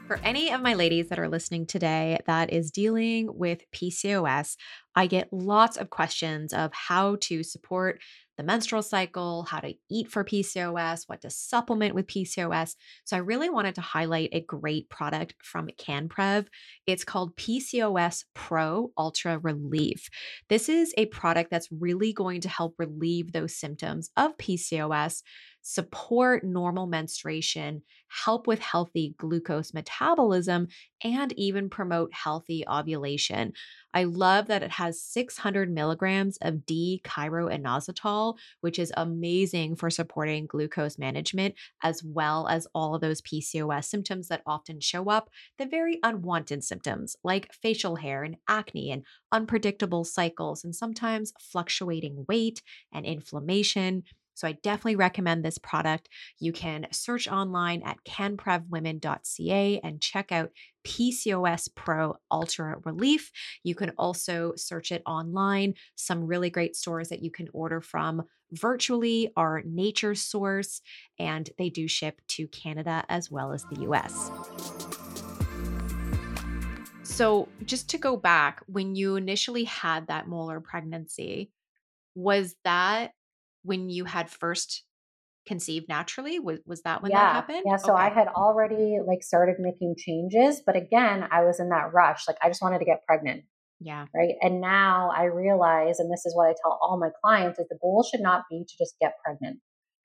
For 0.07 0.19
any 0.25 0.51
of 0.51 0.61
my 0.61 0.75
ladies 0.75 1.09
that 1.09 1.21
are 1.21 1.29
listening 1.29 1.67
today 1.67 2.19
that 2.27 2.53
is 2.53 2.73
dealing 2.73 3.29
with 3.39 3.71
PCOS, 3.71 4.57
I 4.97 5.07
get 5.07 5.33
lots 5.33 5.77
of 5.77 5.91
questions 5.91 6.53
of 6.53 6.73
how 6.75 7.17
to 7.21 7.45
support 7.45 8.01
the 8.41 8.47
menstrual 8.47 8.81
cycle, 8.81 9.43
how 9.43 9.61
to 9.61 9.75
eat 9.91 10.11
for 10.11 10.25
PCOS, 10.25 11.03
what 11.07 11.21
to 11.21 11.29
supplement 11.29 11.95
with 11.95 12.07
PCOS. 12.07 12.75
So 13.05 13.15
I 13.15 13.21
really 13.21 13.51
wanted 13.51 13.75
to 13.75 13.83
highlight 13.83 14.31
a 14.33 14.41
great 14.41 14.89
product 14.89 15.35
from 15.43 15.69
CanPrev. 15.79 16.47
It's 16.87 17.05
called 17.05 17.37
PCOS 17.37 18.25
Pro 18.35 18.93
Ultra 18.97 19.39
Relief. 19.39 20.09
This 20.49 20.71
is 20.71 20.95
a 20.97 21.05
product 21.07 21.51
that's 21.51 21.69
really 21.71 22.15
going 22.15 22.41
to 22.41 22.49
help 22.49 22.77
relieve 22.79 23.33
those 23.33 23.55
symptoms 23.55 24.09
of 24.17 24.39
PCOS 24.39 25.23
support 25.63 26.45
normal 26.45 26.87
menstruation, 26.87 27.83
help 28.25 28.47
with 28.47 28.61
healthy 28.61 29.15
glucose 29.19 29.73
metabolism, 29.73 30.69
and 31.05 31.33
even 31.33 31.71
promote 31.71 32.13
healthy 32.13 32.65
ovulation. 32.69 33.53
I 33.93 34.05
love 34.05 34.47
that 34.47 34.63
it 34.63 34.71
has 34.73 35.03
600 35.03 35.73
milligrams 35.73 36.39
of 36.43 36.65
D-chiroinositol, 36.65 38.37
which 38.61 38.79
is 38.79 38.93
amazing 38.97 39.77
for 39.77 39.91
supporting 39.91 40.47
glucose 40.47 40.99
management, 40.99 41.55
as 41.83 42.03
well 42.05 42.47
as 42.49 42.67
all 42.75 42.95
of 42.95 43.01
those 43.01 43.21
PCOS 43.21 43.85
symptoms 43.85 44.29
that 44.29 44.43
often 44.47 44.81
show 44.81 45.09
up, 45.11 45.31
the 45.59 45.67
very 45.67 45.99
unwanted 46.03 46.63
symptoms 46.63 47.17
like 47.25 47.53
facial 47.53 47.97
hair 47.97 48.23
and 48.23 48.37
acne 48.49 48.91
and 48.91 49.05
unpredictable 49.33 50.05
cycles, 50.05 50.65
and 50.65 50.75
sometimes 50.75 51.33
fluctuating 51.41 52.25
weight 52.29 52.63
and 52.93 53.05
inflammation. 53.05 54.05
So 54.35 54.49
I 54.49 54.53
definitely 54.53 54.97
recommend 54.97 55.45
this 55.45 55.59
product. 55.59 56.09
You 56.39 56.53
can 56.53 56.87
search 56.93 57.29
online 57.29 57.83
at 57.83 57.99
canprevwomen.ca 58.05 59.81
and 59.83 60.01
check 60.01 60.33
out 60.33 60.51
PCOS 60.87 61.69
Pro 61.75 62.17
Ultra 62.31 62.77
Relief. 62.85 63.31
You 63.63 63.75
can 63.75 63.91
also 63.99 64.55
search 64.57 64.93
it 64.93 65.03
online. 65.05 65.75
Some 65.95 66.27
really 66.27 66.51
great 66.51 66.75
stores 66.75 67.11
that 67.11 67.23
you 67.23 67.31
can 67.31 67.49
order 67.53 67.81
from 67.81 68.23
virtually 68.53 69.31
are 69.37 69.63
Nature 69.65 70.15
Source, 70.15 70.81
and 71.19 71.49
they 71.59 71.71
do 71.71 71.87
ship 71.87 72.21
to 72.29 72.49
Canada 72.49 73.05
as 73.09 73.31
well 73.31 73.53
as 73.53 73.65
the 73.65 73.83
US. 73.83 74.31
So, 77.03 77.49
just 77.65 77.91
to 77.91 77.99
go 77.99 78.17
back, 78.17 78.63
when 78.67 78.95
you 78.95 79.17
initially 79.17 79.65
had 79.65 80.07
that 80.07 80.27
molar 80.27 80.61
pregnancy, 80.61 81.51
was 82.15 82.57
that 82.65 83.13
when 83.63 83.91
you 83.91 84.05
had 84.05 84.31
first 84.31 84.85
conceived 85.47 85.89
naturally? 85.89 86.39
Was 86.39 86.61
was 86.67 86.83
that 86.83 87.03
when 87.03 87.11
yeah, 87.11 87.21
that 87.21 87.35
happened? 87.35 87.63
yeah 87.67 87.77
so 87.77 87.95
okay. 87.95 88.03
i 88.03 88.09
had 88.11 88.29
already 88.29 88.99
like 89.05 89.23
started 89.23 89.57
making 89.59 89.95
changes 89.97 90.63
but 90.65 90.77
again 90.77 91.27
i 91.31 91.43
was 91.43 91.59
in 91.59 91.71
that 91.71 91.93
rush 91.95 92.29
like 92.29 92.37
i 92.43 92.49
just 92.49 92.61
wanted 92.61 92.79
to 92.79 92.85
get 92.85 93.05
pregnant 93.07 93.43
yeah. 93.81 94.05
right? 94.15 94.35
And 94.43 94.61
now 94.61 95.11
i 95.17 95.25
realize 95.25 95.99
and 95.99 96.13
this 96.13 96.27
is 96.27 96.37
what 96.37 96.49
i 96.49 96.55
tell 96.63 96.79
all 96.83 96.99
my 96.99 97.09
clients 97.25 97.59
is 97.59 97.67
the 97.69 97.79
goal 97.81 98.07
should 98.09 98.21
not 98.21 98.45
be 98.51 98.65
to 98.69 98.75
just 98.79 98.95
get 99.01 99.15
pregnant. 99.25 99.59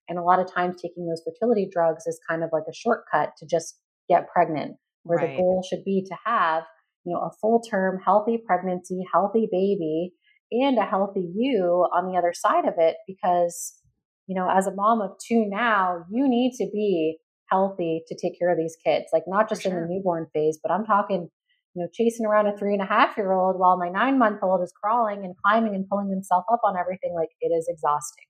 And 0.08 0.20
a 0.20 0.24
lot 0.24 0.40
of 0.40 0.52
times 0.52 0.82
taking 0.82 1.08
those 1.08 1.22
fertility 1.26 1.68
drugs 1.72 2.06
is 2.06 2.20
kind 2.28 2.44
of 2.44 2.50
like 2.54 2.64
a 2.70 2.74
shortcut 2.74 3.32
to 3.38 3.46
just 3.46 3.80
get 4.08 4.30
pregnant, 4.30 4.78
where 5.04 5.18
right. 5.18 5.32
the 5.32 5.38
goal 5.38 5.66
should 5.68 5.84
be 5.84 6.06
to 6.08 6.16
have, 6.26 6.64
you 7.06 7.14
know, 7.14 7.22
a 7.22 7.32
full 7.42 7.60
term 7.60 8.00
healthy 8.04 8.38
pregnancy, 8.46 9.02
healthy 9.12 9.48
baby, 9.52 10.14
and 10.52 10.78
a 10.78 10.86
healthy 10.86 11.28
you 11.36 11.88
on 11.94 12.12
the 12.12 12.18
other 12.18 12.34
side 12.34 12.66
of 12.66 12.76
it. 12.78 12.98
Because, 13.08 13.74
you 14.28 14.36
know, 14.36 14.50
as 14.50 14.68
a 14.68 14.74
mom 14.74 15.02
of 15.02 15.12
two 15.26 15.46
now, 15.48 16.06
you 16.12 16.28
need 16.28 16.54
to 16.58 16.68
be 16.72 17.18
healthy 17.52 18.04
to 18.08 18.16
take 18.16 18.38
care 18.40 18.52
of 18.52 18.58
these 18.58 18.76
kids, 18.84 19.06
like 19.14 19.24
not 19.28 19.50
just 19.50 19.64
sure. 19.64 19.72
in 19.72 19.82
the 19.82 19.88
newborn 19.88 20.28
phase, 20.34 20.60
but 20.62 20.72
I'm 20.72 20.86
talking, 20.86 21.30
you 21.76 21.82
know, 21.84 21.88
chasing 21.94 22.26
around 22.26 22.48
a 22.48 22.58
three 22.58 22.74
and 22.74 22.82
a 22.82 22.86
half 22.86 23.18
year 23.18 23.34
old 23.34 23.60
while 23.60 23.78
my 23.78 23.90
nine 23.90 24.18
month 24.18 24.40
old 24.42 24.64
is 24.64 24.74
crawling 24.82 25.24
and 25.24 25.36
climbing 25.46 25.76
and 25.76 25.88
pulling 25.88 26.10
himself 26.10 26.46
up 26.52 26.62
on 26.64 26.76
everything. 26.78 27.14
Like 27.16 27.30
it 27.42 27.50
is 27.50 27.68
exhausting. 27.70 28.26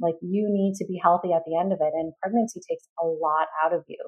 Like 0.00 0.16
you 0.22 0.48
need 0.50 0.74
to 0.78 0.86
be 0.86 0.98
healthy 1.02 1.32
at 1.32 1.42
the 1.46 1.58
end 1.58 1.72
of 1.72 1.78
it. 1.80 1.92
And 1.94 2.12
pregnancy 2.22 2.60
takes 2.68 2.88
a 3.00 3.06
lot 3.06 3.46
out 3.64 3.72
of 3.72 3.84
you. 3.86 3.98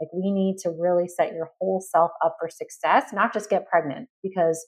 Like 0.00 0.08
we 0.12 0.32
need 0.32 0.56
to 0.62 0.70
really 0.70 1.06
set 1.06 1.32
your 1.32 1.50
whole 1.60 1.80
self 1.80 2.10
up 2.24 2.36
for 2.40 2.48
success, 2.48 3.12
not 3.12 3.32
just 3.32 3.50
get 3.50 3.68
pregnant, 3.68 4.08
because 4.22 4.66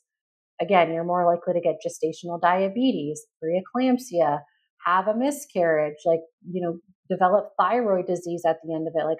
again, 0.60 0.92
you're 0.92 1.04
more 1.04 1.26
likely 1.26 1.54
to 1.54 1.60
get 1.60 1.76
gestational 1.84 2.40
diabetes, 2.40 3.24
preeclampsia, 3.42 4.40
have 4.84 5.08
a 5.08 5.14
miscarriage, 5.14 5.96
like, 6.04 6.20
you 6.50 6.62
know, 6.62 6.78
develop 7.10 7.50
thyroid 7.58 8.06
disease 8.06 8.42
at 8.46 8.58
the 8.64 8.74
end 8.74 8.86
of 8.86 8.94
it. 8.96 9.04
Like 9.04 9.18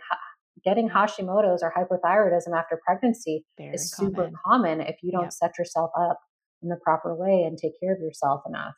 getting 0.65 0.89
Hashimoto's 0.89 1.63
or 1.63 1.73
hypothyroidism 1.77 2.57
after 2.57 2.81
pregnancy 2.85 3.45
Very 3.59 3.75
is 3.75 3.93
common. 3.95 4.15
super 4.15 4.31
common 4.45 4.81
if 4.81 4.97
you 5.03 5.13
don't 5.13 5.25
yep. 5.25 5.33
set 5.33 5.59
yourself 5.59 5.91
up 5.99 6.19
in 6.63 6.69
the 6.69 6.77
proper 6.77 7.15
way 7.15 7.45
and 7.47 7.59
take 7.59 7.79
care 7.81 7.93
of 7.93 8.01
yourself 8.01 8.43
enough. 8.49 8.75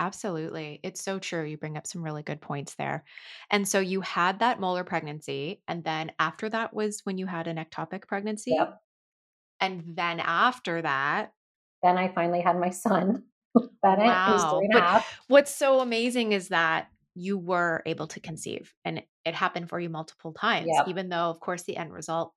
Absolutely. 0.00 0.78
It's 0.82 1.02
so 1.02 1.18
true. 1.18 1.44
You 1.44 1.56
bring 1.56 1.76
up 1.76 1.86
some 1.86 2.04
really 2.04 2.22
good 2.22 2.40
points 2.40 2.76
there. 2.76 3.04
And 3.50 3.66
so 3.66 3.80
you 3.80 4.00
had 4.00 4.38
that 4.38 4.60
molar 4.60 4.84
pregnancy. 4.84 5.60
And 5.66 5.82
then 5.82 6.12
after 6.18 6.48
that 6.50 6.72
was 6.72 7.00
when 7.02 7.18
you 7.18 7.26
had 7.26 7.48
an 7.48 7.56
ectopic 7.56 8.06
pregnancy. 8.06 8.52
Yep. 8.56 8.78
And 9.60 9.82
then 9.96 10.20
after 10.20 10.82
that, 10.82 11.32
then 11.82 11.96
I 11.96 12.08
finally 12.08 12.40
had 12.40 12.58
my 12.58 12.70
son. 12.70 13.24
Bennett, 13.82 14.06
wow. 14.06 14.56
three 14.58 14.66
and 14.66 14.78
a 14.78 14.80
half. 14.80 15.20
What's 15.28 15.54
so 15.54 15.80
amazing 15.80 16.32
is 16.32 16.48
that 16.48 16.88
you 17.14 17.38
were 17.38 17.82
able 17.86 18.06
to 18.06 18.20
conceive 18.20 18.74
and 18.84 19.02
it 19.24 19.34
happened 19.34 19.68
for 19.68 19.80
you 19.80 19.88
multiple 19.88 20.32
times, 20.32 20.68
yep. 20.72 20.86
even 20.86 21.08
though, 21.08 21.30
of 21.30 21.40
course, 21.40 21.62
the 21.62 21.76
end 21.76 21.92
result, 21.92 22.32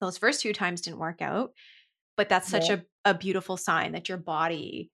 those 0.00 0.18
first 0.18 0.42
few 0.42 0.52
times 0.52 0.82
didn't 0.82 0.98
work 0.98 1.22
out. 1.22 1.52
But 2.16 2.28
that's 2.28 2.48
such 2.48 2.68
a, 2.68 2.84
a 3.06 3.14
beautiful 3.14 3.56
sign 3.56 3.92
that 3.92 4.10
your 4.10 4.18
body 4.18 4.90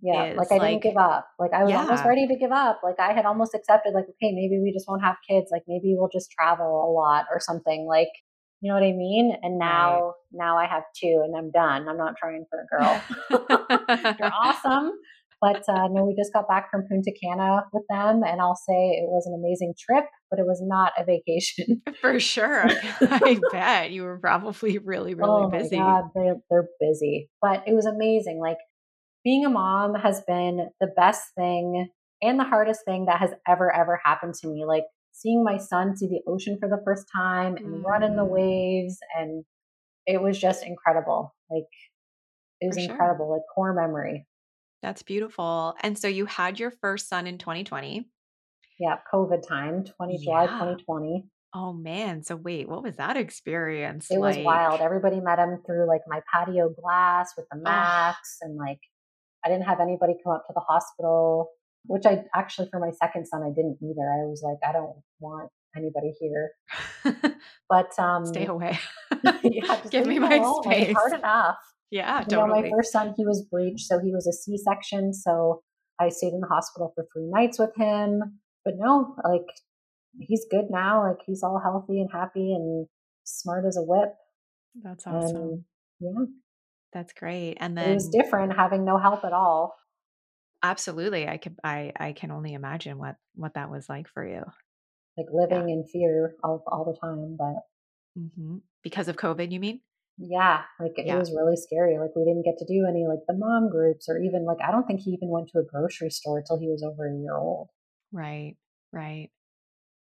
yeah, 0.00 0.34
like 0.36 0.52
I 0.52 0.56
like, 0.56 0.70
didn't 0.70 0.82
give 0.82 0.96
up. 0.96 1.28
Like 1.38 1.52
I 1.52 1.62
was 1.62 1.70
yeah. 1.70 1.80
almost 1.80 2.04
ready 2.04 2.26
to 2.26 2.36
give 2.36 2.52
up. 2.52 2.80
Like 2.82 3.00
I 3.00 3.12
had 3.12 3.24
almost 3.24 3.54
accepted, 3.54 3.94
like, 3.94 4.04
okay, 4.04 4.32
maybe 4.32 4.60
we 4.62 4.72
just 4.72 4.86
won't 4.88 5.02
have 5.02 5.16
kids. 5.28 5.48
Like 5.50 5.62
maybe 5.66 5.94
we'll 5.96 6.10
just 6.12 6.30
travel 6.30 6.66
a 6.66 6.90
lot 6.92 7.26
or 7.32 7.40
something. 7.40 7.86
Like, 7.88 8.10
you 8.60 8.70
know 8.70 8.74
what 8.74 8.86
I 8.86 8.92
mean? 8.92 9.36
And 9.42 9.58
now, 9.58 10.00
right. 10.00 10.12
now 10.32 10.58
I 10.58 10.66
have 10.66 10.84
two, 10.98 11.22
and 11.24 11.36
I'm 11.36 11.50
done. 11.50 11.88
I'm 11.88 11.98
not 11.98 12.14
trying 12.18 12.44
for 12.50 12.60
a 12.60 12.66
girl. 12.70 13.02
You're 14.18 14.32
awesome, 14.32 14.92
but 15.40 15.62
uh, 15.68 15.88
no, 15.90 16.04
we 16.04 16.16
just 16.16 16.32
got 16.32 16.48
back 16.48 16.70
from 16.70 16.86
Punta 16.88 17.12
Cana 17.22 17.64
with 17.72 17.84
them, 17.90 18.22
and 18.24 18.40
I'll 18.40 18.56
say 18.56 18.72
it 18.72 19.08
was 19.08 19.26
an 19.26 19.38
amazing 19.38 19.74
trip, 19.78 20.06
but 20.30 20.38
it 20.38 20.46
was 20.46 20.62
not 20.64 20.92
a 20.98 21.04
vacation. 21.04 21.82
For 22.00 22.18
sure, 22.18 22.64
I 23.00 23.38
bet 23.52 23.90
you 23.90 24.04
were 24.04 24.18
probably 24.18 24.78
really, 24.78 25.14
really 25.14 25.44
oh 25.44 25.50
busy. 25.50 25.76
God, 25.76 26.04
they, 26.14 26.30
they're 26.50 26.68
busy, 26.80 27.28
but 27.42 27.64
it 27.66 27.74
was 27.74 27.86
amazing. 27.86 28.40
Like 28.40 28.58
being 29.24 29.44
a 29.44 29.50
mom 29.50 29.94
has 29.94 30.22
been 30.26 30.68
the 30.80 30.88
best 30.96 31.22
thing 31.36 31.88
and 32.22 32.40
the 32.40 32.44
hardest 32.44 32.80
thing 32.86 33.06
that 33.06 33.20
has 33.20 33.30
ever, 33.46 33.74
ever 33.74 34.00
happened 34.04 34.34
to 34.34 34.48
me. 34.48 34.64
Like 34.64 34.84
seeing 35.16 35.42
my 35.42 35.56
son 35.56 35.96
see 35.96 36.06
the 36.06 36.20
ocean 36.30 36.58
for 36.60 36.68
the 36.68 36.80
first 36.84 37.06
time 37.14 37.56
and 37.56 37.66
mm. 37.66 37.82
run 37.84 38.02
in 38.02 38.16
the 38.16 38.24
waves. 38.24 38.98
And 39.18 39.44
it 40.06 40.20
was 40.20 40.38
just 40.38 40.62
incredible. 40.64 41.34
Like 41.50 41.64
it 42.60 42.68
was 42.68 42.76
incredible, 42.76 43.32
like 43.32 43.42
core 43.54 43.72
memory. 43.72 44.26
That's 44.82 45.02
beautiful. 45.02 45.74
And 45.80 45.98
so 45.98 46.06
you 46.06 46.26
had 46.26 46.60
your 46.60 46.70
first 46.70 47.08
son 47.08 47.26
in 47.26 47.38
2020. 47.38 48.08
Yeah, 48.78 48.96
COVID 49.12 49.46
time, 49.46 49.84
20 49.84 50.18
July 50.22 50.46
2020. 50.46 51.24
Oh 51.54 51.72
man. 51.72 52.22
So 52.22 52.36
wait, 52.36 52.68
what 52.68 52.82
was 52.82 52.96
that 52.96 53.16
experience? 53.16 54.10
It 54.10 54.18
like? 54.18 54.36
was 54.36 54.44
wild. 54.44 54.80
Everybody 54.80 55.20
met 55.20 55.38
him 55.38 55.62
through 55.64 55.88
like 55.88 56.02
my 56.06 56.20
patio 56.30 56.68
glass 56.68 57.32
with 57.38 57.46
the 57.50 57.58
masks 57.58 58.36
and 58.42 58.56
like 58.56 58.80
I 59.44 59.48
didn't 59.48 59.64
have 59.64 59.80
anybody 59.80 60.14
come 60.22 60.34
up 60.34 60.46
to 60.48 60.52
the 60.54 60.60
hospital, 60.60 61.48
which 61.86 62.04
I 62.06 62.24
actually, 62.34 62.68
for 62.70 62.80
my 62.80 62.90
second 62.90 63.26
son, 63.26 63.42
I 63.42 63.50
didn't 63.54 63.78
either. 63.82 64.02
I 64.02 64.24
was 64.26 64.42
like, 64.42 64.58
I 64.68 64.72
don't 64.72 64.96
want 65.20 65.50
anybody 65.76 66.12
here. 66.20 66.50
but 67.68 67.98
um, 67.98 68.24
stay 68.26 68.46
away. 68.46 68.78
yeah, 69.42 69.80
give 69.90 70.06
me 70.06 70.18
my 70.18 70.36
alone. 70.36 70.62
space. 70.62 70.88
Like, 70.88 70.96
hard 70.96 71.12
enough. 71.14 71.56
Yeah, 71.90 72.20
you 72.20 72.26
totally. 72.26 72.62
Know, 72.62 72.68
my 72.68 72.70
first 72.70 72.92
son, 72.92 73.14
he 73.16 73.24
was 73.24 73.46
breech, 73.50 73.82
so 73.82 74.00
he 74.00 74.10
was 74.10 74.26
a 74.26 74.32
C-section. 74.32 75.14
So 75.14 75.62
I 76.00 76.08
stayed 76.08 76.32
in 76.32 76.40
the 76.40 76.48
hospital 76.48 76.92
for 76.94 77.06
three 77.12 77.28
nights 77.30 77.58
with 77.58 77.70
him. 77.76 78.40
But 78.64 78.74
no, 78.78 79.14
like 79.24 79.46
he's 80.18 80.44
good 80.50 80.66
now. 80.70 81.06
Like 81.08 81.18
he's 81.26 81.42
all 81.42 81.60
healthy 81.62 82.00
and 82.00 82.10
happy 82.12 82.52
and 82.52 82.86
smart 83.24 83.64
as 83.66 83.76
a 83.76 83.82
whip. 83.82 84.14
That's 84.82 85.06
awesome. 85.06 85.36
And, 85.36 85.64
yeah. 86.00 86.24
That's 86.92 87.12
great. 87.12 87.56
And 87.60 87.76
then 87.76 87.90
it 87.90 87.94
was 87.94 88.08
different 88.08 88.56
having 88.56 88.84
no 88.84 88.98
help 88.98 89.24
at 89.24 89.32
all. 89.32 89.74
Absolutely. 90.62 91.28
I 91.28 91.36
could 91.36 91.56
I 91.62 91.92
I 91.98 92.12
can 92.12 92.30
only 92.30 92.54
imagine 92.54 92.98
what 92.98 93.16
what 93.34 93.54
that 93.54 93.70
was 93.70 93.88
like 93.88 94.08
for 94.08 94.26
you. 94.26 94.42
Like 95.16 95.26
living 95.32 95.68
yeah. 95.68 95.74
in 95.74 95.84
fear 95.84 96.34
all 96.42 96.62
all 96.66 96.84
the 96.84 96.98
time, 96.98 97.36
but 97.38 98.20
mm-hmm. 98.20 98.58
because 98.82 99.08
of 99.08 99.16
COVID, 99.16 99.52
you 99.52 99.60
mean? 99.60 99.80
Yeah, 100.18 100.62
like 100.80 100.92
it 100.96 101.06
yeah. 101.06 101.18
was 101.18 101.30
really 101.30 101.56
scary. 101.56 101.98
Like 101.98 102.16
we 102.16 102.24
didn't 102.24 102.44
get 102.44 102.58
to 102.58 102.64
do 102.64 102.86
any 102.88 103.06
like 103.06 103.20
the 103.28 103.34
mom 103.36 103.70
groups 103.70 104.08
or 104.08 104.18
even 104.18 104.44
like 104.44 104.58
I 104.66 104.70
don't 104.70 104.86
think 104.86 105.00
he 105.00 105.10
even 105.10 105.28
went 105.28 105.48
to 105.50 105.58
a 105.58 105.64
grocery 105.64 106.10
store 106.10 106.42
till 106.42 106.58
he 106.58 106.68
was 106.68 106.82
over 106.82 107.06
a 107.06 107.14
year 107.14 107.36
old. 107.36 107.68
Right. 108.12 108.56
Right. 108.92 109.30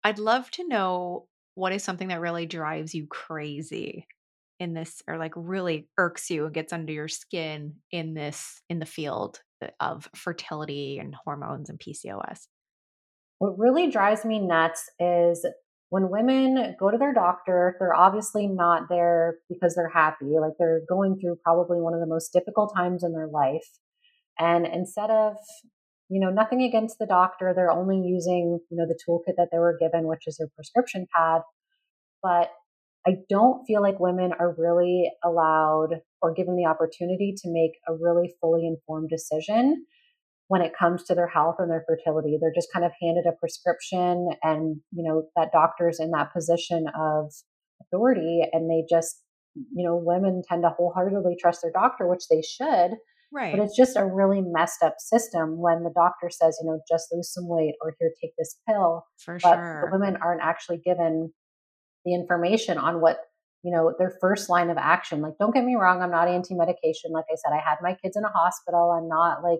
I'd 0.04 0.20
love 0.20 0.52
to 0.52 0.68
know 0.68 1.28
what 1.56 1.72
is 1.72 1.84
something 1.84 2.10
that 2.10 2.20
really 2.20 2.46
drives 2.46 2.94
you 2.94 3.08
crazy 3.08 4.08
in 4.60 4.74
this 4.74 5.02
or 5.08 5.18
like 5.18 5.34
really 5.36 5.88
irks 5.98 6.30
you 6.30 6.46
and 6.46 6.54
gets 6.54 6.74
under 6.74 6.92
your 6.92 7.08
skin 7.08 7.76
in 7.92 8.14
this 8.14 8.62
in 8.70 8.80
the 8.80 8.86
field 8.86 9.40
of 9.80 10.10
fertility 10.16 10.98
and 11.00 11.16
hormones 11.24 11.70
and 11.70 11.80
PCOS? 11.80 12.48
What 13.40 13.58
really 13.58 13.90
drives 13.90 14.24
me 14.24 14.40
nuts 14.40 14.90
is 15.00 15.46
when 15.90 16.10
women 16.10 16.76
go 16.80 16.90
to 16.90 16.98
their 16.98 17.14
doctor, 17.14 17.76
they're 17.80 17.94
obviously 17.94 18.48
not 18.48 18.90
there 18.90 19.36
because 19.50 19.76
they're 19.76 19.92
happy. 19.94 20.40
Like 20.42 20.54
they're 20.58 20.82
going 20.90 21.20
through 21.20 21.38
probably 21.44 21.80
one 21.80 21.94
of 21.94 22.00
the 22.00 22.08
most 22.08 22.34
difficult 22.34 22.74
times 22.76 23.04
in 23.04 23.14
their 23.14 23.28
life. 23.28 23.68
And 24.40 24.66
instead 24.66 25.12
of, 25.12 25.36
you 26.10 26.20
know, 26.20 26.32
nothing 26.32 26.64
against 26.64 26.98
the 26.98 27.06
doctor, 27.06 27.54
they're 27.56 27.72
only 27.72 27.98
using, 27.98 28.60
you 28.72 28.78
know, 28.78 28.88
the 28.88 28.98
toolkit 29.08 29.36
that 29.38 29.50
they 29.52 29.60
were 29.60 29.78
given, 29.80 30.08
which 30.08 30.24
is 30.26 30.38
their 30.38 30.48
prescription 30.56 31.06
pad. 31.16 31.42
But 32.24 32.50
I 33.06 33.16
don't 33.30 33.66
feel 33.66 33.82
like 33.82 34.00
women 34.00 34.32
are 34.40 34.56
really 34.58 35.12
allowed 35.24 36.02
or 36.22 36.34
given 36.34 36.56
the 36.56 36.66
opportunity 36.66 37.34
to 37.38 37.52
make 37.52 37.72
a 37.88 37.94
really 37.94 38.34
fully 38.40 38.66
informed 38.66 39.10
decision 39.10 39.86
when 40.48 40.62
it 40.62 40.74
comes 40.78 41.04
to 41.04 41.16
their 41.16 41.28
health 41.28 41.56
and 41.60 41.70
their 41.70 41.84
fertility. 41.88 42.38
They're 42.40 42.54
just 42.54 42.72
kind 42.72 42.86
of 42.86 42.92
handed 43.02 43.26
a 43.28 43.36
prescription 43.40 44.30
and, 44.42 44.78
you 44.92 45.04
know, 45.04 45.24
that 45.36 45.52
doctor's 45.52 46.00
in 46.00 46.12
that 46.12 46.34
position 46.34 46.86
of 46.98 47.34
authority 47.82 48.42
and 48.52 48.70
they 48.70 48.86
just, 48.90 49.22
you 49.56 49.86
know, 49.86 49.96
women 49.96 50.42
tend 50.48 50.64
to 50.64 50.70
wholeheartedly 50.70 51.36
trust 51.42 51.62
their 51.62 51.72
doctor, 51.72 52.08
which 52.08 52.28
they 52.30 52.42
should. 52.42 52.92
Right. 53.34 53.56
But 53.56 53.64
it's 53.64 53.76
just 53.76 53.98
a 53.98 54.06
really 54.06 54.42
messed 54.46 54.84
up 54.84 54.96
system 55.00 55.58
when 55.58 55.84
the 55.84 55.94
doctor 55.96 56.30
says, 56.30 56.58
you 56.62 56.70
know, 56.70 56.80
just 56.90 57.08
lose 57.12 57.34
some 57.34 57.48
weight 57.48 57.74
or 57.82 57.96
here, 58.00 58.12
take 58.22 58.34
this 58.38 58.60
pill. 58.70 59.06
For 59.18 59.40
but 59.42 59.56
sure. 59.56 59.90
The 59.90 59.98
women 59.98 60.22
aren't 60.22 60.44
actually 60.44 60.82
given 60.86 61.34
the 62.06 62.14
information 62.14 62.78
on 62.78 63.02
what 63.02 63.18
you 63.64 63.72
know 63.72 63.94
their 63.98 64.14
first 64.22 64.50
line 64.50 64.70
of 64.70 64.78
action. 64.78 65.22
Like 65.22 65.38
don't 65.40 65.54
get 65.54 65.64
me 65.64 65.76
wrong 65.76 66.02
i'm 66.02 66.12
not 66.12 66.28
anti 66.28 66.54
medication 66.54 67.12
like 67.12 67.26
i 67.32 67.36
said 67.36 67.54
i 67.54 67.62
had 67.62 67.78
my 67.82 67.96
kids 68.02 68.18
in 68.18 68.24
a 68.24 68.30
hospital. 68.30 68.92
I'm 68.92 69.08
not 69.08 69.44
like 69.44 69.60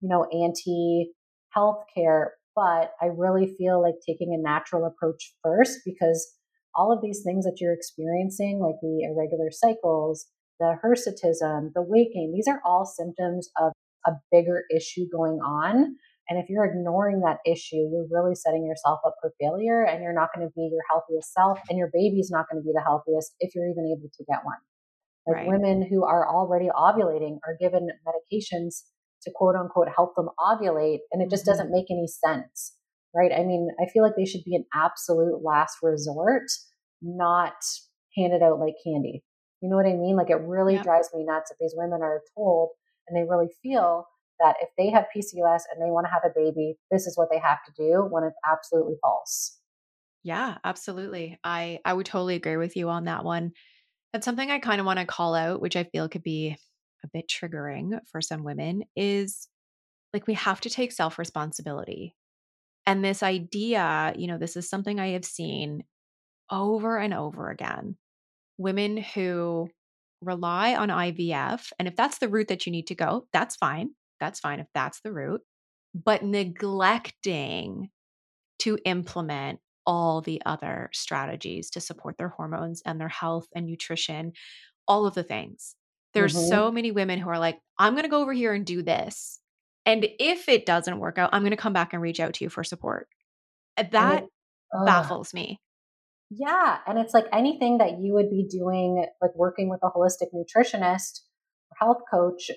you 0.00 0.08
know 0.08 0.24
anti 0.24 1.12
healthcare 1.56 2.30
but 2.56 2.92
i 3.00 3.06
really 3.06 3.54
feel 3.56 3.80
like 3.80 3.94
taking 4.06 4.34
a 4.34 4.42
natural 4.42 4.84
approach 4.84 5.34
first 5.42 5.80
because 5.84 6.34
all 6.76 6.92
of 6.92 7.00
these 7.00 7.22
things 7.24 7.44
that 7.44 7.58
you're 7.60 7.72
experiencing 7.72 8.60
like 8.60 8.74
the 8.82 9.08
irregular 9.08 9.50
cycles 9.50 10.26
the 10.60 10.76
hirsutism 10.84 11.72
the 11.74 11.82
weight 11.82 12.08
gain 12.12 12.32
these 12.34 12.48
are 12.48 12.60
all 12.64 12.84
symptoms 12.84 13.48
of 13.60 13.72
a 14.06 14.12
bigger 14.30 14.64
issue 14.74 15.06
going 15.10 15.38
on 15.38 15.96
and 16.28 16.38
if 16.38 16.48
you're 16.48 16.64
ignoring 16.64 17.20
that 17.20 17.38
issue, 17.44 17.88
you're 17.92 18.08
really 18.10 18.34
setting 18.34 18.64
yourself 18.64 19.00
up 19.06 19.16
for 19.20 19.32
failure 19.40 19.84
and 19.84 20.02
you're 20.02 20.14
not 20.14 20.30
going 20.34 20.46
to 20.46 20.52
be 20.54 20.70
your 20.72 20.82
healthiest 20.90 21.32
self 21.32 21.58
and 21.68 21.78
your 21.78 21.90
baby's 21.92 22.30
not 22.30 22.46
going 22.50 22.62
to 22.62 22.64
be 22.64 22.72
the 22.72 22.80
healthiest 22.80 23.34
if 23.40 23.54
you're 23.54 23.68
even 23.68 23.92
able 23.92 24.08
to 24.08 24.24
get 24.24 24.40
one. 24.44 24.56
Like 25.26 25.36
right. 25.36 25.48
women 25.48 25.86
who 25.88 26.04
are 26.04 26.28
already 26.28 26.68
ovulating 26.74 27.38
are 27.46 27.56
given 27.60 27.88
medications 28.06 28.84
to 29.22 29.30
quote 29.34 29.54
unquote 29.54 29.88
help 29.94 30.14
them 30.16 30.28
ovulate 30.38 31.00
and 31.12 31.22
it 31.22 31.30
just 31.30 31.44
mm-hmm. 31.44 31.52
doesn't 31.52 31.70
make 31.70 31.90
any 31.90 32.06
sense. 32.06 32.74
right? 33.14 33.32
I 33.32 33.44
mean, 33.44 33.68
I 33.80 33.90
feel 33.90 34.02
like 34.02 34.16
they 34.16 34.26
should 34.26 34.44
be 34.44 34.56
an 34.56 34.64
absolute 34.74 35.42
last 35.42 35.78
resort, 35.82 36.44
not 37.02 37.54
handed 38.16 38.42
out 38.42 38.60
like 38.60 38.74
candy. 38.84 39.22
You 39.60 39.68
know 39.68 39.76
what 39.76 39.86
I 39.86 39.94
mean? 39.94 40.16
Like 40.16 40.30
it 40.30 40.40
really 40.40 40.78
drives 40.78 41.10
me 41.14 41.24
nuts 41.24 41.50
if 41.50 41.58
these 41.58 41.74
women 41.76 42.00
are 42.02 42.20
told 42.34 42.70
and 43.08 43.16
they 43.16 43.28
really 43.28 43.48
feel 43.62 44.06
that 44.40 44.56
if 44.60 44.68
they 44.76 44.90
have 44.90 45.06
PCOS 45.14 45.62
and 45.72 45.80
they 45.80 45.90
want 45.90 46.06
to 46.06 46.12
have 46.12 46.22
a 46.24 46.34
baby, 46.34 46.76
this 46.90 47.06
is 47.06 47.16
what 47.16 47.28
they 47.30 47.38
have 47.38 47.58
to 47.64 47.72
do 47.76 48.06
when 48.10 48.24
it's 48.24 48.36
absolutely 48.50 48.96
false. 49.00 49.58
Yeah, 50.22 50.56
absolutely. 50.64 51.38
I 51.44 51.80
I 51.84 51.92
would 51.92 52.06
totally 52.06 52.34
agree 52.34 52.56
with 52.56 52.76
you 52.76 52.88
on 52.88 53.04
that 53.04 53.24
one. 53.24 53.52
And 54.12 54.24
something 54.24 54.50
I 54.50 54.58
kind 54.58 54.80
of 54.80 54.86
want 54.86 54.98
to 54.98 55.06
call 55.06 55.34
out, 55.34 55.60
which 55.60 55.76
I 55.76 55.84
feel 55.84 56.08
could 56.08 56.22
be 56.22 56.56
a 57.04 57.08
bit 57.12 57.28
triggering 57.28 57.98
for 58.10 58.22
some 58.22 58.44
women, 58.44 58.84
is 58.96 59.48
like 60.12 60.26
we 60.26 60.34
have 60.34 60.60
to 60.62 60.70
take 60.70 60.92
self 60.92 61.18
responsibility. 61.18 62.14
And 62.86 63.04
this 63.04 63.22
idea, 63.22 64.14
you 64.16 64.26
know, 64.26 64.38
this 64.38 64.56
is 64.56 64.68
something 64.68 64.98
I 65.00 65.08
have 65.08 65.24
seen 65.24 65.84
over 66.50 66.98
and 66.98 67.12
over 67.14 67.50
again. 67.50 67.96
Women 68.58 68.96
who 68.96 69.68
rely 70.22 70.74
on 70.74 70.88
IVF, 70.88 71.72
and 71.78 71.88
if 71.88 71.96
that's 71.96 72.18
the 72.18 72.28
route 72.28 72.48
that 72.48 72.66
you 72.66 72.72
need 72.72 72.86
to 72.88 72.94
go, 72.94 73.26
that's 73.32 73.56
fine. 73.56 73.90
That's 74.24 74.40
fine 74.40 74.58
if 74.58 74.68
that's 74.72 75.00
the 75.02 75.12
route. 75.12 75.42
But 75.94 76.24
neglecting 76.24 77.90
to 78.60 78.78
implement 78.86 79.60
all 79.86 80.22
the 80.22 80.40
other 80.46 80.88
strategies 80.94 81.68
to 81.70 81.80
support 81.80 82.16
their 82.16 82.30
hormones 82.30 82.80
and 82.86 82.98
their 82.98 83.08
health 83.08 83.46
and 83.54 83.66
nutrition, 83.66 84.32
all 84.88 85.06
of 85.06 85.12
the 85.12 85.22
things. 85.22 85.76
There's 86.14 86.34
mm-hmm. 86.34 86.48
so 86.48 86.72
many 86.72 86.90
women 86.90 87.18
who 87.18 87.28
are 87.28 87.38
like, 87.38 87.58
I'm 87.78 87.92
going 87.92 88.04
to 88.04 88.08
go 88.08 88.22
over 88.22 88.32
here 88.32 88.54
and 88.54 88.64
do 88.64 88.82
this. 88.82 89.40
And 89.84 90.06
if 90.18 90.48
it 90.48 90.64
doesn't 90.64 90.98
work 90.98 91.18
out, 91.18 91.30
I'm 91.34 91.42
going 91.42 91.50
to 91.50 91.56
come 91.58 91.74
back 91.74 91.92
and 91.92 92.00
reach 92.00 92.18
out 92.18 92.32
to 92.34 92.44
you 92.44 92.48
for 92.48 92.64
support. 92.64 93.06
That 93.76 94.22
it, 94.22 94.28
uh, 94.74 94.84
baffles 94.86 95.34
me. 95.34 95.60
Yeah. 96.30 96.78
And 96.86 96.98
it's 96.98 97.12
like 97.12 97.26
anything 97.30 97.78
that 97.78 98.00
you 98.00 98.14
would 98.14 98.30
be 98.30 98.46
doing, 98.48 99.04
like 99.20 99.34
working 99.34 99.68
with 99.68 99.80
a 99.82 99.90
holistic 99.90 100.28
nutritionist 100.34 101.20
or 101.70 101.76
health 101.78 102.02
coach, 102.10 102.50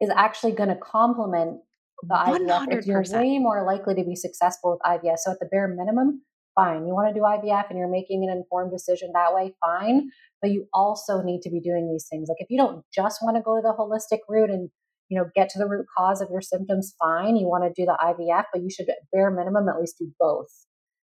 is 0.00 0.10
actually 0.14 0.52
going 0.52 0.68
to 0.68 0.76
complement 0.76 1.60
the 2.02 2.14
100%. 2.14 2.48
IVF. 2.48 2.78
If 2.78 2.86
you're 2.86 3.04
way 3.10 3.38
more 3.38 3.64
likely 3.64 3.94
to 3.94 4.04
be 4.04 4.16
successful 4.16 4.72
with 4.72 4.80
IVF. 4.80 5.18
So 5.18 5.32
at 5.32 5.38
the 5.40 5.46
bare 5.46 5.68
minimum, 5.68 6.22
fine. 6.54 6.86
You 6.86 6.94
want 6.94 7.08
to 7.08 7.14
do 7.14 7.24
IVF 7.24 7.70
and 7.70 7.78
you're 7.78 7.90
making 7.90 8.24
an 8.24 8.36
informed 8.36 8.72
decision 8.72 9.12
that 9.14 9.34
way, 9.34 9.54
fine. 9.60 10.10
But 10.42 10.50
you 10.50 10.66
also 10.74 11.22
need 11.22 11.42
to 11.42 11.50
be 11.50 11.60
doing 11.60 11.88
these 11.90 12.06
things. 12.10 12.28
Like 12.28 12.40
if 12.40 12.48
you 12.50 12.58
don't 12.58 12.84
just 12.94 13.20
want 13.22 13.36
to 13.36 13.42
go 13.42 13.60
the 13.62 13.74
holistic 13.78 14.20
route 14.28 14.50
and 14.50 14.70
you 15.08 15.18
know 15.18 15.26
get 15.34 15.48
to 15.50 15.58
the 15.58 15.68
root 15.68 15.86
cause 15.96 16.20
of 16.20 16.28
your 16.30 16.42
symptoms, 16.42 16.94
fine. 16.98 17.36
You 17.36 17.46
want 17.46 17.64
to 17.64 17.80
do 17.80 17.86
the 17.86 17.96
IVF, 18.00 18.44
but 18.52 18.62
you 18.62 18.70
should 18.70 18.88
at 18.88 18.96
bare 19.12 19.30
minimum 19.30 19.68
at 19.68 19.78
least 19.78 19.98
do 19.98 20.10
both. 20.18 20.48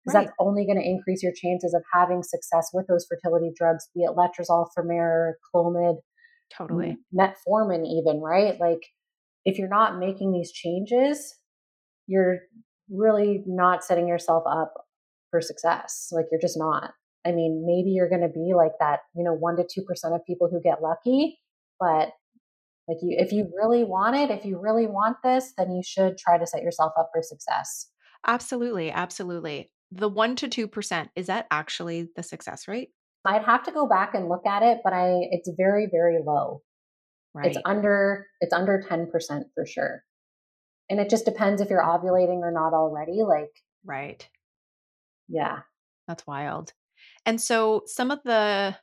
Because 0.06 0.16
right. 0.16 0.26
that's 0.28 0.36
only 0.40 0.66
going 0.66 0.80
to 0.80 0.88
increase 0.88 1.22
your 1.22 1.34
chances 1.36 1.74
of 1.74 1.84
having 1.94 2.24
success 2.24 2.70
with 2.74 2.88
those 2.88 3.06
fertility 3.10 3.52
drugs, 3.58 3.90
be 3.94 4.04
it 4.04 4.16
letrozole, 4.16 4.68
Femara, 4.78 5.34
Clomid, 5.54 5.98
totally 6.50 6.98
metformin, 7.14 7.86
even 7.86 8.22
right. 8.22 8.60
Like 8.60 8.86
if 9.46 9.58
you're 9.58 9.70
not 9.70 10.00
making 10.00 10.32
these 10.34 10.52
changes, 10.52 11.36
you're 12.08 12.40
really 12.90 13.44
not 13.46 13.84
setting 13.84 14.08
yourself 14.08 14.44
up 14.50 14.74
for 15.32 15.42
success. 15.42 16.10
Like 16.12 16.26
you're 16.32 16.42
just 16.42 16.58
not. 16.58 16.92
I 17.26 17.32
mean, 17.32 17.66
maybe 17.66 17.92
you're 17.92 18.10
going 18.10 18.22
to 18.22 18.30
be 18.30 18.54
like 18.56 18.74
that, 18.80 19.00
you 19.16 19.24
know, 19.24 19.34
1 19.34 19.58
to 19.58 19.64
2% 19.64 20.16
of 20.16 20.26
people 20.26 20.48
who 20.50 20.62
get 20.62 20.82
lucky, 20.82 21.40
but 21.80 22.12
like 22.88 22.98
you 23.02 23.18
if 23.20 23.32
you 23.34 23.52
really 23.56 23.84
want 23.84 24.16
it, 24.16 24.32
if 24.32 24.46
you 24.46 24.60
really 24.60 24.88
want 24.88 25.18
this, 25.24 25.54
then 25.58 25.72
you 25.72 25.82
should 25.86 26.18
try 26.18 26.38
to 26.38 26.48
set 26.48 26.62
yourself 26.64 26.94
up 26.98 27.10
for 27.14 27.22
success. 27.22 27.90
Absolutely, 28.26 28.92
absolutely. 28.92 29.72
The 29.92 30.10
1 30.10 30.36
to 30.38 30.48
2% 30.50 31.10
is 31.16 31.28
that 31.28 31.48
actually 31.52 32.10
the 32.16 32.24
success 32.24 32.68
rate? 32.68 32.90
I'd 33.28 33.44
have 33.44 33.64
to 33.64 33.72
go 33.72 33.88
back 33.88 34.16
and 34.16 34.30
look 34.30 34.46
at 34.46 34.64
it, 34.64 34.80
but 34.84 34.94
I 34.94 35.20
it's 35.32 35.50
very 35.58 35.88
very 35.92 36.20
low. 36.26 36.62
Right. 37.34 37.48
It's 37.48 37.58
under 37.66 38.26
it's 38.40 38.54
under 38.54 38.82
10% 38.90 39.10
for 39.54 39.66
sure. 39.66 40.04
And 40.90 41.00
it 41.00 41.10
just 41.10 41.26
depends 41.26 41.62
if 41.62 41.70
you're 41.70 41.84
ovulating 41.84 42.40
or 42.40 42.52
not 42.52 42.74
already 42.74 43.22
like 43.28 43.52
Right. 43.86 44.28
Yeah. 45.28 45.60
That's 46.08 46.26
wild. 46.26 46.74
And 47.26 47.42
so 47.42 47.84
some 47.86 48.12
of 48.12 48.20
the 48.24 48.76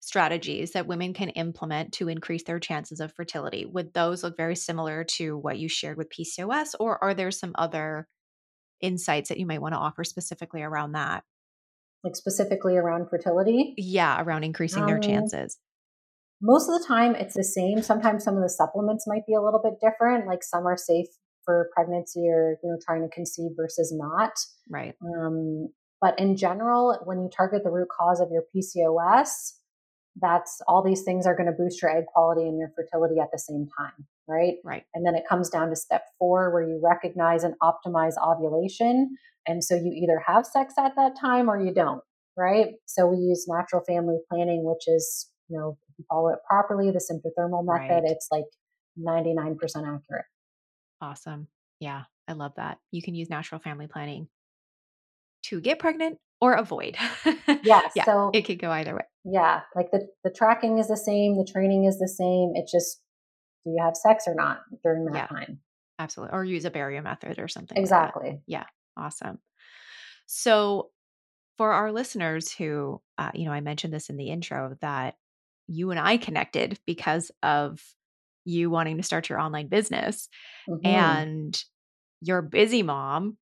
strategies 0.00 0.72
that 0.72 0.88
women 0.88 1.14
can 1.14 1.28
implement 1.30 1.92
to 1.92 2.08
increase 2.08 2.42
their 2.42 2.58
chances 2.58 2.98
of 2.98 3.14
fertility, 3.14 3.64
would 3.64 3.94
those 3.94 4.24
look 4.24 4.36
very 4.36 4.56
similar 4.56 5.04
to 5.04 5.38
what 5.38 5.58
you 5.58 5.68
shared 5.68 5.96
with 5.96 6.10
PCOS 6.10 6.74
or 6.80 7.02
are 7.02 7.14
there 7.14 7.30
some 7.30 7.52
other 7.54 8.08
insights 8.80 9.28
that 9.28 9.38
you 9.38 9.46
might 9.46 9.62
want 9.62 9.74
to 9.74 9.78
offer 9.78 10.02
specifically 10.02 10.62
around 10.62 10.92
that? 10.92 11.22
Like 12.04 12.16
specifically 12.16 12.76
around 12.76 13.08
fertility? 13.08 13.74
Yeah, 13.76 14.22
around 14.22 14.44
increasing 14.44 14.82
um, 14.82 14.88
their 14.88 14.98
chances. 14.98 15.58
Most 16.40 16.68
of 16.68 16.80
the 16.80 16.86
time 16.86 17.14
it's 17.14 17.34
the 17.34 17.44
same. 17.44 17.82
Sometimes 17.82 18.24
some 18.24 18.36
of 18.36 18.42
the 18.42 18.48
supplements 18.48 19.06
might 19.06 19.26
be 19.26 19.34
a 19.34 19.40
little 19.40 19.60
bit 19.62 19.74
different. 19.80 20.26
Like 20.26 20.42
some 20.42 20.66
are 20.66 20.76
safe 20.76 21.06
for 21.44 21.70
pregnancy 21.74 22.28
or 22.28 22.58
you 22.62 22.70
know 22.70 22.78
trying 22.84 23.02
to 23.02 23.14
conceive 23.14 23.52
versus 23.56 23.92
not. 23.96 24.32
Right. 24.68 24.94
Um, 25.04 25.68
but 26.00 26.18
in 26.18 26.36
general, 26.36 26.98
when 27.04 27.20
you 27.20 27.30
target 27.34 27.62
the 27.62 27.70
root 27.70 27.88
cause 27.88 28.20
of 28.20 28.28
your 28.32 28.42
PCOS, 28.54 29.52
that's 30.20 30.60
all 30.66 30.82
these 30.82 31.02
things 31.02 31.26
are 31.26 31.36
going 31.36 31.46
to 31.46 31.52
boost 31.52 31.80
your 31.80 31.96
egg 31.96 32.06
quality 32.06 32.42
and 32.42 32.58
your 32.58 32.72
fertility 32.74 33.20
at 33.20 33.28
the 33.32 33.38
same 33.38 33.68
time, 33.78 34.06
right? 34.28 34.54
Right. 34.64 34.84
And 34.94 35.06
then 35.06 35.14
it 35.14 35.24
comes 35.28 35.48
down 35.48 35.70
to 35.70 35.76
step 35.76 36.04
four 36.18 36.52
where 36.52 36.62
you 36.62 36.80
recognize 36.82 37.44
and 37.44 37.54
optimize 37.62 38.14
ovulation. 38.22 39.16
And 39.46 39.62
so 39.62 39.74
you 39.74 39.92
either 39.92 40.22
have 40.26 40.46
sex 40.46 40.74
at 40.78 40.94
that 40.96 41.18
time 41.20 41.48
or 41.50 41.60
you 41.60 41.74
don't, 41.74 42.00
right? 42.36 42.74
So 42.86 43.06
we 43.06 43.16
use 43.16 43.46
natural 43.48 43.82
family 43.86 44.18
planning, 44.30 44.64
which 44.64 44.84
is, 44.86 45.28
you 45.48 45.58
know, 45.58 45.76
if 45.88 45.98
you 45.98 46.04
follow 46.08 46.28
it 46.28 46.38
properly, 46.48 46.90
the 46.90 46.98
symptothermal 46.98 47.64
method, 47.64 48.02
right. 48.04 48.10
it's 48.10 48.28
like 48.30 48.44
99% 48.98 49.56
accurate. 49.76 50.24
Awesome. 51.00 51.48
Yeah, 51.80 52.02
I 52.28 52.34
love 52.34 52.52
that. 52.56 52.78
You 52.92 53.02
can 53.02 53.14
use 53.14 53.28
natural 53.28 53.60
family 53.60 53.88
planning 53.88 54.28
to 55.46 55.60
get 55.60 55.78
pregnant 55.78 56.18
or 56.40 56.54
avoid. 56.54 56.96
yeah, 57.64 57.82
yeah, 57.96 58.04
so 58.04 58.30
it 58.32 58.42
could 58.42 58.60
go 58.60 58.70
either 58.70 58.94
way. 58.94 59.02
Yeah, 59.24 59.60
like 59.74 59.90
the 59.90 60.08
the 60.24 60.30
tracking 60.30 60.78
is 60.78 60.88
the 60.88 60.96
same, 60.96 61.36
the 61.36 61.48
training 61.50 61.84
is 61.84 61.98
the 61.98 62.08
same. 62.08 62.52
It's 62.54 62.70
just 62.70 63.00
do 63.64 63.70
you 63.70 63.82
have 63.82 63.96
sex 63.96 64.24
or 64.26 64.34
not 64.34 64.60
during 64.82 65.04
that 65.06 65.14
yeah, 65.14 65.26
time? 65.26 65.60
Absolutely, 65.98 66.36
or 66.36 66.44
use 66.44 66.64
a 66.64 66.70
barrier 66.70 67.02
method 67.02 67.38
or 67.38 67.48
something. 67.48 67.78
Exactly. 67.78 68.30
Like 68.30 68.40
yeah, 68.46 68.64
awesome. 68.96 69.38
So, 70.26 70.90
for 71.58 71.72
our 71.72 71.92
listeners 71.92 72.52
who, 72.52 73.00
uh, 73.18 73.30
you 73.34 73.44
know, 73.44 73.52
I 73.52 73.60
mentioned 73.60 73.92
this 73.92 74.08
in 74.08 74.16
the 74.16 74.30
intro 74.30 74.76
that 74.80 75.16
you 75.68 75.90
and 75.90 76.00
I 76.00 76.16
connected 76.16 76.78
because 76.86 77.30
of 77.42 77.82
you 78.44 78.70
wanting 78.70 78.96
to 78.96 79.02
start 79.02 79.28
your 79.28 79.40
online 79.40 79.68
business 79.68 80.28
mm-hmm. 80.68 80.84
and 80.84 81.64
your 82.20 82.42
busy 82.42 82.82
mom 82.82 83.36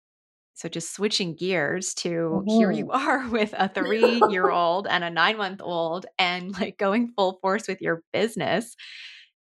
so 0.60 0.68
just 0.68 0.94
switching 0.94 1.34
gears 1.36 1.94
to 1.94 2.08
mm-hmm. 2.08 2.50
here 2.50 2.70
you 2.70 2.90
are 2.90 3.26
with 3.30 3.54
a 3.56 3.66
three 3.66 4.20
year 4.28 4.50
old 4.50 4.86
and 4.86 5.02
a 5.02 5.08
nine 5.08 5.38
month 5.38 5.62
old 5.62 6.04
and 6.18 6.52
like 6.60 6.76
going 6.76 7.12
full 7.16 7.38
force 7.40 7.66
with 7.66 7.80
your 7.80 8.02
business. 8.12 8.76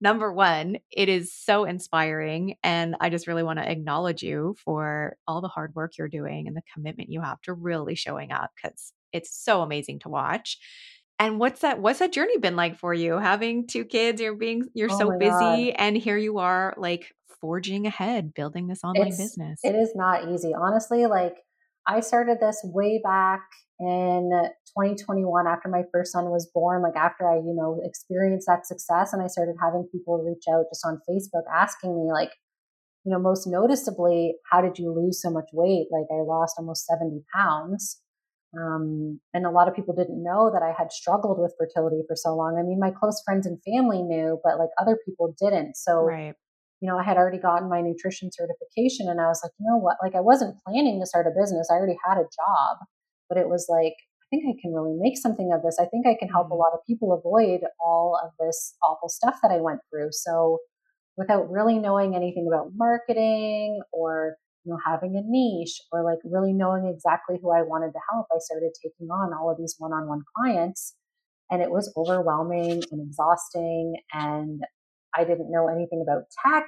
Number 0.02 0.32
one, 0.32 0.78
it 0.92 1.10
is 1.10 1.34
so 1.34 1.66
inspiring. 1.66 2.56
And 2.64 2.96
I 3.02 3.10
just 3.10 3.28
really 3.28 3.44
want 3.44 3.60
to 3.60 3.70
acknowledge 3.70 4.24
you 4.24 4.56
for 4.64 5.18
all 5.28 5.42
the 5.42 5.48
hard 5.48 5.76
work 5.76 5.98
you're 5.98 6.08
doing 6.08 6.48
and 6.48 6.56
the 6.56 6.62
commitment 6.74 7.10
you 7.10 7.22
have 7.22 7.42
to 7.42 7.54
really 7.54 7.96
showing 7.96 8.32
up 8.32 8.52
because 8.56 8.94
it's 9.12 9.36
so 9.36 9.62
amazing 9.62 10.00
to 10.00 10.10
watch. 10.10 10.58
And 11.18 11.38
what's 11.38 11.62
that 11.62 11.82
what's 11.82 12.00
that 12.00 12.14
journey 12.14 12.38
been 12.38 12.56
like 12.56 12.78
for 12.78 12.94
you 12.94 13.18
having 13.18 13.68
two 13.68 13.84
kids 13.84 14.22
you're 14.22 14.36
being 14.36 14.70
you're 14.74 14.90
oh 14.90 14.98
so 14.98 15.18
busy 15.18 15.72
God. 15.72 15.76
and 15.78 15.98
here 15.98 16.16
you 16.16 16.38
are 16.38 16.74
like 16.78 17.14
forging 17.42 17.86
ahead 17.86 18.34
building 18.34 18.68
this 18.68 18.86
online 18.86 19.08
it's, 19.08 19.18
business? 19.18 19.60
It 19.64 19.76
is 19.76 19.92
not 19.96 20.30
easy. 20.30 20.54
Honestly, 20.54 21.08
like 21.08 21.36
I 21.90 22.02
started 22.02 22.38
this 22.40 22.62
way 22.64 23.02
back 23.04 23.42
in 23.80 24.30
2021 24.78 25.48
after 25.48 25.70
my 25.70 25.82
first 25.92 26.12
son 26.12 26.26
was 26.26 26.50
born, 26.54 26.84
like 26.84 26.96
after 26.96 27.28
I, 27.28 27.38
you 27.38 27.56
know, 27.58 27.82
experienced 27.84 28.46
that 28.48 28.68
success 28.68 29.12
and 29.12 29.24
I 29.24 29.28
started 29.28 29.56
having 29.60 29.90
people 29.92 30.24
reach 30.24 30.44
out 30.54 30.66
just 30.70 30.86
on 30.86 31.02
Facebook 31.10 31.50
asking 31.52 31.96
me 31.96 32.12
like, 32.12 32.30
you 33.06 33.12
know, 33.12 33.18
most 33.18 33.48
noticeably, 33.48 34.36
how 34.52 34.62
did 34.62 34.78
you 34.78 34.94
lose 34.94 35.20
so 35.20 35.32
much 35.32 35.50
weight? 35.52 35.88
Like 35.90 36.06
I 36.12 36.22
lost 36.22 36.56
almost 36.60 36.86
70 36.86 37.24
pounds. 37.36 38.00
Um, 38.56 39.20
and 39.34 39.48
a 39.48 39.52
lot 39.52 39.68
of 39.68 39.76
people 39.76 39.96
didn't 39.96 40.24
know 40.24 40.52
that 40.54 40.62
I 40.62 40.74
had 40.78 40.92
struggled 40.92 41.40
with 41.40 41.56
fertility 41.58 42.04
for 42.08 42.16
so 42.16 42.36
long. 42.36 42.58
I 42.60 42.64
mean, 42.64 42.80
my 42.80 42.92
close 42.92 43.20
friends 43.26 43.48
and 43.48 43.58
family 43.64 44.04
knew, 44.04 44.40
but 44.44 44.60
like 44.60 44.70
other 44.80 44.98
people 45.06 45.34
didn't. 45.40 45.76
So 45.76 46.02
right 46.02 46.36
you 46.82 46.88
know, 46.88 46.98
I 46.98 47.04
had 47.04 47.18
already 47.18 47.40
gotten 47.40 47.70
my 47.70 47.82
nutrition 47.82 48.30
certification 48.32 49.08
and 49.10 49.20
I 49.20 49.28
was 49.28 49.42
like, 49.44 49.52
you 49.60 49.66
know 49.68 49.78
what? 49.78 49.98
Like, 50.02 50.16
I 50.16 50.22
wasn't 50.22 50.58
planning 50.66 51.00
to 51.00 51.06
start 51.06 51.28
a 51.28 51.36
business. 51.38 51.68
I 51.70 51.76
already 51.76 51.98
had 52.08 52.18
a 52.18 52.24
job, 52.24 52.78
but 53.28 53.38
it 53.38 53.50
was 53.50 53.68
like, 53.70 53.94
I 53.94 54.26
think 54.30 54.44
I 54.48 54.56
can 54.62 54.74
really 54.74 54.96
make 54.98 55.18
something 55.18 55.52
of 55.54 55.62
this. 55.62 55.78
I 55.80 55.86
think 55.86 56.08
I 56.08 56.16
can 56.18 56.30
help 56.30 56.48
a 56.48 56.50
mm-hmm. 56.52 56.60
lot 56.60 56.74
of 56.74 56.86
people 56.88 57.12
avoid 57.12 57.62
all 57.84 58.20
of 58.24 58.32
this 58.40 58.76
awful 58.88 59.10
stuff 59.10 59.40
that 59.44 59.52
I 59.52 59.60
went 59.60 59.80
through. 59.90 60.10
So, 60.12 60.60
without 61.18 61.52
really 61.52 61.80
knowing 61.80 62.16
anything 62.16 62.48
about 62.48 62.72
marketing 62.76 63.82
or 63.92 64.38
you 64.64 64.72
know, 64.72 64.80
having 64.86 65.16
a 65.16 65.22
niche 65.26 65.82
or 65.92 66.04
like 66.04 66.20
really 66.24 66.54
knowing 66.54 66.88
exactly 66.88 67.38
who 67.42 67.52
I 67.52 67.62
wanted 67.62 67.92
to 67.92 68.00
help, 68.12 68.28
I 68.32 68.38
started 68.40 68.72
taking 68.82 69.08
on 69.10 69.34
all 69.34 69.50
of 69.50 69.58
these 69.58 69.76
one 69.78 69.92
on 69.94 70.08
one 70.08 70.22
clients. 70.36 70.96
And 71.52 71.62
it 71.62 71.72
was 71.72 71.92
overwhelming 71.98 72.84
and 72.92 73.02
exhausting. 73.02 73.96
And 74.14 74.62
I 75.16 75.24
didn't 75.24 75.52
know 75.52 75.68
anything 75.68 76.04
about 76.06 76.24
tech. 76.46 76.66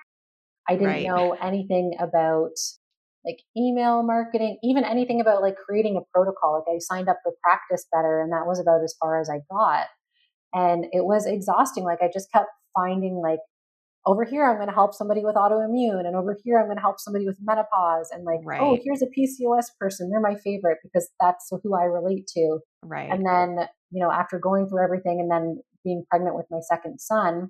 I 0.69 0.73
didn't 0.73 0.87
right. 0.87 1.07
know 1.07 1.33
anything 1.33 1.95
about 1.99 2.51
like 3.25 3.37
email 3.55 4.03
marketing, 4.03 4.57
even 4.63 4.83
anything 4.83 5.21
about 5.21 5.41
like 5.41 5.55
creating 5.55 5.97
a 5.97 6.01
protocol. 6.13 6.63
Like 6.67 6.75
I 6.75 6.79
signed 6.79 7.09
up 7.09 7.17
for 7.23 7.33
Practice 7.43 7.85
Better, 7.91 8.21
and 8.21 8.31
that 8.31 8.45
was 8.45 8.59
about 8.59 8.83
as 8.83 8.95
far 8.99 9.19
as 9.19 9.29
I 9.29 9.39
got. 9.51 9.87
And 10.53 10.85
it 10.91 11.05
was 11.05 11.25
exhausting. 11.25 11.83
Like 11.83 11.99
I 12.01 12.09
just 12.11 12.31
kept 12.31 12.49
finding 12.75 13.21
like 13.23 13.39
over 14.05 14.23
here 14.23 14.43
I'm 14.45 14.55
going 14.55 14.67
to 14.67 14.73
help 14.73 14.93
somebody 14.93 15.23
with 15.23 15.35
autoimmune 15.35 16.07
and 16.07 16.15
over 16.15 16.35
here 16.43 16.57
I'm 16.57 16.65
going 16.65 16.77
to 16.77 16.81
help 16.81 16.99
somebody 16.99 17.25
with 17.25 17.37
menopause 17.41 18.09
and 18.11 18.23
like 18.23 18.39
oh, 18.41 18.45
right. 18.45 18.61
oh 18.61 18.77
here's 18.83 19.01
a 19.01 19.05
PCOS 19.05 19.65
person 19.79 20.09
they're 20.09 20.19
my 20.19 20.35
favorite 20.43 20.79
because 20.83 21.09
that's 21.19 21.51
who 21.63 21.75
I 21.75 21.83
relate 21.83 22.27
to. 22.35 22.59
Right. 22.83 23.09
And 23.11 23.25
then, 23.25 23.67
you 23.91 24.01
know, 24.01 24.11
after 24.11 24.39
going 24.39 24.67
through 24.67 24.83
everything 24.83 25.19
and 25.19 25.29
then 25.29 25.61
being 25.83 26.03
pregnant 26.09 26.35
with 26.35 26.47
my 26.49 26.59
second 26.61 26.99
son, 26.99 27.49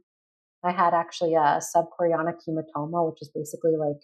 I 0.63 0.71
had 0.71 0.93
actually 0.93 1.33
a 1.33 1.59
subchorionic 1.75 2.37
hematoma, 2.47 3.09
which 3.09 3.21
is 3.21 3.31
basically 3.33 3.73
like 3.77 4.01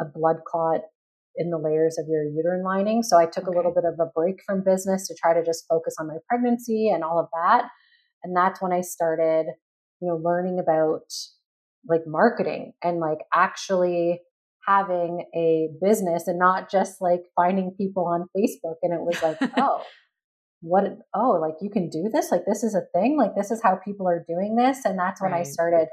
a 0.00 0.04
blood 0.04 0.38
clot 0.46 0.80
in 1.36 1.50
the 1.50 1.58
layers 1.58 1.98
of 1.98 2.06
your 2.08 2.24
uterine 2.24 2.64
lining. 2.64 3.02
So 3.02 3.18
I 3.18 3.26
took 3.26 3.46
okay. 3.46 3.54
a 3.54 3.56
little 3.56 3.72
bit 3.72 3.84
of 3.84 3.94
a 4.00 4.10
break 4.14 4.42
from 4.44 4.64
business 4.64 5.06
to 5.08 5.14
try 5.14 5.34
to 5.34 5.44
just 5.44 5.66
focus 5.68 5.94
on 6.00 6.08
my 6.08 6.16
pregnancy 6.28 6.88
and 6.88 7.04
all 7.04 7.18
of 7.18 7.28
that. 7.34 7.68
And 8.24 8.34
that's 8.34 8.60
when 8.60 8.72
I 8.72 8.80
started, 8.80 9.46
you 10.00 10.08
know, 10.08 10.16
learning 10.16 10.58
about 10.58 11.12
like 11.88 12.02
marketing 12.06 12.72
and 12.82 12.98
like 12.98 13.18
actually 13.32 14.20
having 14.66 15.24
a 15.34 15.68
business 15.80 16.26
and 16.26 16.38
not 16.38 16.70
just 16.70 17.00
like 17.00 17.22
finding 17.36 17.70
people 17.78 18.06
on 18.06 18.26
Facebook. 18.36 18.76
And 18.82 18.92
it 18.92 19.00
was 19.00 19.22
like, 19.22 19.38
oh, 19.56 19.82
what, 20.60 20.84
oh, 21.14 21.38
like 21.40 21.54
you 21.60 21.70
can 21.70 21.88
do 21.88 22.10
this? 22.12 22.30
Like 22.30 22.42
this 22.46 22.64
is 22.64 22.74
a 22.74 22.82
thing? 22.94 23.16
Like 23.18 23.34
this 23.36 23.50
is 23.50 23.60
how 23.62 23.78
people 23.84 24.08
are 24.08 24.24
doing 24.26 24.56
this. 24.56 24.84
And 24.84 24.98
that's 24.98 25.20
when 25.20 25.32
right. 25.32 25.40
I 25.40 25.44
started, 25.44 25.88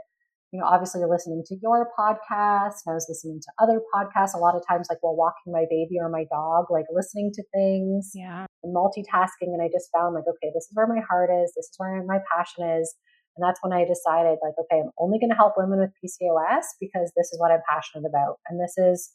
you 0.52 0.60
know, 0.60 0.66
obviously 0.66 1.02
listening 1.10 1.44
to 1.48 1.56
your 1.62 1.90
podcast 1.98 2.86
and 2.86 2.92
I 2.92 2.94
was 2.94 3.08
listening 3.10 3.42
to 3.42 3.52
other 3.62 3.82
podcasts 3.94 4.36
a 4.36 4.40
lot 4.40 4.56
of 4.56 4.64
times, 4.68 4.88
like 4.90 5.00
while 5.02 5.16
walking 5.16 5.52
my 5.52 5.66
baby 5.70 5.98
or 6.00 6.10
my 6.10 6.26
dog, 6.32 6.66
like 6.70 6.86
listening 6.92 7.32
to 7.34 7.44
things 7.54 8.12
yeah. 8.14 8.46
and 8.64 8.76
multitasking. 8.76 9.52
And 9.52 9.62
I 9.62 9.68
just 9.68 9.90
found 9.92 10.16
like, 10.16 10.26
okay, 10.28 10.52
this 10.54 10.64
is 10.66 10.72
where 10.74 10.88
my 10.88 11.02
heart 11.10 11.30
is. 11.30 11.54
This 11.56 11.66
is 11.66 11.76
where 11.78 12.04
my 12.06 12.20
passion 12.36 12.70
is. 12.80 12.96
And 13.36 13.44
that's 13.44 13.60
when 13.64 13.74
I 13.74 13.84
decided, 13.86 14.38
like, 14.46 14.54
okay, 14.60 14.82
I'm 14.82 14.92
only 15.00 15.18
going 15.18 15.32
to 15.32 15.36
help 15.36 15.54
women 15.58 15.80
with 15.80 15.90
PCOS 15.98 16.78
because 16.80 17.12
this 17.18 17.34
is 17.34 17.40
what 17.40 17.50
I'm 17.50 17.66
passionate 17.68 18.08
about. 18.08 18.38
And 18.48 18.62
this 18.62 18.78
is, 18.78 19.10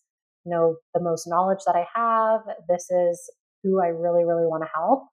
you 0.45 0.51
know, 0.51 0.77
the 0.93 1.01
most 1.01 1.29
knowledge 1.29 1.61
that 1.67 1.77
I 1.77 1.87
have. 1.95 2.41
This 2.69 2.91
is 2.91 3.31
who 3.63 3.81
I 3.81 3.89
really, 3.89 4.25
really 4.25 4.47
want 4.47 4.65
to 4.65 4.71
help. 4.75 5.07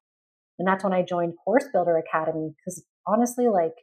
And 0.60 0.68
that's 0.68 0.84
when 0.84 0.93
I 0.93 1.03
joined 1.03 1.34
Course 1.43 1.66
Builder 1.72 1.97
Academy 1.97 2.51
because 2.58 2.84
honestly, 3.08 3.47
like, 3.47 3.74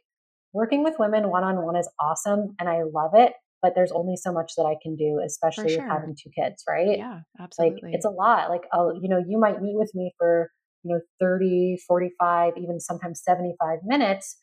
working 0.53 0.83
with 0.83 0.95
women 0.99 1.29
one 1.29 1.43
on 1.43 1.63
one 1.63 1.75
is 1.75 1.89
awesome 1.99 2.55
and 2.59 2.69
I 2.69 2.83
love 2.83 3.11
it. 3.13 3.33
But 3.61 3.73
there's 3.75 3.93
only 3.93 4.17
so 4.17 4.33
much 4.33 4.53
that 4.57 4.63
I 4.63 4.75
can 4.83 4.97
do, 4.97 5.21
especially 5.25 5.69
sure. 5.73 5.83
with 5.83 5.89
having 5.89 6.15
two 6.21 6.29
kids, 6.37 6.63
right? 6.67 6.97
Yeah, 6.97 7.21
absolutely. 7.39 7.79
Like, 7.83 7.95
it's 7.95 8.05
a 8.05 8.09
lot. 8.09 8.49
Like, 8.49 8.63
oh, 8.73 8.91
you 9.01 9.07
know, 9.07 9.23
you 9.25 9.39
might 9.39 9.61
meet 9.61 9.77
with 9.77 9.89
me 9.95 10.11
for, 10.17 10.49
you 10.83 10.93
know, 10.93 10.99
30, 11.21 11.77
45, 11.87 12.53
even 12.57 12.81
sometimes 12.81 13.21
75 13.23 13.79
minutes 13.85 14.37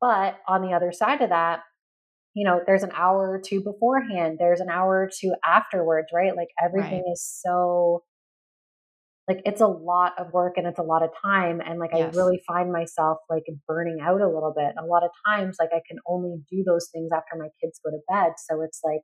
but 0.00 0.38
on 0.46 0.62
the 0.62 0.72
other 0.72 0.92
side 0.92 1.22
of 1.22 1.30
that, 1.30 1.60
you 2.34 2.44
know, 2.44 2.60
there's 2.66 2.82
an 2.82 2.92
hour 2.94 3.30
or 3.30 3.40
two 3.44 3.62
beforehand, 3.62 4.36
there's 4.38 4.60
an 4.60 4.70
hour 4.70 5.02
or 5.02 5.10
two 5.12 5.34
afterwards, 5.46 6.08
right? 6.14 6.36
Like 6.36 6.48
everything 6.62 7.04
right. 7.04 7.12
is 7.12 7.24
so 7.44 8.04
like 9.28 9.42
it's 9.44 9.60
a 9.60 9.66
lot 9.66 10.12
of 10.18 10.32
work 10.32 10.54
and 10.56 10.66
it's 10.66 10.78
a 10.78 10.82
lot 10.82 11.02
of 11.02 11.10
time 11.22 11.60
and 11.64 11.78
like 11.78 11.90
yes. 11.92 12.14
i 12.14 12.16
really 12.16 12.40
find 12.46 12.72
myself 12.72 13.18
like 13.28 13.44
burning 13.66 13.98
out 14.02 14.20
a 14.20 14.26
little 14.26 14.52
bit 14.56 14.74
a 14.82 14.86
lot 14.86 15.04
of 15.04 15.10
times 15.26 15.56
like 15.60 15.70
i 15.72 15.80
can 15.86 15.98
only 16.06 16.36
do 16.50 16.64
those 16.66 16.88
things 16.92 17.10
after 17.14 17.36
my 17.38 17.48
kids 17.62 17.80
go 17.84 17.90
to 17.90 18.00
bed 18.08 18.32
so 18.38 18.62
it's 18.62 18.80
like 18.82 19.00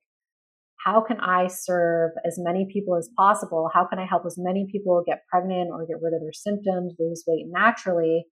how 0.84 1.00
can 1.00 1.20
i 1.20 1.46
serve 1.46 2.10
as 2.26 2.36
many 2.38 2.66
people 2.72 2.96
as 2.96 3.08
possible 3.16 3.70
how 3.72 3.84
can 3.84 3.98
i 3.98 4.06
help 4.06 4.22
as 4.26 4.36
many 4.38 4.66
people 4.72 5.02
get 5.06 5.20
pregnant 5.30 5.70
or 5.70 5.86
get 5.86 6.00
rid 6.02 6.14
of 6.14 6.20
their 6.20 6.32
symptoms 6.32 6.94
lose 6.98 7.22
weight 7.26 7.46
naturally 7.48 8.24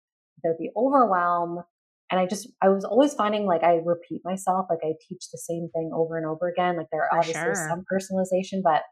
without 0.42 0.56
the 0.58 0.70
overwhelm 0.76 1.62
and 2.10 2.20
I 2.20 2.26
just, 2.26 2.46
I 2.60 2.68
was 2.68 2.84
always 2.84 3.14
finding 3.14 3.46
like 3.46 3.62
I 3.62 3.80
repeat 3.82 4.20
myself, 4.22 4.66
like 4.68 4.80
I 4.84 4.92
teach 5.08 5.30
the 5.32 5.38
same 5.38 5.70
thing 5.72 5.92
over 5.94 6.18
and 6.18 6.26
over 6.26 6.46
again. 6.46 6.76
Like 6.76 6.88
there 6.92 7.00
are 7.04 7.18
obviously 7.18 7.40
sure. 7.40 7.54
some 7.54 7.84
personalization, 7.90 8.60
but 8.62 8.82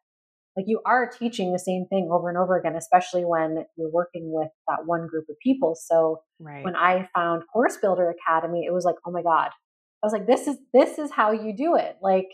like 0.57 0.67
you 0.69 0.81
are 0.85 1.09
teaching 1.09 1.53
the 1.53 1.59
same 1.59 1.87
thing 1.89 2.09
over 2.13 2.29
and 2.29 2.37
over 2.37 2.59
again, 2.59 2.75
especially 2.77 3.25
when 3.25 3.65
you're 3.77 3.91
working 3.91 4.33
with 4.33 4.51
that 4.69 4.81
one 4.85 5.07
group 5.07 5.27
of 5.31 5.37
people. 5.43 5.77
So 5.81 6.23
right. 6.41 6.65
when 6.65 6.75
I 6.75 7.09
found 7.15 7.45
Course 7.53 7.77
Builder 7.77 8.11
Academy, 8.11 8.65
it 8.67 8.73
was 8.73 8.85
like, 8.85 8.97
oh 9.07 9.13
my 9.13 9.23
God. 9.23 9.51
I 10.03 10.07
was 10.07 10.13
like, 10.13 10.27
this 10.27 10.47
is 10.47 10.57
this 10.73 10.99
is 10.99 11.11
how 11.11 11.33
you 11.33 11.55
do 11.55 11.77
it. 11.77 11.97
Like, 12.03 12.29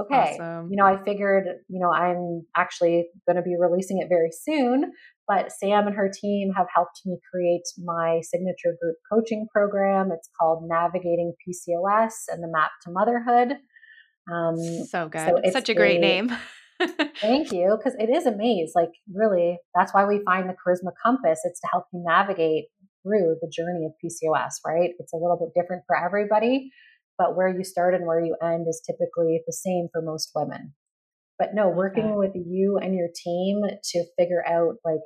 okay. 0.00 0.38
Awesome. 0.40 0.68
You 0.70 0.76
know, 0.76 0.86
I 0.86 1.02
figured, 1.04 1.44
you 1.68 1.80
know, 1.80 1.92
I'm 1.92 2.46
actually 2.56 3.06
going 3.28 3.36
to 3.36 3.42
be 3.42 3.56
releasing 3.58 3.98
it 3.98 4.08
very 4.08 4.30
soon. 4.32 4.92
But 5.28 5.52
Sam 5.52 5.86
and 5.86 5.94
her 5.94 6.10
team 6.12 6.50
have 6.56 6.66
helped 6.74 7.02
me 7.04 7.18
create 7.30 7.62
my 7.78 8.20
signature 8.22 8.76
group 8.82 8.96
coaching 9.12 9.46
program. 9.54 10.10
It's 10.12 10.28
called 10.40 10.64
Navigating 10.66 11.34
PCOS 11.46 12.14
and 12.28 12.42
the 12.42 12.48
Map 12.48 12.70
to 12.84 12.90
Motherhood. 12.90 13.58
Um, 14.32 14.56
so 14.86 15.08
good. 15.08 15.28
So 15.28 15.36
it's 15.36 15.52
Such 15.52 15.68
a 15.68 15.74
great 15.74 15.98
a, 15.98 16.00
name. 16.00 16.36
thank 17.20 17.52
you. 17.52 17.76
Because 17.76 17.96
it 17.98 18.10
is 18.10 18.26
a 18.26 18.36
maze. 18.36 18.72
Like, 18.74 18.90
really, 19.12 19.58
that's 19.74 19.92
why 19.92 20.04
we 20.04 20.22
find 20.24 20.48
the 20.48 20.54
Karisma 20.54 20.92
Compass. 21.02 21.40
It's 21.44 21.60
to 21.60 21.68
help 21.72 21.84
you 21.92 22.02
navigate 22.06 22.66
through 23.02 23.36
the 23.40 23.50
journey 23.50 23.86
of 23.86 23.92
PCOS, 24.02 24.54
right? 24.66 24.90
It's 24.98 25.12
a 25.12 25.16
little 25.16 25.38
bit 25.38 25.60
different 25.60 25.84
for 25.86 25.96
everybody, 25.96 26.70
but 27.18 27.36
where 27.36 27.48
you 27.48 27.64
start 27.64 27.94
and 27.94 28.06
where 28.06 28.24
you 28.24 28.36
end 28.42 28.66
is 28.68 28.82
typically 28.86 29.40
the 29.46 29.52
same 29.52 29.88
for 29.92 30.02
most 30.02 30.30
women. 30.34 30.74
But 31.38 31.54
no, 31.54 31.70
working 31.70 32.04
okay. 32.04 32.16
with 32.16 32.32
you 32.34 32.78
and 32.82 32.94
your 32.94 33.08
team 33.14 33.62
to 33.62 34.04
figure 34.18 34.44
out 34.46 34.74
like 34.84 35.00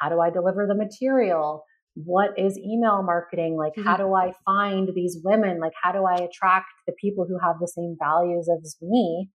how 0.00 0.08
do 0.08 0.20
I 0.20 0.30
deliver 0.30 0.66
the 0.66 0.74
material? 0.74 1.64
What 1.94 2.38
is 2.38 2.58
email 2.58 3.02
marketing? 3.02 3.56
Like, 3.56 3.72
mm-hmm. 3.72 3.88
how 3.88 3.96
do 4.04 4.14
I 4.14 4.32
find 4.44 4.90
these 4.94 5.18
women? 5.24 5.60
Like, 5.60 5.72
how 5.82 5.92
do 5.92 6.04
I 6.04 6.14
attract 6.14 6.66
the 6.86 6.94
people 7.00 7.26
who 7.28 7.38
have 7.42 7.56
the 7.60 7.68
same 7.68 7.96
values 7.98 8.48
as 8.48 8.76
me? 8.82 9.30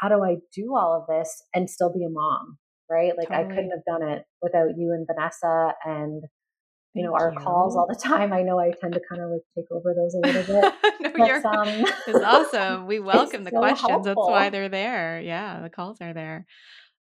How 0.00 0.08
do 0.08 0.22
I 0.22 0.36
do 0.54 0.74
all 0.76 0.96
of 1.00 1.06
this 1.06 1.42
and 1.54 1.68
still 1.68 1.92
be 1.92 2.04
a 2.04 2.10
mom? 2.10 2.58
Right? 2.90 3.12
Like, 3.16 3.28
totally. 3.28 3.46
I 3.46 3.48
couldn't 3.48 3.70
have 3.70 3.84
done 3.86 4.08
it 4.08 4.24
without 4.42 4.76
you 4.76 4.92
and 4.92 5.06
Vanessa 5.06 5.72
and 5.84 6.24
you 6.94 7.02
know, 7.02 7.14
our 7.14 7.32
you. 7.32 7.38
calls 7.38 7.74
all 7.76 7.86
the 7.86 7.98
time. 7.98 8.32
I 8.32 8.42
know 8.42 8.58
I 8.58 8.70
tend 8.80 8.92
to 8.94 9.00
kind 9.08 9.22
of 9.22 9.30
like 9.30 9.40
take 9.56 9.64
over 9.70 9.94
those 9.94 10.14
a 10.14 10.26
little 10.26 10.60
bit. 10.60 10.74
no, 11.00 11.10
but, 11.16 11.26
you're 11.26 11.46
um, 11.46 11.68
it's 12.06 12.24
awesome. 12.24 12.86
We 12.86 13.00
welcome 13.00 13.44
the 13.44 13.50
so 13.50 13.58
questions. 13.58 13.88
Helpful. 13.88 14.14
That's 14.14 14.16
why 14.16 14.50
they're 14.50 14.68
there. 14.68 15.20
Yeah, 15.20 15.60
the 15.62 15.70
calls 15.70 16.00
are 16.00 16.12
there. 16.12 16.44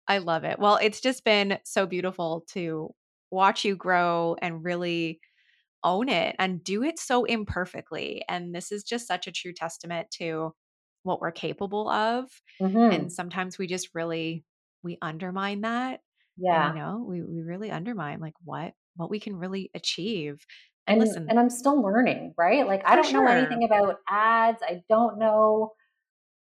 I 0.07 0.19
love 0.19 0.45
it. 0.45 0.59
Well, 0.59 0.79
it's 0.83 1.01
just 1.01 1.25
been 1.25 1.59
so 1.65 1.87
beautiful 1.87 2.45
to 2.53 2.91
watch 3.31 3.65
you 3.65 3.77
grow 3.77 4.37
and 4.41 4.65
really 4.65 5.21
own 5.85 6.09
it 6.09 6.37
and 6.39 6.63
do 6.63 6.83
it 6.83 6.99
so 6.99 7.25
imperfectly. 7.25 8.23
And 8.29 8.55
this 8.55 8.73
is 8.73 8.85
just 8.85 9.07
such 9.07 9.27
a 9.27 9.33
true 9.33 9.53
testament 9.53 10.09
to 10.19 10.55
what 11.03 11.21
we're 11.21 11.33
capable 11.33 11.89
of. 11.89 12.29
Mm-hmm. 12.61 12.93
And 12.93 13.13
sometimes 13.13 13.59
we 13.59 13.67
just 13.67 13.89
really 13.95 14.45
we 14.83 14.99
undermine 15.03 15.63
that. 15.63 16.01
Yeah. 16.37 16.73
You 16.73 16.79
know, 16.79 17.05
we 17.07 17.23
we 17.23 17.43
really 17.43 17.71
undermine 17.71 18.21
like 18.21 18.35
what 18.45 18.73
what 18.97 19.11
we 19.11 19.21
can 19.21 19.37
really 19.37 19.71
achieve. 19.75 20.45
And, 20.87 21.01
and 21.01 21.09
listen, 21.09 21.27
and 21.29 21.39
I'm 21.39 21.51
still 21.51 21.83
learning, 21.83 22.35
right? 22.39 22.67
Like 22.67 22.83
I 22.87 22.97
don't 22.97 23.07
sure. 23.07 23.25
know 23.25 23.31
anything 23.31 23.65
about 23.65 23.97
ads. 24.09 24.63
I 24.63 24.83
don't 24.89 25.19
know 25.19 25.73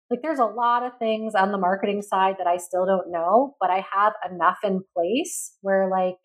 like 0.09 0.21
there's 0.21 0.39
a 0.39 0.45
lot 0.45 0.83
of 0.83 0.97
things 0.99 1.33
on 1.33 1.51
the 1.51 1.57
marketing 1.57 2.01
side 2.01 2.35
that 2.37 2.47
I 2.47 2.57
still 2.57 2.85
don't 2.85 3.11
know, 3.11 3.55
but 3.59 3.71
I 3.71 3.83
have 3.91 4.13
enough 4.29 4.59
in 4.63 4.83
place 4.95 5.57
where 5.61 5.89
like 5.89 6.19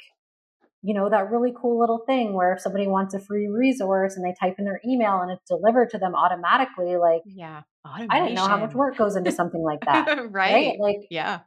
you 0.82 0.94
know 0.94 1.10
that 1.10 1.30
really 1.30 1.52
cool 1.60 1.78
little 1.78 2.02
thing 2.06 2.32
where 2.34 2.54
if 2.54 2.60
somebody 2.60 2.86
wants 2.86 3.14
a 3.14 3.20
free 3.20 3.46
resource 3.48 4.16
and 4.16 4.24
they 4.24 4.34
type 4.40 4.56
in 4.58 4.64
their 4.64 4.80
email 4.86 5.20
and 5.20 5.30
it's 5.30 5.44
delivered 5.46 5.90
to 5.90 5.98
them 5.98 6.14
automatically 6.14 6.96
like 6.96 7.22
yeah 7.26 7.62
Automation. 7.86 8.10
i 8.10 8.20
didn't 8.20 8.34
know 8.34 8.46
how 8.46 8.58
much 8.58 8.74
work 8.74 8.96
goes 8.96 9.16
into 9.16 9.30
something 9.30 9.62
like 9.62 9.80
that 9.84 10.06
right? 10.30 10.54
right? 10.54 10.80
like 10.80 11.06
yeah 11.10 11.40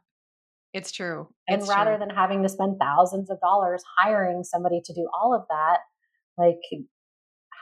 it's 0.72 0.92
true 0.92 1.28
and 1.48 1.66
rather 1.68 1.96
true. 1.96 2.06
than 2.06 2.10
having 2.14 2.42
to 2.42 2.48
spend 2.48 2.76
thousands 2.80 3.30
of 3.30 3.40
dollars 3.40 3.82
hiring 3.98 4.44
somebody 4.44 4.80
to 4.84 4.92
do 4.92 5.08
all 5.12 5.34
of 5.34 5.42
that 5.48 5.78
like 6.38 6.60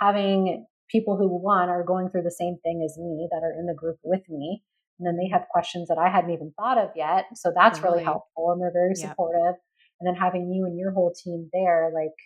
having 0.00 0.66
people 0.90 1.16
who 1.16 1.28
one 1.28 1.68
are 1.68 1.84
going 1.84 2.10
through 2.10 2.22
the 2.22 2.30
same 2.30 2.56
thing 2.62 2.82
as 2.84 2.98
me 2.98 3.28
that 3.30 3.42
are 3.42 3.52
in 3.58 3.66
the 3.66 3.74
group 3.74 3.96
with 4.04 4.22
me 4.28 4.62
and 4.98 5.06
then 5.06 5.16
they 5.16 5.28
have 5.28 5.46
questions 5.50 5.88
that 5.88 5.98
i 5.98 6.10
hadn't 6.10 6.30
even 6.30 6.52
thought 6.58 6.76
of 6.76 6.90
yet 6.96 7.24
so 7.34 7.50
that's 7.54 7.80
really, 7.80 7.94
really 7.94 8.04
helpful 8.04 8.52
and 8.52 8.60
they're 8.60 8.72
very 8.72 8.94
supportive 8.94 9.54
and 10.02 10.06
then 10.06 10.20
having 10.20 10.50
you 10.52 10.64
and 10.64 10.78
your 10.78 10.92
whole 10.92 11.12
team 11.12 11.48
there 11.52 11.90
like 11.94 12.16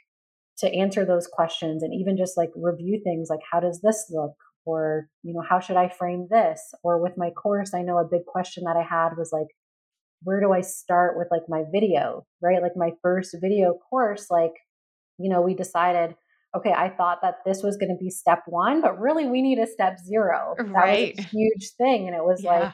to 0.59 0.75
answer 0.75 1.05
those 1.05 1.27
questions 1.27 1.83
and 1.83 1.93
even 1.93 2.17
just 2.17 2.37
like 2.37 2.51
review 2.57 3.01
things 3.05 3.29
like 3.29 3.41
how 3.51 3.61
does 3.61 3.81
this 3.83 4.07
look 4.11 4.33
or 4.65 5.09
you 5.23 5.35
know 5.35 5.43
how 5.47 5.61
should 5.61 5.77
i 5.77 5.89
frame 5.89 6.27
this 6.31 6.73
or 6.83 7.03
with 7.03 7.13
my 7.17 7.31
course 7.31 7.75
i 7.75 7.83
know 7.83 7.99
a 7.99 8.09
big 8.11 8.25
question 8.27 8.65
that 8.65 8.77
i 8.77 8.83
had 8.83 9.11
was 9.17 9.31
like 9.33 9.49
where 10.23 10.41
do 10.41 10.53
I 10.53 10.61
start 10.61 11.17
with 11.17 11.29
like 11.31 11.43
my 11.49 11.63
video, 11.71 12.27
right? 12.43 12.63
Like 12.63 12.77
my 12.77 12.91
first 13.03 13.37
video 13.41 13.75
course, 13.89 14.27
like, 14.31 14.55
you 15.19 15.31
know, 15.31 15.41
we 15.41 15.55
decided, 15.55 16.15
okay, 16.57 16.73
I 16.73 16.91
thought 16.91 17.19
that 17.23 17.37
this 17.45 17.63
was 17.63 17.77
going 17.77 17.91
to 17.91 18.03
be 18.03 18.11
step 18.11 18.43
one, 18.47 18.81
but 18.81 18.99
really 18.99 19.27
we 19.27 19.43
need 19.43 19.59
a 19.59 19.67
step 19.67 19.99
zero. 19.99 20.55
Uh, 20.59 20.65
that 20.65 20.73
right. 20.73 21.15
was 21.17 21.27
a 21.27 21.29
huge 21.29 21.71
thing. 21.79 22.07
And 22.07 22.17
it 22.17 22.25
was 22.25 22.43
yeah. 22.43 22.51
like, 22.51 22.73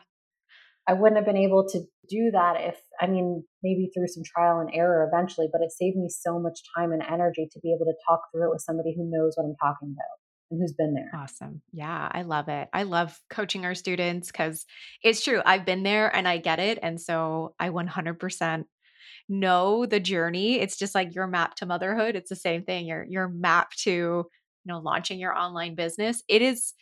I 0.88 0.92
wouldn't 0.94 1.16
have 1.16 1.26
been 1.26 1.36
able 1.36 1.68
to 1.68 1.80
do 2.08 2.30
that 2.32 2.56
if, 2.60 2.76
I 3.00 3.06
mean, 3.06 3.44
maybe 3.62 3.90
through 3.94 4.08
some 4.08 4.22
trial 4.24 4.60
and 4.60 4.70
error 4.74 5.08
eventually, 5.12 5.48
but 5.52 5.62
it 5.62 5.72
saved 5.72 5.96
me 5.96 6.08
so 6.08 6.38
much 6.38 6.60
time 6.76 6.92
and 6.92 7.02
energy 7.02 7.48
to 7.52 7.60
be 7.60 7.72
able 7.72 7.86
to 7.86 7.94
talk 8.08 8.20
through 8.32 8.48
it 8.48 8.52
with 8.52 8.62
somebody 8.62 8.94
who 8.96 9.08
knows 9.10 9.34
what 9.36 9.44
I'm 9.44 9.56
talking 9.60 9.94
about 9.94 10.18
and 10.50 10.60
who's 10.60 10.72
been 10.72 10.94
there. 10.94 11.10
Awesome. 11.14 11.62
Yeah, 11.72 12.08
I 12.12 12.22
love 12.22 12.48
it. 12.48 12.68
I 12.72 12.82
love 12.84 13.18
coaching 13.30 13.64
our 13.64 13.74
students 13.74 14.30
because 14.30 14.66
it's 15.02 15.24
true. 15.24 15.42
I've 15.44 15.64
been 15.64 15.82
there 15.82 16.14
and 16.14 16.28
I 16.28 16.38
get 16.38 16.58
it. 16.58 16.78
And 16.82 17.00
so 17.00 17.54
I 17.58 17.70
100% 17.70 18.64
know 19.28 19.86
the 19.86 20.00
journey. 20.00 20.60
It's 20.60 20.76
just 20.76 20.94
like 20.94 21.14
your 21.14 21.26
map 21.26 21.54
to 21.56 21.66
motherhood. 21.66 22.16
It's 22.16 22.28
the 22.28 22.36
same 22.36 22.64
thing. 22.64 22.86
Your 22.86 23.04
your 23.08 23.28
map 23.28 23.70
to, 23.82 23.90
you 23.90 24.26
know, 24.64 24.78
launching 24.78 25.18
your 25.18 25.36
online 25.36 25.74
business. 25.74 26.22
It 26.28 26.42
is 26.42 26.74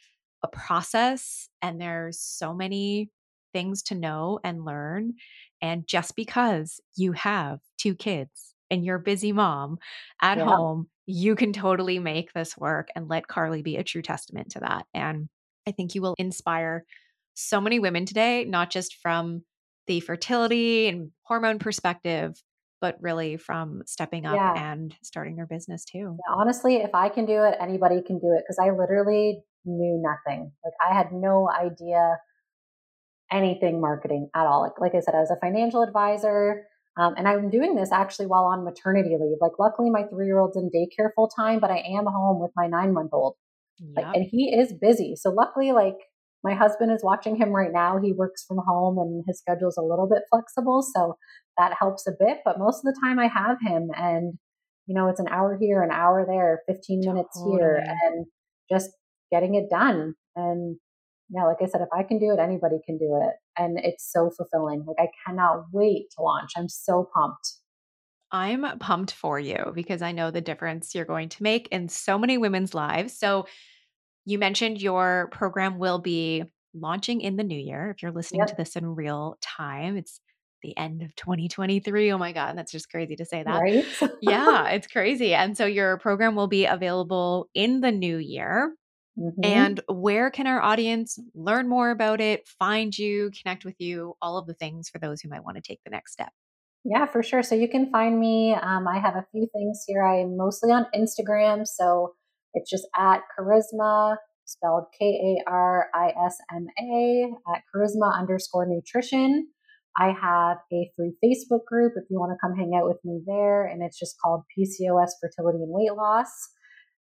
a 0.42 0.48
process 0.48 1.48
and 1.62 1.80
there's 1.80 2.20
so 2.20 2.54
many 2.54 3.10
things 3.52 3.82
to 3.84 3.94
know 3.94 4.40
and 4.44 4.64
learn. 4.64 5.14
And 5.62 5.86
just 5.86 6.16
because 6.16 6.80
you 6.96 7.12
have 7.12 7.60
two 7.78 7.94
kids 7.94 8.54
and 8.70 8.84
you're 8.84 8.96
a 8.96 9.00
busy 9.00 9.32
mom 9.32 9.78
at 10.22 10.38
yeah. 10.38 10.44
home, 10.44 10.88
you 11.06 11.34
can 11.34 11.52
totally 11.52 11.98
make 11.98 12.32
this 12.32 12.56
work 12.56 12.88
and 12.94 13.08
let 13.08 13.26
Karlie 13.26 13.62
be 13.62 13.76
a 13.76 13.84
true 13.84 14.02
testament 14.02 14.50
to 14.52 14.60
that. 14.60 14.86
And 14.94 15.28
I 15.66 15.72
think 15.72 15.94
you 15.94 16.02
will 16.02 16.14
inspire 16.18 16.84
so 17.34 17.60
many 17.60 17.78
women 17.78 18.06
today, 18.06 18.44
not 18.44 18.70
just 18.70 18.96
from 18.96 19.42
the 19.86 20.00
fertility 20.00 20.88
and 20.88 21.10
hormone 21.22 21.58
perspective, 21.58 22.40
but 22.80 22.96
really 23.00 23.36
from 23.36 23.82
stepping 23.86 24.24
up 24.24 24.36
yeah. 24.36 24.72
and 24.72 24.94
starting 25.02 25.36
their 25.36 25.46
business 25.46 25.84
too. 25.84 26.16
Yeah, 26.16 26.34
honestly, 26.34 26.76
if 26.76 26.94
I 26.94 27.08
can 27.08 27.26
do 27.26 27.44
it, 27.44 27.56
anybody 27.60 28.02
can 28.02 28.18
do 28.18 28.34
it 28.36 28.44
because 28.46 28.58
I 28.58 28.70
literally 28.70 29.42
knew 29.64 30.02
nothing. 30.02 30.52
Like 30.64 30.74
I 30.80 30.94
had 30.94 31.12
no 31.12 31.50
idea 31.50 32.16
anything 33.32 33.80
marketing 33.80 34.28
at 34.34 34.46
all. 34.46 34.62
Like, 34.62 34.80
like 34.80 34.94
I 34.94 35.00
said, 35.00 35.14
I 35.14 35.20
was 35.20 35.30
a 35.30 35.40
financial 35.40 35.82
advisor. 35.82 36.66
Um, 36.98 37.14
and 37.16 37.28
I'm 37.28 37.50
doing 37.50 37.76
this 37.76 37.92
actually 37.92 38.26
while 38.26 38.44
on 38.44 38.64
maternity 38.64 39.10
leave. 39.10 39.38
Like, 39.40 39.58
luckily, 39.58 39.90
my 39.90 40.02
three 40.04 40.26
year 40.26 40.38
old's 40.38 40.56
in 40.56 40.70
daycare 40.74 41.10
full 41.14 41.28
time, 41.28 41.60
but 41.60 41.70
I 41.70 41.78
am 41.78 42.04
home 42.06 42.40
with 42.40 42.50
my 42.56 42.66
nine 42.66 42.92
month 42.92 43.10
old. 43.12 43.36
Yep. 43.78 44.04
Like, 44.04 44.16
and 44.16 44.26
he 44.30 44.54
is 44.54 44.72
busy. 44.72 45.14
So, 45.16 45.30
luckily, 45.30 45.72
like, 45.72 45.96
my 46.42 46.54
husband 46.54 46.90
is 46.90 47.04
watching 47.04 47.36
him 47.36 47.50
right 47.50 47.72
now. 47.72 48.00
He 48.02 48.12
works 48.12 48.44
from 48.46 48.58
home 48.66 48.98
and 48.98 49.24
his 49.26 49.38
schedule's 49.38 49.76
a 49.76 49.82
little 49.82 50.08
bit 50.08 50.22
flexible. 50.30 50.82
So, 50.82 51.16
that 51.56 51.74
helps 51.78 52.06
a 52.06 52.12
bit. 52.18 52.38
But 52.44 52.58
most 52.58 52.84
of 52.84 52.92
the 52.92 53.00
time, 53.00 53.18
I 53.18 53.28
have 53.28 53.58
him. 53.62 53.90
And, 53.96 54.34
you 54.86 54.94
know, 54.94 55.08
it's 55.08 55.20
an 55.20 55.28
hour 55.28 55.56
here, 55.60 55.82
an 55.82 55.92
hour 55.92 56.26
there, 56.26 56.62
15 56.66 57.00
minutes 57.00 57.38
totally. 57.38 57.56
here, 57.56 57.82
and 57.86 58.26
just 58.70 58.90
getting 59.30 59.54
it 59.54 59.70
done. 59.70 60.14
And 60.34 60.76
yeah, 61.30 61.44
like 61.44 61.58
I 61.62 61.66
said, 61.66 61.80
if 61.80 61.88
I 61.96 62.02
can 62.02 62.18
do 62.18 62.32
it, 62.32 62.40
anybody 62.40 62.76
can 62.84 62.98
do 62.98 63.20
it. 63.22 63.34
And 63.56 63.78
it's 63.82 64.10
so 64.10 64.30
fulfilling. 64.36 64.84
Like 64.86 64.96
I 64.98 65.08
cannot 65.26 65.66
wait 65.72 66.10
to 66.16 66.22
launch. 66.22 66.52
I'm 66.56 66.68
so 66.68 67.08
pumped. 67.14 67.54
I'm 68.32 68.78
pumped 68.78 69.12
for 69.12 69.38
you 69.38 69.72
because 69.74 70.02
I 70.02 70.12
know 70.12 70.30
the 70.30 70.40
difference 70.40 70.94
you're 70.94 71.04
going 71.04 71.28
to 71.30 71.42
make 71.42 71.68
in 71.68 71.88
so 71.88 72.18
many 72.18 72.38
women's 72.38 72.74
lives. 72.74 73.18
So 73.18 73.46
you 74.24 74.38
mentioned 74.38 74.80
your 74.80 75.28
program 75.32 75.78
will 75.78 75.98
be 75.98 76.44
launching 76.74 77.20
in 77.20 77.36
the 77.36 77.44
new 77.44 77.58
year. 77.58 77.90
If 77.90 78.02
you're 78.02 78.12
listening 78.12 78.40
yep. 78.40 78.48
to 78.48 78.54
this 78.56 78.76
in 78.76 78.94
real 78.94 79.36
time, 79.40 79.96
it's 79.96 80.20
the 80.62 80.76
end 80.76 81.02
of 81.02 81.14
2023. 81.16 82.12
Oh 82.12 82.18
my 82.18 82.32
God, 82.32 82.56
that's 82.56 82.72
just 82.72 82.90
crazy 82.90 83.16
to 83.16 83.24
say 83.24 83.42
that. 83.42 83.60
Right? 83.60 83.84
yeah, 84.20 84.68
it's 84.68 84.86
crazy. 84.86 85.34
And 85.34 85.56
so 85.56 85.66
your 85.66 85.98
program 85.98 86.34
will 86.34 86.48
be 86.48 86.66
available 86.66 87.48
in 87.54 87.80
the 87.80 87.90
new 87.90 88.18
year. 88.18 88.74
Mm-hmm. 89.20 89.44
And 89.44 89.80
where 89.88 90.30
can 90.30 90.46
our 90.46 90.62
audience 90.62 91.18
learn 91.34 91.68
more 91.68 91.90
about 91.90 92.20
it, 92.20 92.48
find 92.48 92.96
you, 92.96 93.30
connect 93.42 93.64
with 93.64 93.76
you, 93.78 94.14
all 94.22 94.38
of 94.38 94.46
the 94.46 94.54
things 94.54 94.88
for 94.88 94.98
those 94.98 95.20
who 95.20 95.28
might 95.28 95.44
want 95.44 95.56
to 95.56 95.62
take 95.62 95.80
the 95.84 95.90
next 95.90 96.12
step? 96.12 96.32
Yeah, 96.84 97.04
for 97.04 97.22
sure. 97.22 97.42
So 97.42 97.54
you 97.54 97.68
can 97.68 97.90
find 97.90 98.18
me. 98.18 98.54
Um, 98.54 98.88
I 98.88 98.98
have 98.98 99.14
a 99.14 99.26
few 99.32 99.46
things 99.52 99.84
here. 99.86 100.02
I'm 100.06 100.36
mostly 100.38 100.72
on 100.72 100.86
Instagram. 100.94 101.66
So 101.66 102.14
it's 102.54 102.70
just 102.70 102.88
at 102.96 103.20
karisma, 103.38 104.16
spelled 104.46 104.84
K 104.98 105.04
A 105.06 105.50
R 105.50 105.88
I 105.94 106.12
S 106.24 106.38
M 106.54 106.66
A, 106.80 107.30
at 107.54 107.62
karisma 107.74 108.18
underscore 108.18 108.66
nutrition. 108.66 109.48
I 109.98 110.14
have 110.18 110.58
a 110.72 110.90
free 110.96 111.12
Facebook 111.22 111.64
group 111.66 111.92
if 111.96 112.04
you 112.08 112.18
want 112.18 112.32
to 112.32 112.38
come 112.40 112.56
hang 112.56 112.72
out 112.74 112.88
with 112.88 112.98
me 113.04 113.20
there. 113.26 113.66
And 113.66 113.82
it's 113.82 113.98
just 113.98 114.16
called 114.24 114.44
PCOS 114.56 115.10
Fertility 115.20 115.58
and 115.58 115.68
Weight 115.68 115.94
Loss. 115.94 116.30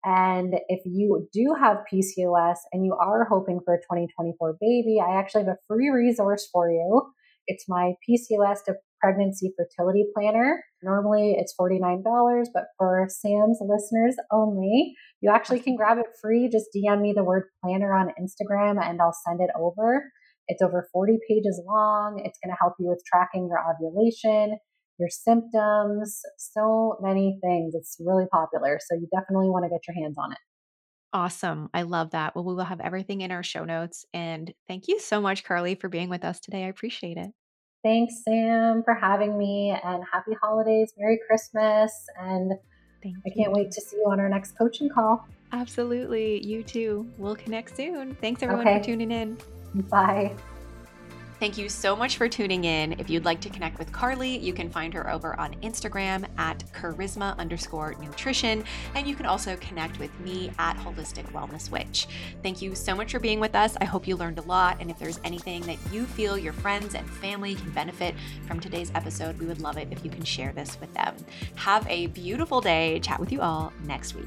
And 0.06 0.54
if 0.70 0.82
you 0.86 1.28
do 1.34 1.56
have 1.60 1.78
PCOS 1.92 2.58
and 2.72 2.86
you 2.86 2.94
are 2.94 3.26
hoping 3.28 3.60
for 3.66 3.74
a 3.74 3.78
2024 3.78 4.58
baby, 4.62 5.00
I 5.02 5.18
actually 5.18 5.46
have 5.46 5.54
a 5.54 5.58
free 5.68 5.90
resource 5.90 6.48
for 6.54 6.70
you. 6.70 7.02
It's 7.48 7.66
my 7.68 7.94
PCOS 8.08 8.64
to 8.66 8.76
pregnancy 9.02 9.52
fertility 9.58 10.06
planner. 10.16 10.64
Normally 10.84 11.36
it's 11.38 11.56
$49, 11.60 12.04
but 12.54 12.66
for 12.78 13.08
Sam's 13.10 13.60
listeners 13.62 14.16
only, 14.32 14.94
you 15.22 15.32
actually 15.32 15.60
can 15.60 15.76
grab 15.76 15.98
it 15.98 16.06
free. 16.22 16.50
Just 16.50 16.68
DM 16.76 17.02
me 17.02 17.14
the 17.16 17.24
word 17.24 17.46
planner 17.64 17.94
on 17.96 18.10
Instagram 18.10 18.80
and 18.84 19.02
I'll 19.02 19.16
send 19.28 19.42
it 19.42 19.50
over. 19.60 20.04
It's 20.48 20.62
over 20.62 20.88
40 20.94 21.18
pages 21.28 21.60
long. 21.68 22.22
It's 22.24 22.38
going 22.44 22.54
to 22.54 22.58
help 22.62 22.74
you 22.80 22.90
with 22.90 23.02
tracking 23.12 23.48
your 23.48 23.60
ovulation 23.60 24.60
your 24.98 25.10
symptoms, 25.10 26.22
so 26.38 26.98
many 27.02 27.38
things. 27.42 27.76
It's 27.76 27.98
really 28.00 28.26
popular. 28.32 28.80
So 28.86 28.96
you 28.96 29.08
definitely 29.14 29.50
want 29.50 29.66
to 29.66 29.70
get 29.70 29.82
your 29.88 29.96
hands 29.96 30.18
on 30.18 30.32
it. 30.32 30.38
Awesome. 31.14 31.70
I 31.74 31.84
love 31.84 32.12
that. 32.12 32.36
Well, 32.36 32.44
we 32.44 32.54
will 32.56 32.66
have 32.66 32.82
everything 32.82 33.22
in 33.22 33.32
our 33.32 33.44
show 33.44 33.64
notes. 33.64 34.06
And 34.14 34.54
thank 34.68 34.88
you 34.88 35.00
so 35.00 35.22
much, 35.22 35.46
Karlie, 35.46 35.80
for 35.80 35.88
being 35.88 36.10
with 36.10 36.26
us 36.26 36.40
today. 36.40 36.66
I 36.66 36.68
appreciate 36.68 37.18
it. 37.18 37.32
Thanks, 37.84 38.24
Sam, 38.24 38.84
for 38.84 38.94
having 38.94 39.38
me. 39.38 39.78
And 39.84 40.04
happy 40.12 40.32
holidays. 40.42 40.94
Merry 40.98 41.20
Christmas. 41.26 41.94
And 42.20 42.54
thank 43.02 43.16
I 43.26 43.30
can't 43.30 43.54
wait 43.54 43.72
to 43.72 43.82
see 43.82 43.98
you 43.98 44.12
on 44.12 44.20
our 44.20 44.28
next 44.28 44.58
coaching 44.58 44.90
call. 44.90 45.26
Absolutely. 45.52 46.46
You 46.46 46.64
too. 46.64 47.08
We'll 47.18 47.36
connect 47.36 47.78
soon. 47.78 48.16
Thanks, 48.16 48.44
everyone, 48.44 48.68
okay. 48.68 48.80
for 48.80 48.86
tuning 48.86 49.12
in. 49.12 49.38
Bye. 49.90 50.36
Thank 51.38 51.58
you 51.58 51.68
so 51.68 51.98
much 51.98 52.16
for 52.16 52.30
tuning 52.30 52.64
in. 52.64 52.94
If 52.94 53.10
you'd 53.10 53.26
like 53.26 53.42
to 53.42 53.50
connect 53.50 53.78
with 53.78 53.92
Karlie, 53.92 54.42
you 54.42 54.54
can 54.54 54.70
find 54.70 54.94
her 54.94 55.12
over 55.12 55.38
on 55.38 55.54
Instagram 55.56 56.26
at 56.38 56.64
karisma 56.74 57.38
underscore 57.38 57.94
nutrition. 58.00 58.64
And 58.96 59.06
you 59.06 59.16
can 59.16 59.26
also 59.26 59.58
connect 59.58 60.00
with 60.00 60.18
me 60.22 60.52
at 60.60 60.78
Holistic 60.78 61.30
Wellness 61.34 61.70
Witch. 61.70 62.08
Thank 62.42 62.62
you 62.62 62.74
so 62.74 62.96
much 62.96 63.12
for 63.12 63.20
being 63.20 63.42
with 63.42 63.54
us. 63.54 63.76
I 63.82 63.86
hope 63.86 64.08
you 64.08 64.16
learned 64.16 64.40
a 64.40 64.44
lot. 64.44 64.78
And 64.80 64.90
if 64.90 64.98
there's 64.98 65.20
anything 65.26 65.62
that 65.64 65.78
you 65.92 66.06
feel 66.06 66.38
your 66.38 66.54
friends 66.54 66.96
and 66.96 67.08
family 67.10 67.56
can 67.56 67.72
benefit 67.72 68.16
from 68.48 68.62
today's 68.62 68.92
episode, 68.96 69.38
we 69.38 69.46
would 69.46 69.60
love 69.60 69.78
it 69.78 69.90
if 69.92 70.06
you 70.06 70.10
can 70.10 70.24
share 70.24 70.54
this 70.54 70.80
with 70.80 70.94
them. 70.94 71.18
Have 71.56 71.86
a 71.90 72.08
beautiful 72.08 72.62
day. 72.62 73.02
Chat 73.02 73.20
with 73.20 73.34
you 73.34 73.42
all 73.42 73.74
next 73.84 74.16
week. 74.16 74.26